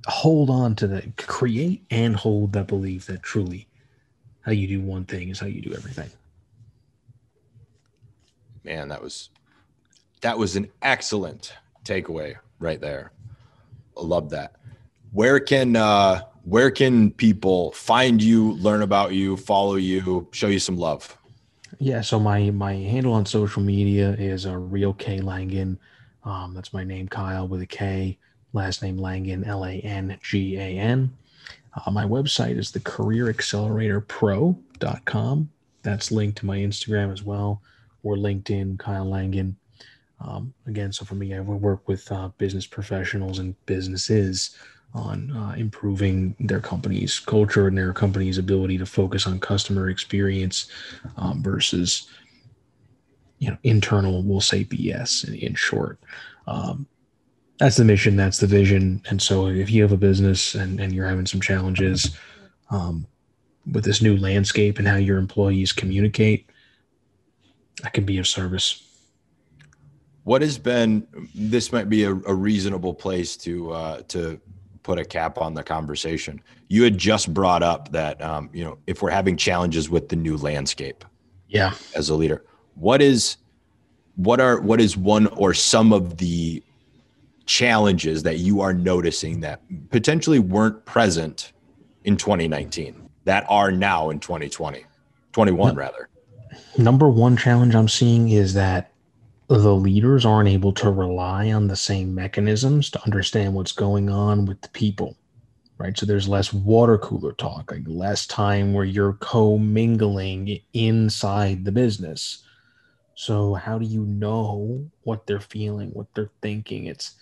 hold 0.07 0.51
on 0.51 0.75
to 0.77 0.87
that, 0.89 1.17
create 1.17 1.85
and 1.91 2.17
hold 2.17 2.53
that 2.55 2.67
belief 2.67 3.07
that 3.07 3.23
truly 3.23 3.69
how 4.41 4.53
you 4.53 4.67
do 4.67 4.81
one 4.81 5.05
thing 5.05 5.29
is 5.29 5.39
how 5.39 5.47
you 5.47 5.63
do 5.63 5.75
everything. 5.75 6.11
Man, 8.65 8.89
that 8.89 9.03
was 9.03 9.31
that 10.23 10.39
was 10.39 10.57
an 10.57 10.71
excellent 10.83 11.55
takeaway 11.85 12.37
right 12.59 12.81
there. 12.81 13.13
I 13.97 14.01
love 14.01 14.31
that. 14.31 14.57
Where 15.15 15.39
can 15.39 15.77
uh 15.77 16.23
where 16.43 16.71
can 16.73 17.13
people 17.13 17.71
find 17.73 18.21
you, 18.23 18.55
learn 18.55 18.83
about 18.83 19.13
you, 19.13 19.37
follow 19.37 19.77
you, 19.77 20.27
show 20.33 20.49
you 20.49 20.59
some 20.59 20.77
love? 20.77 21.17
Yeah, 21.79 22.01
so 22.01 22.19
my 22.19 22.51
my 22.51 22.73
handle 22.73 23.13
on 23.13 23.25
social 23.25 23.63
media 23.63 24.17
is 24.19 24.45
a 24.45 24.51
uh, 24.51 24.57
real 24.57 24.93
K 24.93 25.21
Langan. 25.21 25.79
Um, 26.25 26.53
that's 26.53 26.73
my 26.73 26.83
name, 26.83 27.07
Kyle, 27.07 27.47
with 27.47 27.63
a 27.63 27.67
K. 27.67 28.19
Last 28.53 28.83
name 28.83 28.99
Langan, 28.99 29.45
L 29.45 29.65
A 29.65 29.79
N 29.81 30.19
G 30.21 30.57
A 30.57 30.79
N. 30.79 31.17
Uh, 31.75 31.93
my 31.93 32.05
website 32.05 32.59
is 32.59 32.73
the 32.73 32.81
careeracceleratorpro.com. 32.81 35.51
That's 35.83 36.11
linked 36.11 36.39
to 36.39 36.47
my 36.47 36.59
Instagram 36.59 37.13
as 37.13 37.23
well, 37.23 37.63
or 38.03 38.17
LinkedIn, 38.17 38.81
Kyle 38.81 39.09
Langan. 39.09 39.57
Um, 40.21 40.53
again, 40.67 40.93
so 40.93 41.05
for 41.05 41.15
me, 41.15 41.35
I 41.35 41.41
work 41.41 41.87
with 41.87 42.11
uh, 42.11 42.31
business 42.39 42.67
professionals 42.67 43.39
and 43.39 43.55
businesses 43.67 44.57
on 44.95 45.37
uh, 45.37 45.55
improving 45.57 46.37
their 46.39 46.61
company's 46.61 47.19
culture 47.19 47.67
and 47.67 47.77
their 47.77 47.93
company's 47.93 48.39
ability 48.39 48.79
to 48.79 48.87
focus 48.87 49.27
on 49.27 49.41
customer 49.41 49.89
experience 49.89 50.69
um, 51.17 51.43
versus 51.43 52.09
you 53.39 53.51
know 53.51 53.57
internal 53.65 54.23
we'll 54.23 54.41
say 54.41 54.65
bs 54.65 55.27
in, 55.27 55.35
in 55.35 55.55
short. 55.55 55.99
Um, 56.47 56.87
that's 57.59 57.77
the 57.77 57.85
mission 57.85 58.17
that's 58.17 58.39
the 58.39 58.47
vision. 58.47 59.03
And 59.09 59.21
so 59.21 59.49
if 59.49 59.71
you 59.71 59.83
have 59.83 59.93
a 59.93 59.97
business 59.97 60.55
and, 60.55 60.81
and 60.81 60.93
you're 60.93 61.09
having 61.09 61.27
some 61.27 61.41
challenges 61.41 62.17
um, 62.71 63.07
with 63.73 63.85
this 63.85 64.03
new 64.03 64.17
landscape 64.17 64.79
and 64.79 64.87
how 64.87 64.97
your 64.97 65.19
employees 65.19 65.73
communicate 65.73 66.51
i 67.83 67.89
can 67.89 68.05
be 68.05 68.19
of 68.19 68.27
service. 68.27 68.83
What 70.23 70.41
has 70.41 70.59
been 70.59 71.07
this 71.35 71.73
might 71.73 71.89
be 71.89 72.05
a, 72.05 72.11
a 72.11 72.35
reasonable 72.35 72.95
place 72.95 73.37
to 73.39 73.73
uh, 73.73 74.01
to 74.09 74.41
put 74.85 74.99
a 74.99 75.05
cap 75.05 75.39
on 75.39 75.55
the 75.55 75.65
conversation. 75.65 76.41
You 76.69 76.85
had 76.85 76.97
just 76.97 77.35
brought 77.35 77.65
up 77.65 77.91
that 77.91 78.23
um, 78.23 78.49
you 78.53 78.63
know 78.63 78.79
if 78.87 79.03
we're 79.03 79.11
having 79.11 79.37
challenges 79.37 79.91
with 79.91 80.09
the 80.09 80.17
new 80.17 80.37
landscape, 80.37 81.05
yeah, 81.49 81.75
as 81.97 82.11
a 82.11 82.15
leader, 82.15 82.45
what 82.77 83.03
is 83.03 83.39
what 84.15 84.41
are 84.41 84.61
what 84.61 84.81
is 84.81 84.97
one 84.97 85.27
or 85.29 85.53
some 85.53 85.93
of 85.93 86.19
the 86.19 86.63
challenges 87.47 88.23
that 88.23 88.39
you 88.39 88.61
are 88.61 88.73
noticing 88.73 89.41
that 89.41 89.61
potentially 89.91 90.39
weren't 90.39 90.85
present 90.87 91.53
in 92.05 92.17
2019 92.17 93.11
that 93.25 93.45
are 93.49 93.71
now 93.71 94.09
in 94.09 94.19
2020 94.19 94.85
21 95.33 95.75
rather. 95.75 96.09
number 96.79 97.07
one 97.07 97.37
challenge 97.37 97.75
i'm 97.75 97.87
seeing 97.87 98.31
is 98.31 98.55
that 98.55 98.94
the 99.49 99.75
leaders 99.75 100.25
aren't 100.25 100.49
able 100.49 100.73
to 100.73 100.91
rely 100.91 101.53
on 101.53 101.69
the 101.69 101.77
same 101.77 102.15
mechanisms 102.15 102.91
to 102.91 103.05
understand 103.05 103.55
what's 103.55 103.73
going 103.73 104.09
on 104.09 104.47
with 104.47 104.61
the 104.63 104.69
people 104.71 105.17
right? 105.79 105.97
So 105.97 106.07
there's 106.07 106.29
less 106.29 106.53
water 106.53 106.99
cooler 106.99 107.33
talk 107.33 107.71
like 107.71 107.83
less 107.87 108.27
time 108.27 108.73
where 108.73 108.85
you're 108.85 109.15
co-mingling 109.15 110.61
inside 110.73 111.65
the 111.65 111.73
business. 111.73 112.45
So 113.15 113.55
how 113.55 113.79
do 113.79 113.87
you 113.87 114.05
know 114.05 114.89
what 115.03 115.27
they're 115.27 115.41
feeling 115.41 115.91
what 115.91 116.07
they're 116.15 116.31
thinking? 116.43 116.87
It's 116.87 117.15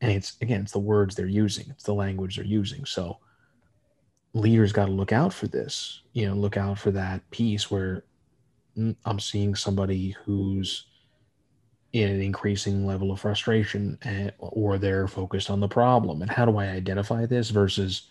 and 0.00 0.12
it's 0.12 0.36
again 0.40 0.62
it's 0.62 0.72
the 0.72 0.78
words 0.78 1.14
they're 1.14 1.26
using 1.26 1.66
it's 1.70 1.84
the 1.84 1.94
language 1.94 2.36
they're 2.36 2.44
using. 2.44 2.84
So 2.84 3.18
leaders 4.32 4.72
got 4.72 4.86
to 4.86 4.92
look 4.92 5.12
out 5.12 5.32
for 5.32 5.46
this 5.46 6.02
you 6.12 6.26
know 6.26 6.34
look 6.34 6.56
out 6.56 6.76
for 6.76 6.90
that 6.90 7.28
piece 7.30 7.70
where 7.70 8.02
mm, 8.76 8.94
i'm 9.04 9.20
seeing 9.20 9.54
somebody 9.54 10.16
who's 10.24 10.86
in 11.94 12.10
an 12.10 12.20
increasing 12.20 12.86
level 12.86 13.10
of 13.10 13.20
frustration 13.20 13.96
and, 14.02 14.32
or 14.38 14.78
they're 14.78 15.08
focused 15.08 15.48
on 15.48 15.60
the 15.60 15.68
problem 15.68 16.22
and 16.22 16.30
how 16.30 16.44
do 16.44 16.58
i 16.58 16.66
identify 16.66 17.24
this 17.24 17.50
versus 17.50 18.08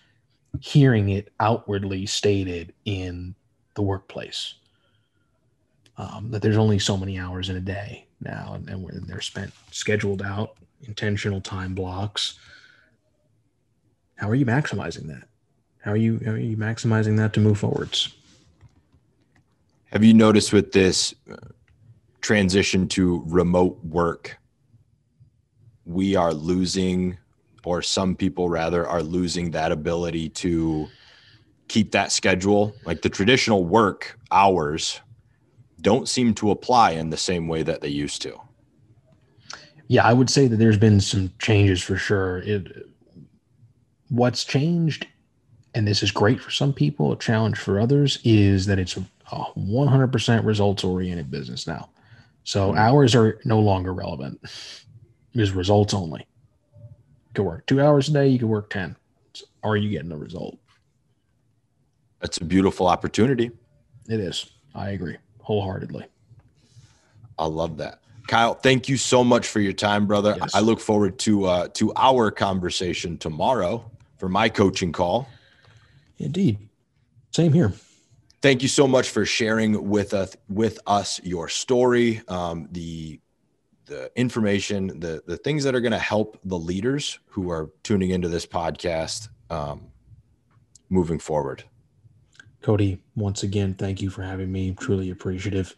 hearing 0.59 1.09
it 1.09 1.31
outwardly 1.39 2.05
stated 2.05 2.73
in 2.85 3.35
the 3.75 3.81
workplace 3.81 4.55
um, 5.97 6.31
that 6.31 6.41
there's 6.41 6.57
only 6.57 6.79
so 6.79 6.97
many 6.97 7.19
hours 7.19 7.49
in 7.49 7.55
a 7.55 7.61
day 7.61 8.07
now 8.21 8.53
and, 8.55 8.69
and 8.69 9.07
they're 9.07 9.21
spent 9.21 9.51
scheduled 9.71 10.21
out 10.21 10.55
intentional 10.87 11.41
time 11.41 11.75
blocks 11.75 12.39
how 14.23 14.29
are 14.29 14.35
you 14.35 14.45
maximizing 14.45 15.07
that? 15.07 15.23
How 15.81 15.91
are 15.91 15.97
you 15.97 16.21
how 16.23 16.31
are 16.31 16.37
you 16.37 16.55
maximizing 16.55 17.17
that 17.17 17.33
to 17.33 17.41
move 17.41 17.57
forwards? 17.57 18.13
Have 19.91 20.03
you 20.03 20.13
noticed 20.13 20.53
with 20.53 20.71
this 20.71 21.13
uh, 21.29 21.35
transition 22.23 22.87
to 22.87 23.21
remote 23.27 23.77
work, 23.83 24.39
we 25.85 26.15
are 26.15 26.33
losing, 26.33 27.17
or 27.63 27.83
some 27.83 28.15
people 28.15 28.49
rather 28.49 28.87
are 28.87 29.03
losing 29.03 29.51
that 29.51 29.71
ability 29.71 30.29
to 30.29 30.87
keep 31.67 31.91
that 31.91 32.11
schedule? 32.11 32.73
Like 32.85 33.03
the 33.03 33.09
traditional 33.09 33.63
work 33.65 34.17
hours 34.31 35.01
don't 35.81 36.07
seem 36.07 36.33
to 36.35 36.49
apply 36.49 36.91
in 36.91 37.09
the 37.09 37.17
same 37.17 37.47
way 37.47 37.61
that 37.61 37.81
they 37.81 37.89
used 37.89 38.21
to. 38.23 38.39
Yeah, 39.89 40.05
I 40.05 40.13
would 40.13 40.29
say 40.29 40.47
that 40.47 40.55
there's 40.55 40.77
been 40.77 41.01
some 41.01 41.31
changes 41.39 41.83
for 41.83 41.97
sure. 41.97 42.39
It 42.39 42.87
what's 44.09 44.45
changed, 44.45 45.07
and 45.75 45.87
this 45.87 46.01
is 46.01 46.11
great 46.11 46.39
for 46.39 46.51
some 46.51 46.71
people, 46.71 47.11
a 47.11 47.17
challenge 47.17 47.57
for 47.57 47.79
others, 47.79 48.19
is 48.23 48.65
that 48.67 48.79
it's 48.79 48.95
a 48.95 49.05
100% 49.31 50.45
results 50.45 50.83
oriented 50.83 51.29
business 51.29 51.67
now. 51.67 51.89
So 52.43 52.69
mm-hmm. 52.69 52.77
hours 52.77 53.15
are 53.15 53.39
no 53.45 53.59
longer 53.59 53.93
relevant. 53.93 54.39
It's 55.33 55.51
results 55.51 55.93
only. 55.93 56.27
You 56.79 57.33
can 57.33 57.45
work 57.45 57.65
two 57.65 57.81
hours 57.81 58.09
a 58.09 58.13
day, 58.13 58.27
you 58.27 58.39
can 58.39 58.49
work 58.49 58.69
10. 58.69 58.95
are 59.63 59.77
you 59.77 59.89
getting 59.89 60.11
a 60.11 60.17
result? 60.17 60.57
That's 62.19 62.37
a 62.37 62.45
beautiful 62.45 62.87
opportunity. 62.87 63.51
It 64.07 64.19
is. 64.19 64.51
I 64.75 64.91
agree 64.91 65.17
wholeheartedly. 65.43 66.05
I 67.37 67.45
love 67.45 67.77
that. 67.77 67.99
Kyle, 68.27 68.53
thank 68.53 68.87
you 68.87 68.95
so 68.95 69.23
much 69.23 69.47
for 69.47 69.59
your 69.59 69.73
time, 69.73 70.07
brother. 70.07 70.37
Yes. 70.39 70.55
I 70.55 70.61
look 70.61 70.79
forward 70.79 71.19
to 71.19 71.45
uh, 71.45 71.67
to 71.73 71.91
our 71.97 72.31
conversation 72.31 73.17
tomorrow 73.17 73.89
for 74.17 74.29
my 74.29 74.47
coaching 74.47 74.91
call. 74.93 75.27
Indeed. 76.17 76.57
Same 77.31 77.51
here. 77.51 77.73
Thank 78.43 78.61
you 78.61 78.67
so 78.67 78.89
much 78.89 79.09
for 79.09 79.25
sharing 79.25 79.87
with 79.87 80.13
us 80.13 80.35
with 80.49 80.77
us 80.85 81.17
your 81.23 81.47
story, 81.47 82.21
um, 82.27 82.67
the 82.73 83.21
the 83.85 84.11
information, 84.17 84.99
the 84.99 85.23
the 85.25 85.37
things 85.37 85.63
that 85.63 85.73
are 85.73 85.79
going 85.79 85.93
to 85.93 85.97
help 85.97 86.37
the 86.43 86.59
leaders 86.59 87.19
who 87.27 87.49
are 87.49 87.71
tuning 87.83 88.09
into 88.09 88.27
this 88.27 88.45
podcast 88.45 89.29
um, 89.49 89.87
moving 90.89 91.19
forward. 91.19 91.63
Cody, 92.61 93.01
once 93.15 93.43
again, 93.43 93.75
thank 93.75 94.01
you 94.01 94.09
for 94.09 94.23
having 94.23 94.51
me. 94.51 94.73
Truly 94.77 95.11
appreciative, 95.11 95.73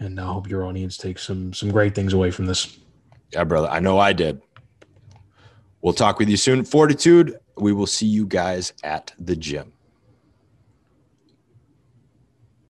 and 0.00 0.18
I 0.18 0.24
hope 0.24 0.50
your 0.50 0.66
audience 0.66 0.96
takes 0.96 1.22
some 1.22 1.52
some 1.52 1.70
great 1.70 1.94
things 1.94 2.12
away 2.12 2.32
from 2.32 2.46
this. 2.46 2.76
Yeah, 3.32 3.44
brother, 3.44 3.68
I 3.68 3.78
know 3.78 4.00
I 4.00 4.14
did. 4.14 4.42
We'll 5.80 5.94
talk 5.94 6.18
with 6.18 6.28
you 6.28 6.36
soon. 6.36 6.64
Fortitude. 6.64 7.38
We 7.56 7.72
will 7.72 7.86
see 7.86 8.06
you 8.06 8.26
guys 8.26 8.72
at 8.82 9.12
the 9.16 9.36
gym. 9.36 9.74